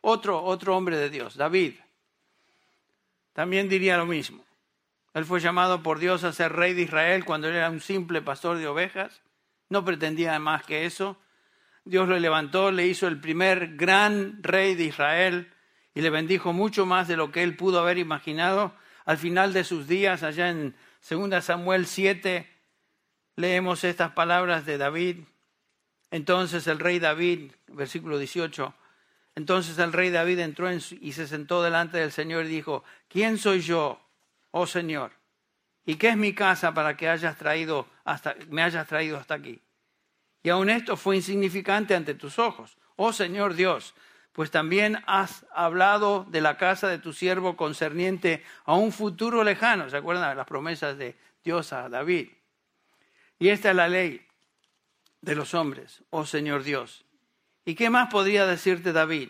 Otro, 0.01 0.43
otro 0.43 0.77
hombre 0.77 0.97
de 0.97 1.09
Dios, 1.09 1.35
David, 1.35 1.73
también 3.33 3.67
diría 3.67 3.97
lo 3.97 4.05
mismo. 4.05 4.45
Él 5.15 5.25
fue 5.25 5.39
llamado 5.39 5.81
por 5.81 5.97
Dios 5.97 6.23
a 6.23 6.31
ser 6.31 6.53
rey 6.53 6.75
de 6.75 6.83
Israel 6.83 7.25
cuando 7.25 7.47
él 7.47 7.55
era 7.55 7.71
un 7.71 7.81
simple 7.81 8.21
pastor 8.21 8.59
de 8.59 8.67
ovejas. 8.67 9.19
No 9.67 9.83
pretendía 9.83 10.38
más 10.38 10.63
que 10.63 10.85
eso. 10.85 11.17
Dios 11.85 12.07
lo 12.07 12.19
levantó, 12.19 12.69
le 12.69 12.85
hizo 12.85 13.07
el 13.07 13.19
primer 13.19 13.77
gran 13.77 14.43
rey 14.43 14.75
de 14.75 14.83
Israel 14.83 15.51
y 15.95 16.01
le 16.01 16.12
bendijo 16.12 16.53
mucho 16.53 16.85
más 16.85 17.07
de 17.07 17.17
lo 17.17 17.31
que 17.31 17.41
él 17.41 17.55
pudo 17.55 17.79
haber 17.79 17.97
imaginado. 17.97 18.75
Al 19.06 19.17
final 19.17 19.54
de 19.54 19.63
sus 19.63 19.87
días, 19.87 20.21
allá 20.21 20.50
en 20.50 20.75
2 21.10 21.43
Samuel 21.43 21.87
7, 21.87 22.58
leemos 23.40 23.85
estas 23.85 24.12
palabras 24.12 24.65
de 24.65 24.77
David. 24.77 25.19
Entonces 26.12 26.67
el 26.67 26.77
rey 26.77 27.00
David, 27.00 27.54
versículo 27.67 28.17
18, 28.17 28.73
entonces 29.35 29.79
el 29.79 29.94
rey 29.94 30.10
David 30.10 30.40
entró 30.40 30.69
y 30.73 31.13
se 31.13 31.25
sentó 31.25 31.63
delante 31.63 31.98
del 32.00 32.12
Señor 32.12 32.46
y 32.46 32.50
dijo, 32.50 32.83
¿quién 33.08 33.37
soy 33.37 33.62
yo, 33.62 34.02
oh 34.52 34.67
Señor? 34.67 35.12
¿Y 35.85 35.96
qué 35.96 36.10
es 36.10 36.17
mi 36.17 36.33
casa 36.33 36.73
para 36.73 36.98
que 36.98 37.08
hayas 37.08 37.37
traído 37.37 37.87
hasta, 38.04 38.35
me 38.50 38.62
hayas 38.62 38.87
traído 38.87 39.17
hasta 39.17 39.35
aquí? 39.35 39.62
Y 40.44 40.50
aun 40.50 40.69
esto 40.69 40.98
fue 40.98 41.15
insignificante 41.15 41.96
ante 41.96 42.15
tus 42.15 42.40
ojos, 42.40 42.77
oh 42.98 43.13
Señor 43.13 43.54
Dios, 43.54 43.94
pues 44.33 44.52
también 44.52 45.02
has 45.08 45.46
hablado 45.54 46.25
de 46.29 46.42
la 46.42 46.58
casa 46.58 46.90
de 46.90 47.00
tu 47.00 47.13
siervo 47.13 47.56
concerniente 47.56 48.44
a 48.65 48.75
un 48.75 48.92
futuro 48.92 49.46
lejano. 49.46 49.90
¿Se 49.90 49.96
acuerdan 49.96 50.29
de 50.29 50.35
las 50.35 50.46
promesas 50.46 50.98
de 50.98 51.15
Dios 51.44 51.71
a 51.71 51.87
David? 51.87 52.29
Y 53.40 53.50
esta 53.50 53.69
es 53.69 53.75
la 53.75 53.87
ley 53.87 54.27
de 55.21 55.35
los 55.35 55.54
hombres, 55.54 56.04
oh 56.10 56.25
Señor 56.25 56.63
Dios. 56.63 57.06
¿Y 57.65 57.75
qué 57.75 57.90
más 57.90 58.10
podría 58.10 58.46
decirte 58.46 58.92
David? 58.92 59.29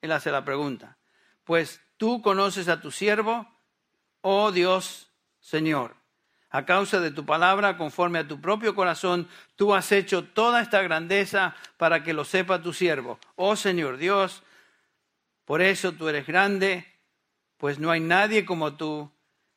Él 0.00 0.12
hace 0.12 0.30
la 0.30 0.44
pregunta. 0.44 0.96
Pues 1.44 1.80
tú 1.96 2.22
conoces 2.22 2.68
a 2.68 2.80
tu 2.80 2.90
siervo, 2.90 3.48
oh 4.20 4.52
Dios 4.52 5.10
Señor. 5.40 5.96
A 6.50 6.64
causa 6.64 7.00
de 7.00 7.10
tu 7.10 7.26
palabra, 7.26 7.76
conforme 7.76 8.20
a 8.20 8.28
tu 8.28 8.40
propio 8.40 8.74
corazón, 8.74 9.28
tú 9.56 9.74
has 9.74 9.92
hecho 9.92 10.24
toda 10.24 10.62
esta 10.62 10.80
grandeza 10.80 11.54
para 11.76 12.02
que 12.02 12.14
lo 12.14 12.24
sepa 12.24 12.62
tu 12.62 12.72
siervo. 12.72 13.18
Oh 13.34 13.56
Señor 13.56 13.98
Dios, 13.98 14.42
por 15.44 15.62
eso 15.62 15.92
tú 15.92 16.08
eres 16.08 16.26
grande, 16.26 16.86
pues 17.58 17.78
no 17.78 17.90
hay 17.90 18.00
nadie 18.00 18.44
como 18.44 18.76
tú, 18.76 19.10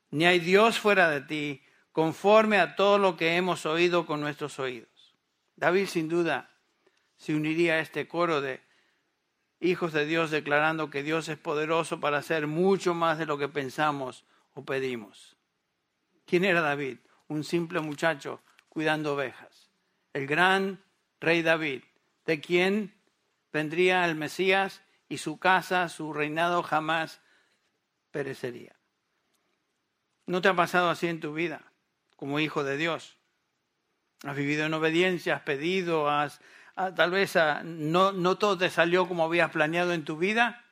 ni 0.09 0.25
hay 0.25 0.39
Dios 0.39 0.79
fuera 0.79 1.09
de 1.09 1.21
ti, 1.21 1.61
conforme 1.91 2.59
a 2.59 2.75
todo 2.75 2.97
lo 2.97 3.17
que 3.17 3.35
hemos 3.35 3.65
oído 3.65 4.05
con 4.05 4.21
nuestros 4.21 4.59
oídos. 4.59 5.15
David 5.55 5.87
sin 5.87 6.07
duda 6.07 6.49
se 7.17 7.35
uniría 7.35 7.73
a 7.73 7.79
este 7.79 8.07
coro 8.07 8.41
de 8.41 8.61
hijos 9.59 9.93
de 9.93 10.05
Dios 10.05 10.31
declarando 10.31 10.89
que 10.89 11.03
Dios 11.03 11.27
es 11.29 11.37
poderoso 11.37 11.99
para 11.99 12.17
hacer 12.17 12.47
mucho 12.47 12.93
más 12.93 13.17
de 13.17 13.25
lo 13.25 13.37
que 13.37 13.47
pensamos 13.47 14.25
o 14.53 14.63
pedimos. 14.63 15.37
¿Quién 16.25 16.45
era 16.45 16.61
David? 16.61 16.97
Un 17.27 17.43
simple 17.43 17.79
muchacho 17.81 18.41
cuidando 18.69 19.13
ovejas. 19.13 19.69
El 20.13 20.27
gran 20.27 20.83
rey 21.19 21.41
David, 21.41 21.83
de 22.25 22.41
quien 22.41 22.95
vendría 23.51 24.05
el 24.05 24.15
Mesías 24.15 24.81
y 25.09 25.17
su 25.17 25.37
casa, 25.37 25.89
su 25.89 26.13
reinado 26.13 26.63
jamás 26.63 27.21
perecería. 28.11 28.75
¿No 30.25 30.41
te 30.41 30.47
ha 30.47 30.55
pasado 30.55 30.89
así 30.89 31.07
en 31.07 31.19
tu 31.19 31.33
vida 31.33 31.70
como 32.21 32.39
hijo 32.39 32.63
de 32.63 32.77
Dios? 32.77 33.17
Has 34.23 34.35
vivido 34.35 34.67
en 34.67 34.75
obediencia, 34.75 35.37
has 35.37 35.41
pedido, 35.41 36.07
has, 36.07 36.39
ah, 36.75 36.93
tal 36.93 37.09
vez 37.09 37.35
ah, 37.35 37.63
no, 37.65 38.11
no 38.11 38.37
todo 38.37 38.59
te 38.59 38.69
salió 38.69 39.07
como 39.07 39.23
habías 39.23 39.49
planeado 39.49 39.91
en 39.91 40.05
tu 40.05 40.17
vida. 40.17 40.63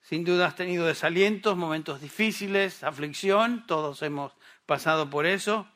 Sin 0.00 0.24
duda 0.24 0.46
has 0.46 0.56
tenido 0.56 0.86
desalientos, 0.86 1.54
momentos 1.58 2.00
difíciles, 2.00 2.82
aflicción, 2.82 3.66
todos 3.66 4.00
hemos 4.00 4.32
pasado 4.64 5.10
por 5.10 5.26
eso. 5.26 5.68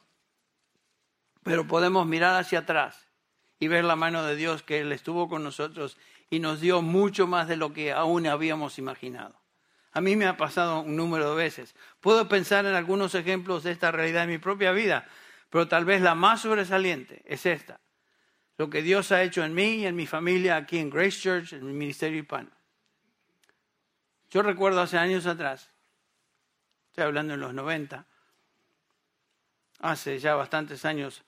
Pero 1.43 1.67
podemos 1.67 2.07
mirar 2.07 2.41
hacia 2.41 2.61
atrás 2.61 3.09
y 3.61 3.69
ver 3.69 3.85
la 3.85 3.95
mano 3.95 4.25
de 4.25 4.37
Dios 4.37 4.63
que 4.63 4.81
Él 4.81 4.91
estuvo 4.93 5.29
con 5.29 5.45
nosotros 5.45 5.99
y 6.31 6.39
nos 6.39 6.63
dio 6.63 6.81
mucho 6.81 7.27
más 7.27 7.47
de 7.47 7.59
lo 7.59 7.75
que 7.75 7.93
aún 7.93 8.27
habíamos 8.27 8.79
imaginado. 8.79 9.39
A 9.93 10.01
mí 10.01 10.17
me 10.17 10.27
ha 10.27 10.37
pasado 10.37 10.81
un 10.81 10.97
número 10.97 11.31
de 11.31 11.37
veces. 11.37 11.75
Puedo 12.01 12.29
pensar 12.29 12.67
en 12.67 12.75
algunos 12.75 13.15
ejemplos 13.15 13.63
de 13.65 13.73
esta 13.73 13.91
realidad 13.91 14.25
en 14.25 14.31
mi 14.31 14.39
propia 14.39 14.73
vida. 14.73 15.09
Pero 15.51 15.67
tal 15.69 15.85
vez 15.85 16.03
la 16.03 16.15
más 16.15 16.43
sobresaliente 16.43 17.23
es 17.25 17.47
esta. 17.47 17.81
Lo 18.59 18.69
que 18.69 18.83
Dios 18.83 19.13
ha 19.13 19.23
hecho 19.23 19.45
en 19.45 19.55
mí 19.55 19.77
y 19.77 19.87
en 19.87 19.97
mi 19.97 20.07
familia 20.07 20.57
aquí 20.57 20.79
en 20.79 20.91
Grace 20.91 21.21
Church, 21.21 21.53
en 21.53 21.61
el 21.61 21.73
Ministerio 21.73 22.19
Hispano. 22.19 22.51
Yo 24.31 24.43
recuerdo 24.43 24.83
hace 24.83 24.99
años 24.99 25.27
atrás, 25.27 25.71
estoy 26.89 27.05
hablando 27.05 27.35
en 27.35 27.41
los 27.41 27.55
90, 27.55 28.05
hace 29.79 30.19
ya 30.19 30.35
bastantes 30.35 30.85
años, 30.85 31.25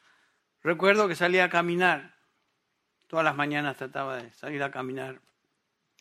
recuerdo 0.63 1.09
que 1.09 1.15
salía 1.15 1.45
a 1.45 1.49
caminar. 1.49 2.17
Todas 3.07 3.25
las 3.25 3.37
mañanas 3.37 3.79
trataba 3.79 4.17
de 4.17 4.31
salir 4.33 4.63
a 4.63 4.71
caminar. 4.71 5.21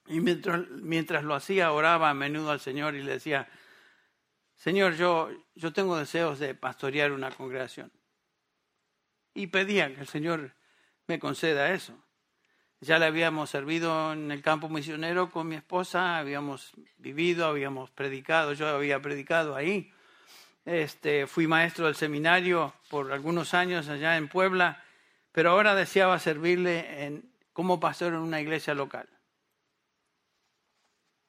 Y 0.10 0.22
mientras, 0.22 0.68
mientras 0.70 1.24
lo 1.24 1.36
hacía, 1.36 1.72
oraba 1.72 2.10
a 2.10 2.14
menudo 2.16 2.52
al 2.52 2.60
Señor 2.60 2.96
y 2.96 3.04
le 3.04 3.14
decía, 3.14 3.48
Señor, 4.56 4.96
yo, 4.96 5.30
yo 5.56 5.72
tengo 5.72 5.98
deseos 5.98 6.40
de 6.40 6.56
pastorear 6.56 7.12
una 7.12 7.32
congregación 7.32 7.92
y 9.36 9.48
pedía 9.48 9.94
que 9.94 10.02
el 10.02 10.08
Señor 10.08 10.56
me 11.08 11.20
conceda 11.20 11.72
eso. 11.72 11.94
Ya 12.82 12.98
le 12.98 13.06
habíamos 13.06 13.50
servido 13.50 14.14
en 14.14 14.32
el 14.32 14.42
campo 14.42 14.68
misionero 14.68 15.30
con 15.30 15.48
mi 15.48 15.56
esposa, 15.56 16.18
habíamos 16.18 16.72
vivido, 16.98 17.46
habíamos 17.46 17.92
predicado, 17.92 18.54
yo 18.54 18.68
había 18.68 19.02
predicado 19.02 19.56
ahí. 19.56 19.92
Este, 20.66 21.28
fui 21.28 21.46
maestro 21.46 21.86
del 21.86 21.96
seminario 21.96 22.74
por 22.90 23.12
algunos 23.12 23.54
años 23.54 23.90
allá 23.90 24.18
en 24.18 24.28
Puebla, 24.28 24.84
pero 25.32 25.52
ahora 25.52 25.76
deseaba 25.76 26.20
servirle 26.20 27.06
en, 27.06 27.32
como 27.54 27.80
pastor 27.80 28.14
en 28.14 28.20
una 28.20 28.42
iglesia 28.42 28.74
local. 28.74 29.08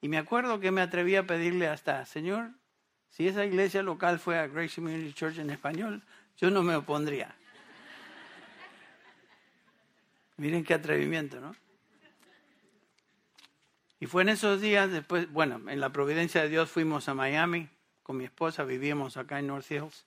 Y 0.01 0.09
me 0.09 0.17
acuerdo 0.17 0.59
que 0.59 0.71
me 0.71 0.81
atreví 0.81 1.15
a 1.15 1.27
pedirle 1.27 1.67
hasta, 1.67 2.05
Señor, 2.05 2.49
si 3.11 3.27
esa 3.27 3.45
iglesia 3.45 3.83
local 3.83 4.19
fue 4.19 4.39
a 4.39 4.47
Grace 4.47 4.75
Community 4.75 5.13
Church 5.13 5.37
en 5.37 5.51
español, 5.51 6.01
yo 6.37 6.49
no 6.49 6.63
me 6.63 6.75
opondría. 6.75 7.35
Miren 10.37 10.63
qué 10.63 10.73
atrevimiento, 10.73 11.39
¿no? 11.39 11.55
Y 13.99 14.07
fue 14.07 14.23
en 14.23 14.29
esos 14.29 14.59
días, 14.59 14.91
después, 14.91 15.31
bueno, 15.31 15.61
en 15.69 15.79
la 15.79 15.91
providencia 15.91 16.41
de 16.41 16.49
Dios 16.49 16.71
fuimos 16.71 17.07
a 17.07 17.13
Miami 17.13 17.69
con 18.01 18.17
mi 18.17 18.23
esposa, 18.23 18.63
vivíamos 18.63 19.17
acá 19.17 19.37
en 19.37 19.45
North 19.45 19.69
Hills. 19.69 20.05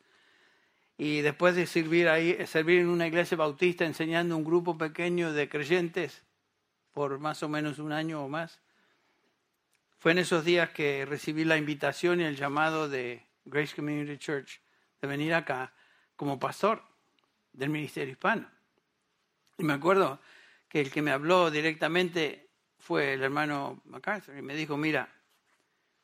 Y 0.99 1.21
después 1.21 1.55
de 1.55 1.67
servir 1.67 2.09
ahí, 2.09 2.45
servir 2.47 2.81
en 2.81 2.89
una 2.89 3.07
iglesia 3.07 3.37
bautista 3.37 3.85
enseñando 3.85 4.37
un 4.37 4.45
grupo 4.45 4.77
pequeño 4.77 5.33
de 5.33 5.49
creyentes 5.49 6.25
por 6.93 7.21
más 7.21 7.45
o 7.45 7.49
menos 7.49 7.79
un 7.79 7.93
año 7.93 8.25
o 8.25 8.29
más, 8.29 8.61
fue 10.05 10.13
en 10.13 10.19
esos 10.19 10.45
días 10.45 10.69
que 10.69 11.07
recibí 11.07 11.47
la 11.47 11.57
invitación 11.57 12.21
y 12.21 12.25
el 12.25 12.37
llamado 12.37 12.91
de 12.91 13.25
Grace 13.47 13.75
Community 13.75 14.19
Church 14.19 14.61
de 15.01 15.09
venir 15.09 15.33
acá 15.33 15.73
como 16.15 16.39
pastor 16.39 16.83
del 17.55 17.71
ministerio 17.71 18.13
hispano. 18.13 18.47
Y 19.57 19.65
me 19.65 19.73
acuerdo 19.73 20.21
que 20.69 20.83
el 20.83 20.91
que 20.91 21.01
me 21.01 21.11
habló 21.11 21.51
directamente 21.51 22.51
fue 22.77 23.15
el 23.15 23.23
hermano 23.23 23.81
MacArthur 23.87 24.37
y 24.37 24.43
me 24.43 24.55
dijo, 24.55 24.77
mira, 24.77 25.09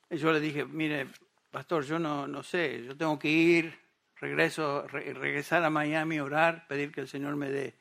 yo 0.09 0.33
le 0.33 0.41
dije, 0.41 0.65
mire, 0.65 1.07
pastor, 1.51 1.85
yo 1.85 1.99
no, 1.99 2.27
no 2.27 2.43
sé, 2.43 2.83
yo 2.83 2.97
tengo 2.97 3.19
que 3.19 3.29
ir, 3.29 3.79
regreso, 4.17 4.89
regresar 4.89 5.63
a 5.63 5.69
Miami, 5.69 6.21
orar, 6.21 6.67
pedir 6.69 6.91
que 6.91 7.03
el 7.03 7.09
Señor 7.09 7.37
me 7.37 7.51
dé 7.51 7.75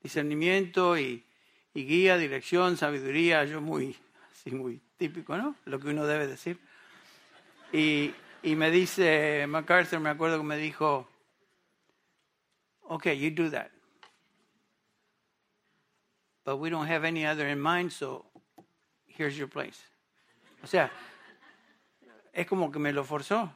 discernimiento 0.00 0.96
y, 0.96 1.26
y 1.74 1.84
guía, 1.84 2.16
dirección, 2.16 2.78
sabiduría, 2.78 3.44
yo 3.44 3.60
muy, 3.60 3.94
así 4.48 4.56
muy 4.56 4.80
típico, 4.96 5.36
¿no? 5.36 5.54
Lo 5.64 5.78
que 5.78 5.88
uno 5.88 6.06
debe 6.06 6.26
decir. 6.26 6.58
Y, 7.72 8.14
y 8.42 8.56
me 8.56 8.70
dice, 8.70 9.46
MacArthur, 9.48 10.00
me 10.00 10.10
acuerdo 10.10 10.38
que 10.38 10.44
me 10.44 10.56
dijo, 10.56 11.08
ok, 12.82 13.06
you 13.08 13.30
do 13.30 13.50
that 13.50 13.70
but 16.48 16.56
we 16.56 16.70
don't 16.70 16.88
have 16.88 17.04
any 17.04 17.26
other 17.26 17.46
in 17.46 17.60
mind, 17.60 17.92
so 17.92 18.24
here's 19.06 19.36
your 19.36 19.48
place. 19.48 19.84
O 20.64 20.66
sea, 20.66 20.90
es 22.32 22.46
como 22.46 22.72
que 22.72 22.78
me 22.78 22.90
lo 22.90 23.04
forzó. 23.04 23.52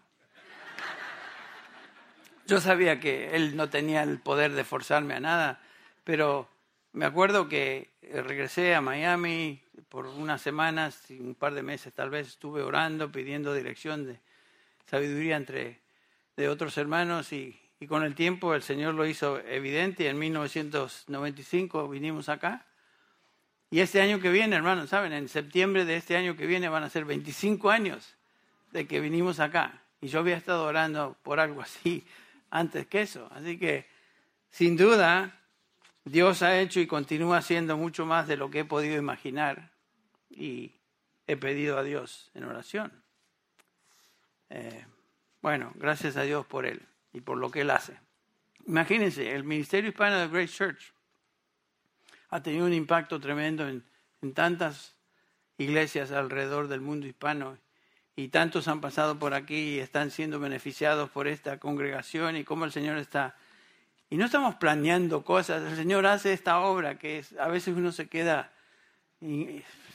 Yo 2.47 2.61
sabía 2.61 3.01
que 3.01 3.34
él 3.34 3.57
no 3.57 3.70
tenía 3.70 4.03
el 4.03 4.18
poder 4.18 4.53
de 4.53 4.62
forzarme 4.62 5.14
a 5.14 5.20
nada, 5.20 5.62
pero 6.05 6.51
me 6.93 7.07
acuerdo 7.07 7.49
que 7.49 7.95
regresé 8.03 8.74
a 8.74 8.82
Miami 8.82 9.62
por 9.93 10.07
unas 10.07 10.40
semanas, 10.40 11.05
un 11.11 11.34
par 11.34 11.53
de 11.53 11.62
meses 11.62 11.93
tal 11.93 12.09
vez, 12.09 12.26
estuve 12.26 12.62
orando, 12.62 13.12
pidiendo 13.12 13.53
dirección 13.53 14.07
de 14.07 14.18
sabiduría 14.86 15.36
entre 15.36 15.80
de 16.34 16.49
otros 16.49 16.78
hermanos 16.78 17.30
y, 17.34 17.61
y 17.78 17.86
con 17.86 18.03
el 18.03 18.14
tiempo 18.14 18.55
el 18.55 18.62
Señor 18.62 18.95
lo 18.95 19.05
hizo 19.05 19.38
evidente 19.40 20.05
y 20.05 20.07
en 20.07 20.18
1995 20.18 21.90
vinimos 21.90 22.30
acá 22.30 22.64
y 23.70 23.80
este 23.80 24.01
año 24.01 24.18
que 24.18 24.30
viene, 24.30 24.57
hermanos, 24.57 24.88
¿saben? 24.88 25.12
En 25.12 25.28
septiembre 25.28 25.84
de 25.84 25.97
este 25.97 26.16
año 26.16 26.38
que 26.38 26.47
viene 26.47 26.70
van 26.70 26.84
a 26.84 26.88
ser 26.88 27.05
25 27.05 27.70
años 27.70 28.16
de 28.70 28.86
que 28.86 28.99
vinimos 28.99 29.40
acá. 29.40 29.82
Y 30.01 30.09
yo 30.09 30.20
había 30.20 30.38
estado 30.38 30.64
orando 30.64 31.18
por 31.22 31.38
algo 31.38 31.61
así 31.61 32.07
antes 32.51 32.86
que 32.86 33.03
eso. 33.03 33.28
Así 33.30 33.59
que, 33.59 33.86
sin 34.51 34.78
duda, 34.78 35.38
Dios 36.05 36.43
ha 36.43 36.59
hecho 36.61 36.80
y 36.80 36.86
continúa 36.86 37.36
haciendo 37.38 37.76
mucho 37.76 38.07
más 38.07 38.26
de 38.26 38.38
lo 38.38 38.51
que 38.51 38.61
he 38.61 38.64
podido 38.64 38.97
imaginar. 38.97 39.72
Y 40.33 40.80
he 41.26 41.37
pedido 41.37 41.78
a 41.78 41.83
Dios 41.83 42.30
en 42.35 42.45
oración. 42.45 42.93
Eh, 44.51 44.85
bueno, 45.41 45.72
gracias 45.76 46.16
a 46.16 46.22
Dios 46.22 46.47
por 46.47 46.66
Él 46.66 46.83
y 47.12 47.20
por 47.20 47.39
lo 47.39 47.51
que 47.51 47.62
Él 47.62 47.70
hace. 47.70 47.99
Imagínense, 48.66 49.35
el 49.35 49.45
Ministerio 49.45 49.91
Hispano 49.91 50.18
de 50.18 50.28
Great 50.28 50.51
Church 50.51 50.93
ha 52.28 52.43
tenido 52.43 52.64
un 52.64 52.72
impacto 52.72 53.20
tremendo 53.20 53.68
en, 53.68 53.85
tantas 54.35 54.95
iglesias 55.59 56.12
alrededor 56.12 56.68
del 56.68 56.80
mundo 56.80 57.07
hispano 57.07 57.59
y 58.14 58.28
tantos 58.28 58.68
han 58.68 58.80
pasado 58.80 59.18
por 59.18 59.35
aquí 59.35 59.74
y 59.74 59.78
están 59.80 60.11
siendo 60.12 60.39
beneficiados 60.39 61.11
por 61.11 61.26
esta 61.26 61.59
congregación 61.59 62.37
y 62.37 62.45
cómo 62.45 62.64
el 62.64 62.72
Señor 62.72 62.99
está. 62.99 63.37
Y 64.11 64.16
no 64.16 64.26
estamos 64.26 64.55
planeando 64.55 65.24
cosas, 65.24 65.62
el 65.62 65.76
Señor 65.76 66.07
hace 66.07 66.33
esta 66.33 66.61
obra 66.61 66.99
que 66.99 67.24
a 67.39 67.49
veces 67.49 67.76
uno 67.76 67.91
se 67.91 68.09
queda, 68.09 68.53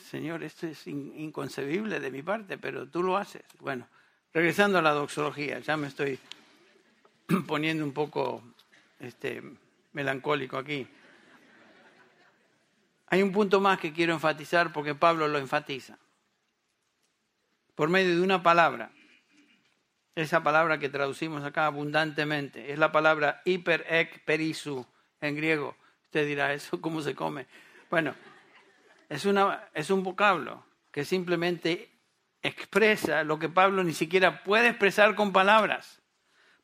Señor, 0.10 0.42
esto 0.42 0.68
es 0.68 0.88
inconcebible 0.88 2.00
de 2.00 2.10
mi 2.12 2.22
parte, 2.22 2.58
pero 2.58 2.88
tú 2.88 3.04
lo 3.04 3.18
haces. 3.18 3.44
Bueno, 3.60 3.86
regresando 4.34 4.78
a 4.78 4.82
la 4.82 4.92
doxología, 4.92 5.60
ya 5.60 5.76
me 5.76 5.88
estoy 5.88 6.18
poniendo 7.46 7.84
un 7.84 7.92
poco 7.92 8.42
este, 9.02 9.44
melancólico 9.92 10.58
aquí. 10.58 10.88
Hay 13.08 13.22
un 13.22 13.34
punto 13.34 13.60
más 13.60 13.80
que 13.80 13.92
quiero 13.92 14.14
enfatizar 14.14 14.72
porque 14.72 14.96
Pablo 14.96 15.28
lo 15.28 15.40
enfatiza. 15.40 15.98
por 17.76 17.90
medio 17.90 18.16
de 18.16 18.22
una 18.22 18.42
palabra. 18.42 18.92
Esa 20.16 20.42
palabra 20.42 20.80
que 20.80 20.88
traducimos 20.88 21.44
acá 21.44 21.66
abundantemente 21.66 22.72
es 22.72 22.80
la 22.80 22.94
palabra 22.94 23.42
hiper 23.44 23.86
ek 23.90 24.24
perisu 24.24 24.88
en 25.20 25.36
griego. 25.36 25.76
Usted 26.06 26.26
dirá, 26.26 26.54
¿eso 26.54 26.80
cómo 26.80 27.02
se 27.02 27.14
come? 27.14 27.46
Bueno, 27.90 28.16
es, 29.10 29.26
una, 29.26 29.70
es 29.74 29.90
un 29.90 30.04
vocablo 30.04 30.66
que 30.92 31.06
simplemente 31.06 31.92
expresa 32.42 33.24
lo 33.24 33.40
que 33.40 33.50
Pablo 33.50 33.84
ni 33.84 33.94
siquiera 33.94 34.44
puede 34.44 34.70
expresar 34.70 35.16
con 35.16 35.32
palabras, 35.32 36.02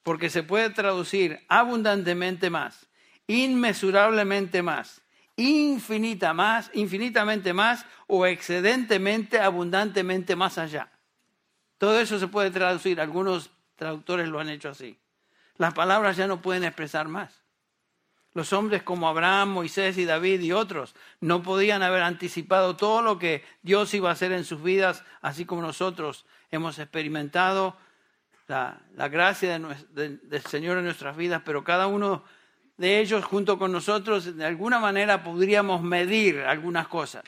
porque 0.02 0.30
se 0.30 0.44
puede 0.44 0.70
traducir 0.70 1.46
abundantemente 1.48 2.50
más, 2.50 2.88
inmesurablemente 3.28 4.62
más, 4.62 5.02
infinita 5.36 6.34
más, 6.34 6.70
infinitamente 6.74 7.54
más 7.54 7.86
o 8.08 8.26
excedentemente, 8.26 9.40
abundantemente 9.40 10.36
más 10.36 10.58
allá. 10.58 10.92
Todo 11.78 12.00
eso 12.00 12.20
se 12.20 12.28
puede 12.28 12.52
traducir, 12.52 13.02
algunos 13.02 13.50
traductores 13.76 14.28
lo 14.28 14.40
han 14.40 14.50
hecho 14.50 14.70
así. 14.70 14.98
Las 15.58 15.74
palabras 15.74 16.18
ya 16.18 16.28
no 16.28 16.42
pueden 16.42 16.64
expresar 16.64 17.08
más. 17.08 17.43
Los 18.34 18.52
hombres 18.52 18.82
como 18.82 19.08
Abraham, 19.08 19.50
Moisés 19.50 19.98
y 19.98 20.06
David 20.06 20.42
y 20.42 20.52
otros 20.52 20.96
no 21.22 21.44
podían 21.44 21.84
haber 21.84 22.02
anticipado 22.02 22.76
todo 22.76 23.02
lo 23.02 23.20
que 23.20 23.44
Dios 23.62 23.94
iba 23.94 24.10
a 24.10 24.14
hacer 24.14 24.32
en 24.32 24.44
sus 24.44 24.64
vidas, 24.64 25.04
así 25.22 25.46
como 25.46 25.62
nosotros 25.62 26.26
hemos 26.50 26.80
experimentado 26.80 27.78
la, 28.48 29.08
gracia 29.10 29.60
del 29.60 30.42
Señor 30.50 30.78
en 30.78 30.86
nuestras 30.86 31.16
vidas, 31.16 31.42
pero 31.46 31.64
cada 31.64 31.88
uno 31.88 32.24
de 32.78 33.00
ellos 33.00 33.24
junto 33.24 33.60
con 33.60 33.72
nosotros 33.72 34.36
de 34.36 34.46
alguna 34.46 34.80
manera 34.80 35.24
podríamos 35.24 35.84
medir 35.84 36.40
algunas 36.40 36.88
cosas. 36.88 37.24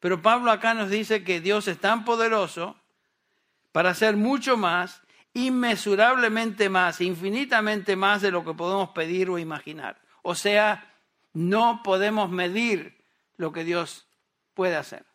Pero 0.00 0.22
Pablo 0.22 0.50
acá 0.50 0.74
nos 0.74 0.90
dice 0.90 1.24
que 1.24 1.40
Dios 1.40 1.68
es 1.68 1.78
tan 1.78 2.04
poderoso 2.04 2.76
para 3.72 3.90
hacer 3.90 4.16
mucho 4.16 4.56
más, 4.56 5.02
inmesurablemente 5.34 6.68
más, 6.68 7.00
infinitamente 7.00 7.94
más 7.96 8.22
de 8.22 8.30
lo 8.30 8.44
que 8.44 8.54
podemos 8.54 8.90
pedir 8.90 9.30
o 9.30 9.38
imaginar. 9.38 10.05
O 10.28 10.34
sea, 10.34 10.92
no 11.34 11.82
podemos 11.84 12.30
medir 12.30 13.00
lo 13.36 13.52
que 13.52 13.62
Dios 13.62 14.08
puede 14.54 14.74
hacer. 14.74 15.06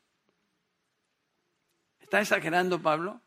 ¿Está 1.99 2.21
exagerando 2.21 2.81
Pablo? 2.81 3.19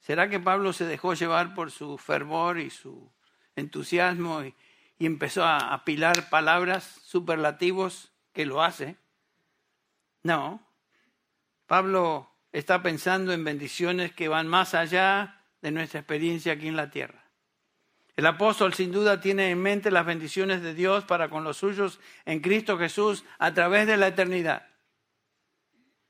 ¿Será 0.00 0.28
que 0.28 0.38
Pablo 0.38 0.74
se 0.74 0.84
dejó 0.84 1.14
llevar 1.14 1.54
por 1.54 1.70
su 1.70 1.96
fervor 1.96 2.58
y 2.58 2.68
su 2.68 3.10
entusiasmo 3.56 4.44
y, 4.44 4.54
empezó 4.98 5.44
a 5.44 5.72
apilar 5.72 6.28
palabras 6.28 6.84
superlativos 7.04 8.12
que 8.34 8.44
lo 8.44 8.62
hace? 8.62 8.98
No. 10.22 10.60
Pablo 11.66 12.30
está 12.52 12.82
pensando 12.82 13.32
en 13.32 13.44
bendiciones 13.44 14.12
que 14.12 14.28
van 14.28 14.46
más 14.46 14.74
allá 14.74 15.42
de 15.62 15.70
nuestra 15.70 16.00
experiencia 16.00 16.52
aquí 16.52 16.68
en 16.68 16.76
la 16.76 16.90
tierra. 16.90 17.27
El 18.18 18.26
apóstol 18.26 18.74
sin 18.74 18.90
duda 18.90 19.20
tiene 19.20 19.48
en 19.48 19.62
mente 19.62 19.92
las 19.92 20.04
bendiciones 20.04 20.60
de 20.60 20.74
Dios 20.74 21.04
para 21.04 21.30
con 21.30 21.44
los 21.44 21.58
suyos 21.58 22.00
en 22.24 22.40
Cristo 22.40 22.76
Jesús 22.76 23.24
a 23.38 23.54
través 23.54 23.86
de 23.86 23.96
la 23.96 24.08
eternidad. 24.08 24.66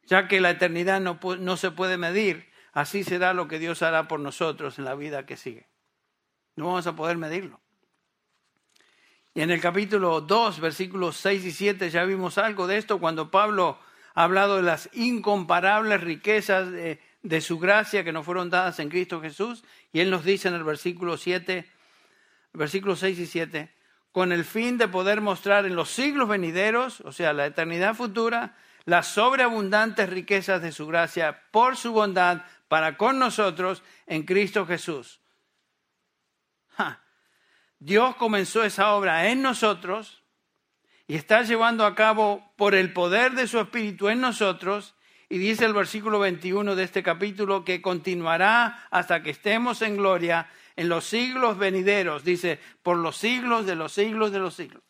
Ya 0.04 0.26
que 0.26 0.40
la 0.40 0.48
eternidad 0.48 1.02
no, 1.02 1.18
no 1.38 1.56
se 1.58 1.70
puede 1.70 1.98
medir, 1.98 2.50
así 2.72 3.04
será 3.04 3.34
lo 3.34 3.46
que 3.46 3.58
Dios 3.58 3.82
hará 3.82 4.08
por 4.08 4.20
nosotros 4.20 4.78
en 4.78 4.86
la 4.86 4.94
vida 4.94 5.26
que 5.26 5.36
sigue. 5.36 5.68
No 6.56 6.68
vamos 6.68 6.86
a 6.86 6.96
poder 6.96 7.18
medirlo. 7.18 7.60
Y 9.34 9.42
en 9.42 9.50
el 9.50 9.60
capítulo 9.60 10.22
2, 10.22 10.60
versículos 10.60 11.14
6 11.18 11.44
y 11.44 11.52
7 11.52 11.90
ya 11.90 12.04
vimos 12.04 12.38
algo 12.38 12.66
de 12.66 12.78
esto 12.78 13.00
cuando 13.00 13.30
Pablo 13.30 13.78
ha 14.14 14.24
hablado 14.24 14.56
de 14.56 14.62
las 14.62 14.88
incomparables 14.94 16.00
riquezas 16.00 16.72
de, 16.72 17.02
de 17.22 17.40
su 17.42 17.58
gracia 17.58 18.02
que 18.02 18.14
nos 18.14 18.24
fueron 18.24 18.48
dadas 18.48 18.78
en 18.78 18.88
Cristo 18.88 19.20
Jesús. 19.20 19.62
Y 19.92 20.00
él 20.00 20.10
nos 20.10 20.24
dice 20.24 20.48
en 20.48 20.54
el 20.54 20.64
versículo 20.64 21.18
7, 21.18 21.68
versículos 22.52 23.00
6 23.00 23.18
y 23.18 23.26
7, 23.26 23.74
con 24.12 24.32
el 24.32 24.44
fin 24.44 24.78
de 24.78 24.88
poder 24.88 25.20
mostrar 25.20 25.66
en 25.66 25.76
los 25.76 25.90
siglos 25.90 26.28
venideros, 26.28 27.00
o 27.02 27.12
sea, 27.12 27.32
la 27.32 27.46
eternidad 27.46 27.94
futura, 27.94 28.56
las 28.84 29.08
sobreabundantes 29.08 30.08
riquezas 30.08 30.62
de 30.62 30.72
su 30.72 30.86
gracia 30.86 31.42
por 31.50 31.76
su 31.76 31.92
bondad 31.92 32.42
para 32.68 32.96
con 32.96 33.18
nosotros 33.18 33.82
en 34.06 34.24
Cristo 34.24 34.66
Jesús. 34.66 35.20
Dios 37.78 38.16
comenzó 38.16 38.64
esa 38.64 38.92
obra 38.94 39.28
en 39.28 39.42
nosotros 39.42 40.22
y 41.06 41.16
está 41.16 41.42
llevando 41.42 41.86
a 41.86 41.94
cabo 41.94 42.52
por 42.56 42.74
el 42.74 42.92
poder 42.92 43.32
de 43.32 43.46
su 43.46 43.60
Espíritu 43.60 44.08
en 44.08 44.20
nosotros. 44.20 44.94
Y 45.28 45.38
dice 45.38 45.66
el 45.66 45.74
versículo 45.74 46.18
21 46.18 46.74
de 46.74 46.84
este 46.84 47.02
capítulo 47.02 47.64
que 47.64 47.82
continuará 47.82 48.86
hasta 48.90 49.22
que 49.22 49.30
estemos 49.30 49.82
en 49.82 49.96
gloria 49.96 50.48
en 50.74 50.88
los 50.88 51.04
siglos 51.04 51.58
venideros, 51.58 52.24
dice, 52.24 52.58
por 52.82 52.96
los 52.96 53.16
siglos 53.16 53.66
de 53.66 53.74
los 53.74 53.92
siglos 53.92 54.32
de 54.32 54.38
los 54.38 54.54
siglos. 54.54 54.82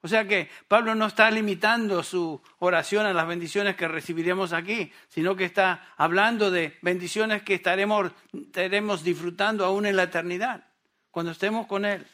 O 0.00 0.08
sea 0.08 0.26
que 0.26 0.48
Pablo 0.68 0.94
no 0.94 1.06
está 1.06 1.30
limitando 1.30 2.02
su 2.02 2.40
oración 2.60 3.04
a 3.04 3.12
las 3.12 3.26
bendiciones 3.26 3.76
que 3.76 3.88
recibiremos 3.88 4.52
aquí, 4.52 4.92
sino 5.08 5.34
que 5.36 5.44
está 5.44 5.92
hablando 5.96 6.50
de 6.50 6.78
bendiciones 6.82 7.42
que 7.42 7.54
estaremos, 7.54 8.12
disfrutando 9.02 9.64
aún 9.64 9.86
en 9.86 9.96
la 9.96 10.04
eternidad, 10.04 10.68
cuando 11.10 11.32
estemos 11.32 11.66
con 11.66 11.84
Él. 11.84 12.06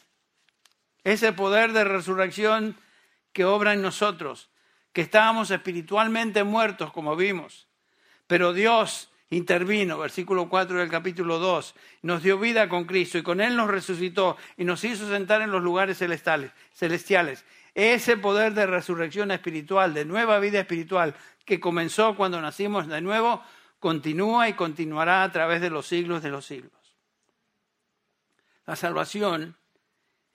Ese 1.03 1.32
poder 1.32 1.72
de 1.72 1.85
resurrección 1.85 2.76
que 3.32 3.45
obra 3.45 3.74
en 3.74 3.82
nosotros, 3.82 4.49
que 4.95 5.03
estábamos 5.03 5.51
espiritualmente 5.51 6.45
muertos, 6.45 6.92
como 6.92 7.16
vimos, 7.16 7.66
pero 8.28 8.53
Dios 8.53 9.11
intervino, 9.28 9.99
versículo 9.99 10.49
4 10.49 10.78
del 10.78 10.88
capítulo 10.88 11.40
2, 11.40 11.74
nos 12.03 12.22
dio 12.22 12.38
vida 12.38 12.68
con 12.68 12.84
Cristo 12.84 13.18
y 13.18 13.24
con 13.24 13.40
Él 13.40 13.57
nos 13.57 13.68
resucitó 13.68 14.36
y 14.57 14.64
nos 14.64 14.84
hizo 14.84 15.09
sentar 15.09 15.42
en 15.42 15.51
los 15.51 15.62
lugares 15.62 15.99
celestiales. 15.99 17.45
Ese 17.74 18.16
poder 18.16 18.55
de 18.55 18.66
resurrección 18.66 19.32
espiritual, 19.32 19.95
de 19.95 20.05
nueva 20.05 20.38
vida 20.38 20.61
espiritual, 20.61 21.16
que 21.45 21.59
comenzó 21.59 22.14
cuando 22.16 22.40
nacimos 22.40 22.86
de 22.86 23.01
nuevo, 23.01 23.42
continúa 23.80 24.49
y 24.49 24.53
continuará 24.53 25.24
a 25.24 25.32
través 25.32 25.61
de 25.61 25.70
los 25.70 25.88
siglos 25.88 26.22
de 26.22 26.30
los 26.30 26.47
siglos. 26.47 26.72
La 28.64 28.76
salvación 28.76 29.57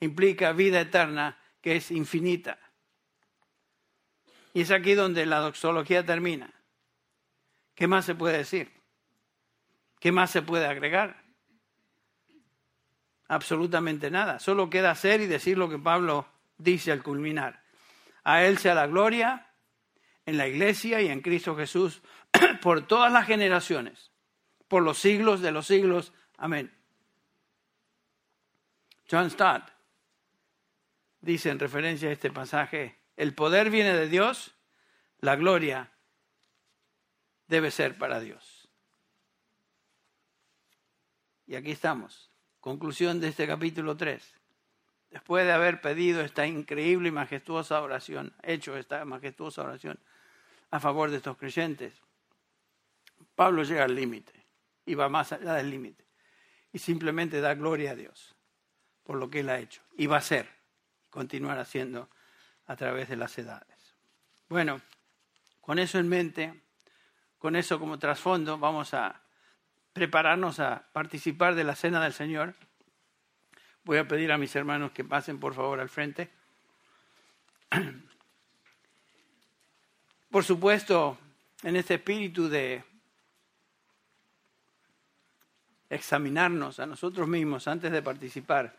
implica 0.02 0.52
vida 0.52 0.82
eterna 0.82 1.40
que 1.62 1.78
es 1.78 1.92
infinita. 1.92 2.60
Y 4.54 4.62
es 4.62 4.72
aquí 4.72 4.94
donde 4.94 5.26
la 5.26 5.40
doxología 5.40 6.06
termina. 6.06 6.54
¿Qué 7.76 7.88
más 7.88 8.06
se 8.06 8.16
puede 8.16 8.38
decir? 8.38 8.72
¿Qué 10.00 10.12
más 10.12 10.32
se 10.32 10.42
puede 10.42 10.66
agregar? 10.66 11.24
Absolutamente 13.28 14.10
nada. 14.10 14.40
Solo 14.40 14.70
queda 14.70 14.92
hacer 14.92 15.22
y 15.22 15.28
decir 15.28 15.58
lo 15.58 15.70
que 15.70 15.78
Pablo 15.78 16.28
dice 16.58 16.92
al 16.92 17.04
culminar. 17.04 17.64
A 18.24 18.44
Él 18.44 18.58
sea 18.58 18.76
la 18.76 18.88
gloria 18.88 19.48
en 20.26 20.38
la 20.38 20.48
iglesia 20.48 21.02
y 21.02 21.08
en 21.08 21.22
Cristo 21.22 21.56
Jesús 21.56 22.02
por 22.62 22.86
todas 22.88 23.12
las 23.12 23.26
generaciones, 23.26 24.12
por 24.68 24.84
los 24.84 24.98
siglos 24.98 25.42
de 25.42 25.52
los 25.52 25.68
siglos. 25.68 26.14
Amén. 26.38 26.74
John 29.10 29.30
Stott 29.30 29.64
dice 31.22 31.50
en 31.50 31.60
referencia 31.60 32.10
a 32.10 32.12
este 32.14 32.32
pasaje, 32.32 32.99
el 33.20 33.36
poder 33.36 33.70
viene 33.70 33.94
de 33.94 34.08
Dios, 34.08 34.56
la 35.20 35.36
gloria 35.36 35.92
debe 37.48 37.70
ser 37.70 37.98
para 37.98 38.22
Dios. 38.22 38.70
Y 41.46 41.56
aquí 41.56 41.72
estamos, 41.72 42.32
conclusión 42.62 43.20
de 43.20 43.28
este 43.28 43.46
capítulo 43.46 43.98
3. 43.98 44.36
Después 45.10 45.46
de 45.46 45.52
haber 45.52 45.82
pedido 45.82 46.22
esta 46.22 46.48
increíble 46.48 47.10
y 47.10 47.12
majestuosa 47.12 47.82
oración, 47.82 48.34
hecho 48.42 48.78
esta 48.78 49.04
majestuosa 49.04 49.64
oración 49.64 50.00
a 50.72 50.80
favor 50.80 51.12
de 51.12 51.18
estos 51.18 51.36
creyentes, 51.36 52.02
Pablo 53.36 53.64
llega 53.64 53.84
al 53.84 53.96
límite 53.96 54.48
y 54.86 54.96
va 54.96 55.10
más 55.10 55.34
allá 55.34 55.56
del 55.56 55.72
límite 55.72 56.06
y 56.72 56.80
simplemente 56.80 57.42
da 57.42 57.54
gloria 57.54 57.92
a 57.92 57.96
Dios 57.96 58.38
por 59.04 59.18
lo 59.18 59.30
que 59.30 59.42
Él 59.42 59.50
ha 59.50 59.60
hecho 59.60 59.82
y 59.98 60.08
va 60.08 60.16
a 60.16 60.22
ser, 60.22 60.48
continuar 61.10 61.60
haciendo 61.60 62.10
a 62.70 62.76
través 62.76 63.10
de 63.10 63.16
las 63.16 63.36
edades. 63.40 63.96
Bueno, 64.48 64.80
con 65.60 65.80
eso 65.80 65.98
en 65.98 66.08
mente, 66.08 66.54
con 67.40 67.56
eso 67.56 67.80
como 67.80 67.98
trasfondo, 67.98 68.60
vamos 68.60 68.94
a 68.94 69.24
prepararnos 69.92 70.60
a 70.60 70.88
participar 70.94 71.56
de 71.56 71.64
la 71.64 71.76
cena 71.76 72.00
del 72.00 72.14
Señor. 72.14 72.54
Voy 73.84 73.98
a 73.98 74.08
pedir 74.08 74.32
a 74.32 74.38
mis 74.38 74.56
hermanos 74.56 74.92
que 74.92 75.04
pasen 75.04 75.40
por 75.40 75.56
favor 75.56 75.80
al 75.80 75.90
frente. 75.90 76.30
Por 80.30 80.44
supuesto, 80.44 81.18
en 81.64 81.76
este 81.76 81.96
espíritu 81.96 82.50
de 82.50 82.84
examinarnos 85.90 86.80
a 86.80 86.86
nosotros 86.86 87.28
mismos 87.28 87.68
antes 87.68 87.92
de 87.92 88.04
participar, 88.04 88.76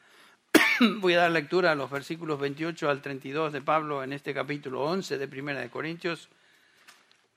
voy 1.00 1.14
a 1.14 1.20
dar 1.20 1.30
lectura 1.30 1.72
a 1.72 1.74
los 1.74 1.90
versículos 1.90 2.40
28 2.40 2.88
al 2.88 3.02
32 3.02 3.52
de 3.52 3.60
Pablo 3.60 4.02
en 4.02 4.12
este 4.12 4.32
capítulo 4.32 4.82
11 4.82 5.18
de 5.18 5.28
Primera 5.28 5.60
de 5.60 5.70
Corintios. 5.70 6.28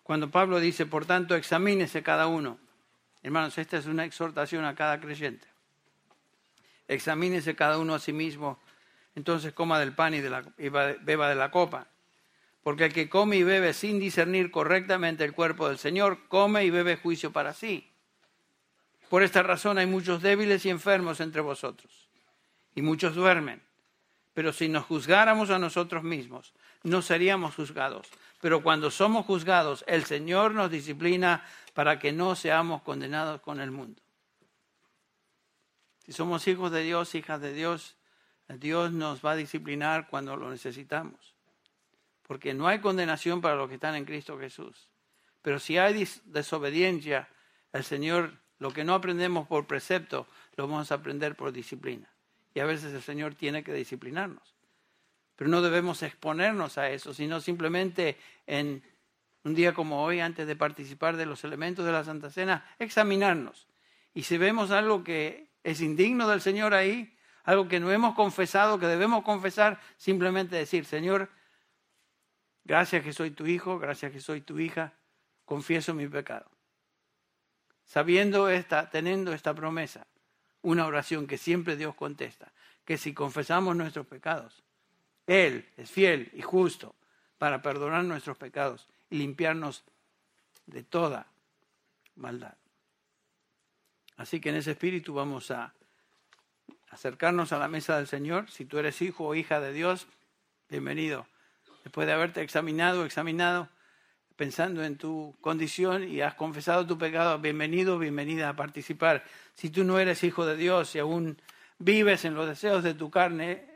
Cuando 0.04 0.30
Pablo 0.30 0.60
dice, 0.60 0.86
por 0.86 1.06
tanto, 1.06 1.36
examínese 1.36 2.04
cada 2.04 2.28
uno. 2.28 2.58
Hermanos, 3.22 3.58
esta 3.58 3.78
es 3.78 3.86
una 3.86 4.06
exhortación 4.06 4.66
a 4.66 4.76
cada 4.76 5.00
creyente. 5.00 5.48
Examínese 6.88 7.56
cada 7.56 7.80
uno 7.80 7.96
a 7.96 8.00
sí 8.00 8.12
mismo, 8.12 8.60
entonces 9.16 9.54
coma 9.54 9.80
del 9.80 9.94
pan 9.94 10.14
y, 10.14 10.20
de 10.20 10.30
la, 10.30 10.44
y 10.58 10.70
beba 10.70 11.30
de 11.30 11.36
la 11.36 11.52
copa. 11.52 11.88
Porque 12.64 12.86
el 12.86 12.94
que 12.94 13.10
come 13.10 13.38
y 13.38 13.44
bebe 13.44 13.74
sin 13.74 14.00
discernir 14.00 14.52
correctamente 14.52 15.24
el 15.24 15.34
cuerpo 15.34 15.68
del 15.68 15.78
Señor, 15.78 16.28
come 16.28 16.66
y 16.66 16.70
bebe 16.70 16.98
juicio 16.98 17.32
para 17.32 17.54
sí. 17.54 17.90
Por 19.10 19.24
esta 19.24 19.44
razón 19.44 19.78
hay 19.78 19.86
muchos 19.86 20.22
débiles 20.22 20.66
y 20.66 20.70
enfermos 20.70 21.20
entre 21.20 21.42
vosotros, 21.42 22.03
y 22.76 22.82
muchos 22.82 23.16
duermen. 23.16 23.62
Pero 24.34 24.52
si 24.52 24.68
nos 24.68 24.86
juzgáramos 24.86 25.50
a 25.52 25.60
nosotros 25.60 26.04
mismos, 26.04 26.54
no 26.84 27.02
seríamos 27.02 27.56
juzgados. 27.56 28.08
Pero 28.42 28.64
cuando 28.64 28.90
somos 28.90 29.26
juzgados, 29.26 29.84
el 29.88 30.06
Señor 30.06 30.54
nos 30.54 30.72
disciplina 30.72 31.46
para 31.74 32.00
que 32.00 32.12
no 32.12 32.36
seamos 32.36 32.82
condenados 32.82 33.42
con 33.42 33.62
el 33.62 33.72
mundo. 33.72 34.02
Si 36.06 36.12
somos 36.12 36.48
hijos 36.48 36.72
de 36.72 36.84
Dios, 36.84 37.16
hijas 37.16 37.40
de 37.40 37.54
Dios, 37.54 37.96
Dios 38.48 38.92
nos 38.92 39.24
va 39.24 39.32
a 39.32 39.36
disciplinar 39.36 40.08
cuando 40.08 40.36
lo 40.36 40.50
necesitamos. 40.50 41.36
Porque 42.24 42.54
no 42.54 42.68
hay 42.68 42.80
condenación 42.80 43.40
para 43.40 43.56
los 43.56 43.70
que 43.70 43.76
están 43.76 43.96
en 43.96 44.06
Cristo 44.06 44.38
Jesús. 44.40 44.90
Pero 45.42 45.60
si 45.60 45.78
hay 45.78 46.08
desobediencia, 46.26 47.30
el 47.72 47.84
Señor, 47.84 48.34
lo 48.60 48.72
que 48.72 48.84
no 48.84 48.94
aprendemos 48.94 49.48
por 49.48 49.68
precepto, 49.68 50.28
lo 50.56 50.68
vamos 50.68 50.92
a 50.92 50.96
aprender 50.96 51.36
por 51.36 51.52
disciplina. 51.52 52.13
Y 52.54 52.60
a 52.60 52.66
veces 52.66 52.94
el 52.94 53.02
Señor 53.02 53.36
tiene 53.36 53.64
que 53.64 53.74
disciplinarnos. 53.74 54.56
Pero 55.36 55.50
no 55.50 55.62
debemos 55.62 56.04
exponernos 56.04 56.78
a 56.78 56.90
eso, 56.90 57.14
sino 57.14 57.42
simplemente 57.42 58.18
en 58.46 58.84
un 59.44 59.56
día 59.56 59.74
como 59.74 60.04
hoy, 60.04 60.20
antes 60.20 60.48
de 60.48 60.56
participar 60.56 61.18
de 61.18 61.26
los 61.26 61.44
elementos 61.44 61.86
de 61.86 61.92
la 61.92 62.04
Santa 62.04 62.30
Cena, 62.30 62.66
examinarnos. 62.80 63.68
Y 64.14 64.24
si 64.24 64.38
vemos 64.38 64.72
algo 64.72 65.04
que 65.04 65.50
es 65.64 65.82
indigno 65.82 66.28
del 66.28 66.42
Señor 66.42 66.74
ahí, 66.74 67.16
algo 67.44 67.68
que 67.68 67.80
no 67.80 67.92
hemos 67.92 68.16
confesado, 68.16 68.80
que 68.80 68.88
debemos 68.88 69.24
confesar, 69.24 69.80
simplemente 69.98 70.56
decir, 70.56 70.86
Señor, 70.86 71.30
gracias 72.64 73.04
que 73.04 73.12
soy 73.12 73.32
tu 73.32 73.48
hijo, 73.48 73.80
gracias 73.80 74.12
que 74.12 74.22
soy 74.22 74.42
tu 74.42 74.60
hija, 74.60 74.94
confieso 75.46 75.94
mi 75.94 76.08
pecado. 76.08 76.50
Sabiendo 77.84 78.50
esta, 78.50 78.90
teniendo 78.90 79.34
esta 79.34 79.54
promesa, 79.54 80.08
una 80.64 80.88
oración 80.88 81.28
que 81.28 81.38
siempre 81.38 81.78
Dios 81.78 81.94
contesta, 81.94 82.52
que 82.86 82.98
si 82.98 83.14
confesamos 83.14 83.76
nuestros 83.76 84.08
pecados, 84.08 84.64
Él 85.28 85.70
es 85.78 85.92
fiel 85.92 86.32
y 86.34 86.42
justo 86.42 86.96
para 87.38 87.62
perdonar 87.62 88.04
nuestros 88.04 88.38
pecados 88.38 88.88
y 89.10 89.18
limpiarnos 89.18 89.84
de 90.66 90.84
toda 90.84 91.28
maldad. 92.16 92.56
Así 94.18 94.40
que 94.40 94.50
en 94.50 94.56
ese 94.56 94.72
espíritu 94.72 95.14
vamos 95.14 95.52
a 95.52 95.74
acercarnos 96.90 97.52
a 97.52 97.60
la 97.60 97.68
mesa 97.68 97.98
del 97.98 98.08
Señor. 98.08 98.50
Si 98.50 98.66
tú 98.66 98.78
eres 98.78 99.02
hijo 99.02 99.26
o 99.26 99.36
hija 99.36 99.60
de 99.60 99.74
Dios, 99.74 100.08
bienvenido. 100.70 101.28
Después 101.84 102.08
de 102.08 102.14
haberte 102.14 102.42
examinado, 102.42 103.06
examinado, 103.06 103.68
pensando 104.36 104.84
en 104.84 104.98
tu 104.98 105.36
condición 105.42 106.08
y 106.08 106.22
has 106.22 106.36
confesado 106.36 106.88
tu 106.88 106.98
pecado, 106.98 107.38
bienvenido, 107.40 108.00
bienvenida 108.00 108.50
a 108.50 108.56
participar. 108.56 109.24
Si 109.54 109.70
tú 109.70 109.84
no 109.84 110.00
eres 110.00 110.24
hijo 110.24 110.46
de 110.46 110.58
Dios 110.58 110.96
y 110.96 111.00
aún 111.00 111.40
vives 111.78 112.26
en 112.26 112.34
los 112.34 112.48
deseos 112.48 112.84
de 112.84 112.94
tu 112.94 113.12
carne, 113.12 113.68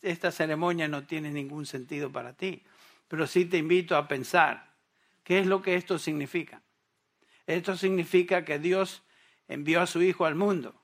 esta 0.00 0.30
ceremonia 0.30 0.88
no 0.88 1.04
tiene 1.04 1.30
ningún 1.30 1.66
sentido 1.66 2.10
para 2.10 2.32
ti. 2.32 2.62
Pero 3.08 3.26
sí 3.26 3.44
te 3.44 3.58
invito 3.58 3.96
a 3.96 4.08
pensar, 4.08 4.72
¿qué 5.22 5.40
es 5.40 5.46
lo 5.46 5.60
que 5.60 5.74
esto 5.74 5.98
significa? 5.98 6.62
Esto 7.46 7.76
significa 7.76 8.44
que 8.44 8.58
Dios 8.58 9.02
envió 9.48 9.82
a 9.82 9.86
su 9.86 10.02
Hijo 10.02 10.24
al 10.24 10.36
mundo, 10.36 10.80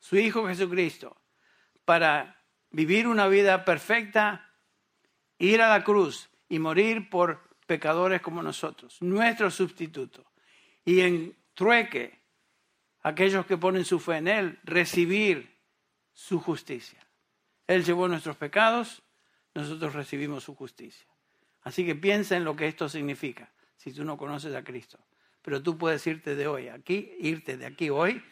su 0.00 0.16
Hijo 0.16 0.46
Jesucristo, 0.48 1.16
para 1.84 2.42
vivir 2.70 3.06
una 3.06 3.28
vida 3.28 3.64
perfecta, 3.64 4.50
ir 5.38 5.62
a 5.62 5.68
la 5.68 5.84
cruz 5.84 6.28
y 6.48 6.58
morir 6.58 7.08
por 7.08 7.53
pecadores 7.66 8.20
como 8.20 8.42
nosotros, 8.42 9.00
nuestro 9.00 9.50
sustituto. 9.50 10.24
Y 10.84 11.00
en 11.00 11.36
trueque, 11.54 12.20
aquellos 13.02 13.46
que 13.46 13.56
ponen 13.56 13.84
su 13.84 13.98
fe 13.98 14.16
en 14.16 14.28
Él, 14.28 14.60
recibir 14.64 15.58
su 16.12 16.40
justicia. 16.40 17.04
Él 17.66 17.84
llevó 17.84 18.08
nuestros 18.08 18.36
pecados, 18.36 19.02
nosotros 19.54 19.94
recibimos 19.94 20.44
su 20.44 20.54
justicia. 20.54 21.06
Así 21.62 21.86
que 21.86 21.94
piensa 21.94 22.36
en 22.36 22.44
lo 22.44 22.54
que 22.56 22.66
esto 22.66 22.88
significa, 22.88 23.50
si 23.76 23.92
tú 23.92 24.04
no 24.04 24.16
conoces 24.16 24.54
a 24.54 24.62
Cristo. 24.62 24.98
Pero 25.42 25.62
tú 25.62 25.78
puedes 25.78 26.06
irte 26.06 26.34
de 26.34 26.46
hoy 26.46 26.68
aquí, 26.68 27.12
irte 27.20 27.56
de 27.56 27.66
aquí 27.66 27.90
hoy, 27.90 28.22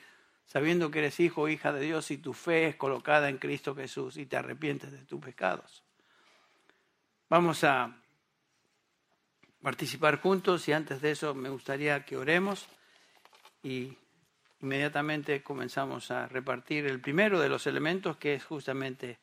sabiendo 0.45 0.91
que 0.91 0.99
eres 0.99 1.20
hijo 1.20 1.43
o 1.43 1.49
hija 1.49 1.72
de 1.72 1.80
Dios 1.80 2.11
y 2.11 2.18
tu 2.18 2.35
fe 2.35 2.66
es 2.66 2.76
colocada 2.76 3.28
en 3.28 3.39
Cristo 3.39 3.74
Jesús 3.74 4.16
y 4.16 4.26
te 4.26 4.37
arrepientes 4.37 4.93
de 4.93 5.05
tus 5.05 5.20
pecados. 5.20 5.83
Vamos 7.28 7.64
a 7.64 8.01
participar 9.63 10.21
juntos 10.21 10.67
y 10.69 10.73
antes 10.73 11.01
de 11.01 11.13
eso 11.13 11.35
me 11.35 11.49
gustaría 11.49 12.05
que 12.05 12.17
oremos 12.17 12.67
y 13.63 13.97
inmediatamente 14.61 15.43
comenzamos 15.43 16.11
a 16.11 16.27
repartir 16.27 16.87
el 16.87 17.01
primero 17.01 17.41
de 17.41 17.49
los 17.49 17.67
elementos 17.67 18.17
que 18.17 18.35
es 18.35 18.45
justamente 18.45 19.19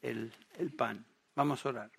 el, 0.00 0.32
el 0.58 0.72
pan. 0.72 1.04
Vamos 1.34 1.64
a 1.64 1.68
orar. 1.68 1.90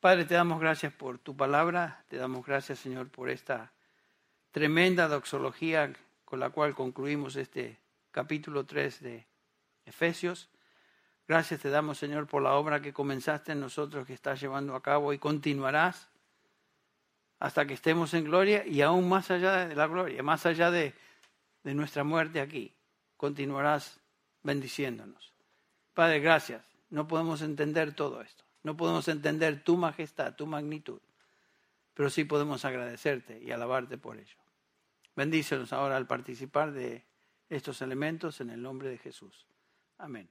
Padre, 0.00 0.24
te 0.24 0.34
damos 0.34 0.60
gracias 0.60 0.92
por 0.92 1.18
tu 1.18 1.36
palabra, 1.36 2.04
te 2.08 2.16
damos 2.16 2.44
gracias 2.44 2.80
Señor 2.80 3.08
por 3.08 3.30
esta 3.30 3.72
tremenda 4.50 5.08
doxología 5.08 5.92
con 6.24 6.40
la 6.40 6.50
cual 6.50 6.74
concluimos 6.74 7.36
este 7.36 7.78
capítulo 8.10 8.66
3 8.66 9.00
de 9.02 9.26
Efesios. 9.86 10.50
Gracias 11.28 11.60
te 11.60 11.70
damos, 11.70 11.98
Señor, 11.98 12.26
por 12.26 12.42
la 12.42 12.54
obra 12.54 12.80
que 12.80 12.92
comenzaste 12.92 13.52
en 13.52 13.60
nosotros, 13.60 14.06
que 14.06 14.14
estás 14.14 14.40
llevando 14.40 14.74
a 14.74 14.82
cabo 14.82 15.12
y 15.12 15.18
continuarás 15.18 16.08
hasta 17.38 17.66
que 17.66 17.74
estemos 17.74 18.14
en 18.14 18.24
gloria 18.24 18.66
y 18.66 18.82
aún 18.82 19.08
más 19.08 19.30
allá 19.30 19.66
de 19.66 19.74
la 19.74 19.86
gloria, 19.86 20.22
más 20.22 20.46
allá 20.46 20.70
de, 20.70 20.94
de 21.62 21.74
nuestra 21.74 22.04
muerte 22.04 22.40
aquí. 22.40 22.74
Continuarás 23.16 24.00
bendiciéndonos. 24.42 25.34
Padre, 25.94 26.20
gracias. 26.20 26.64
No 26.90 27.06
podemos 27.06 27.42
entender 27.42 27.94
todo 27.94 28.22
esto. 28.22 28.44
No 28.62 28.76
podemos 28.76 29.08
entender 29.08 29.62
tu 29.62 29.76
majestad, 29.76 30.34
tu 30.34 30.46
magnitud 30.46 31.00
pero 31.98 32.10
sí 32.10 32.22
podemos 32.22 32.64
agradecerte 32.64 33.42
y 33.42 33.50
alabarte 33.50 33.98
por 33.98 34.18
ello. 34.18 34.36
Bendícenos 35.16 35.72
ahora 35.72 35.96
al 35.96 36.06
participar 36.06 36.70
de 36.70 37.04
estos 37.48 37.82
elementos 37.82 38.40
en 38.40 38.50
el 38.50 38.62
nombre 38.62 38.88
de 38.88 38.98
Jesús. 38.98 39.48
Amén. 39.96 40.30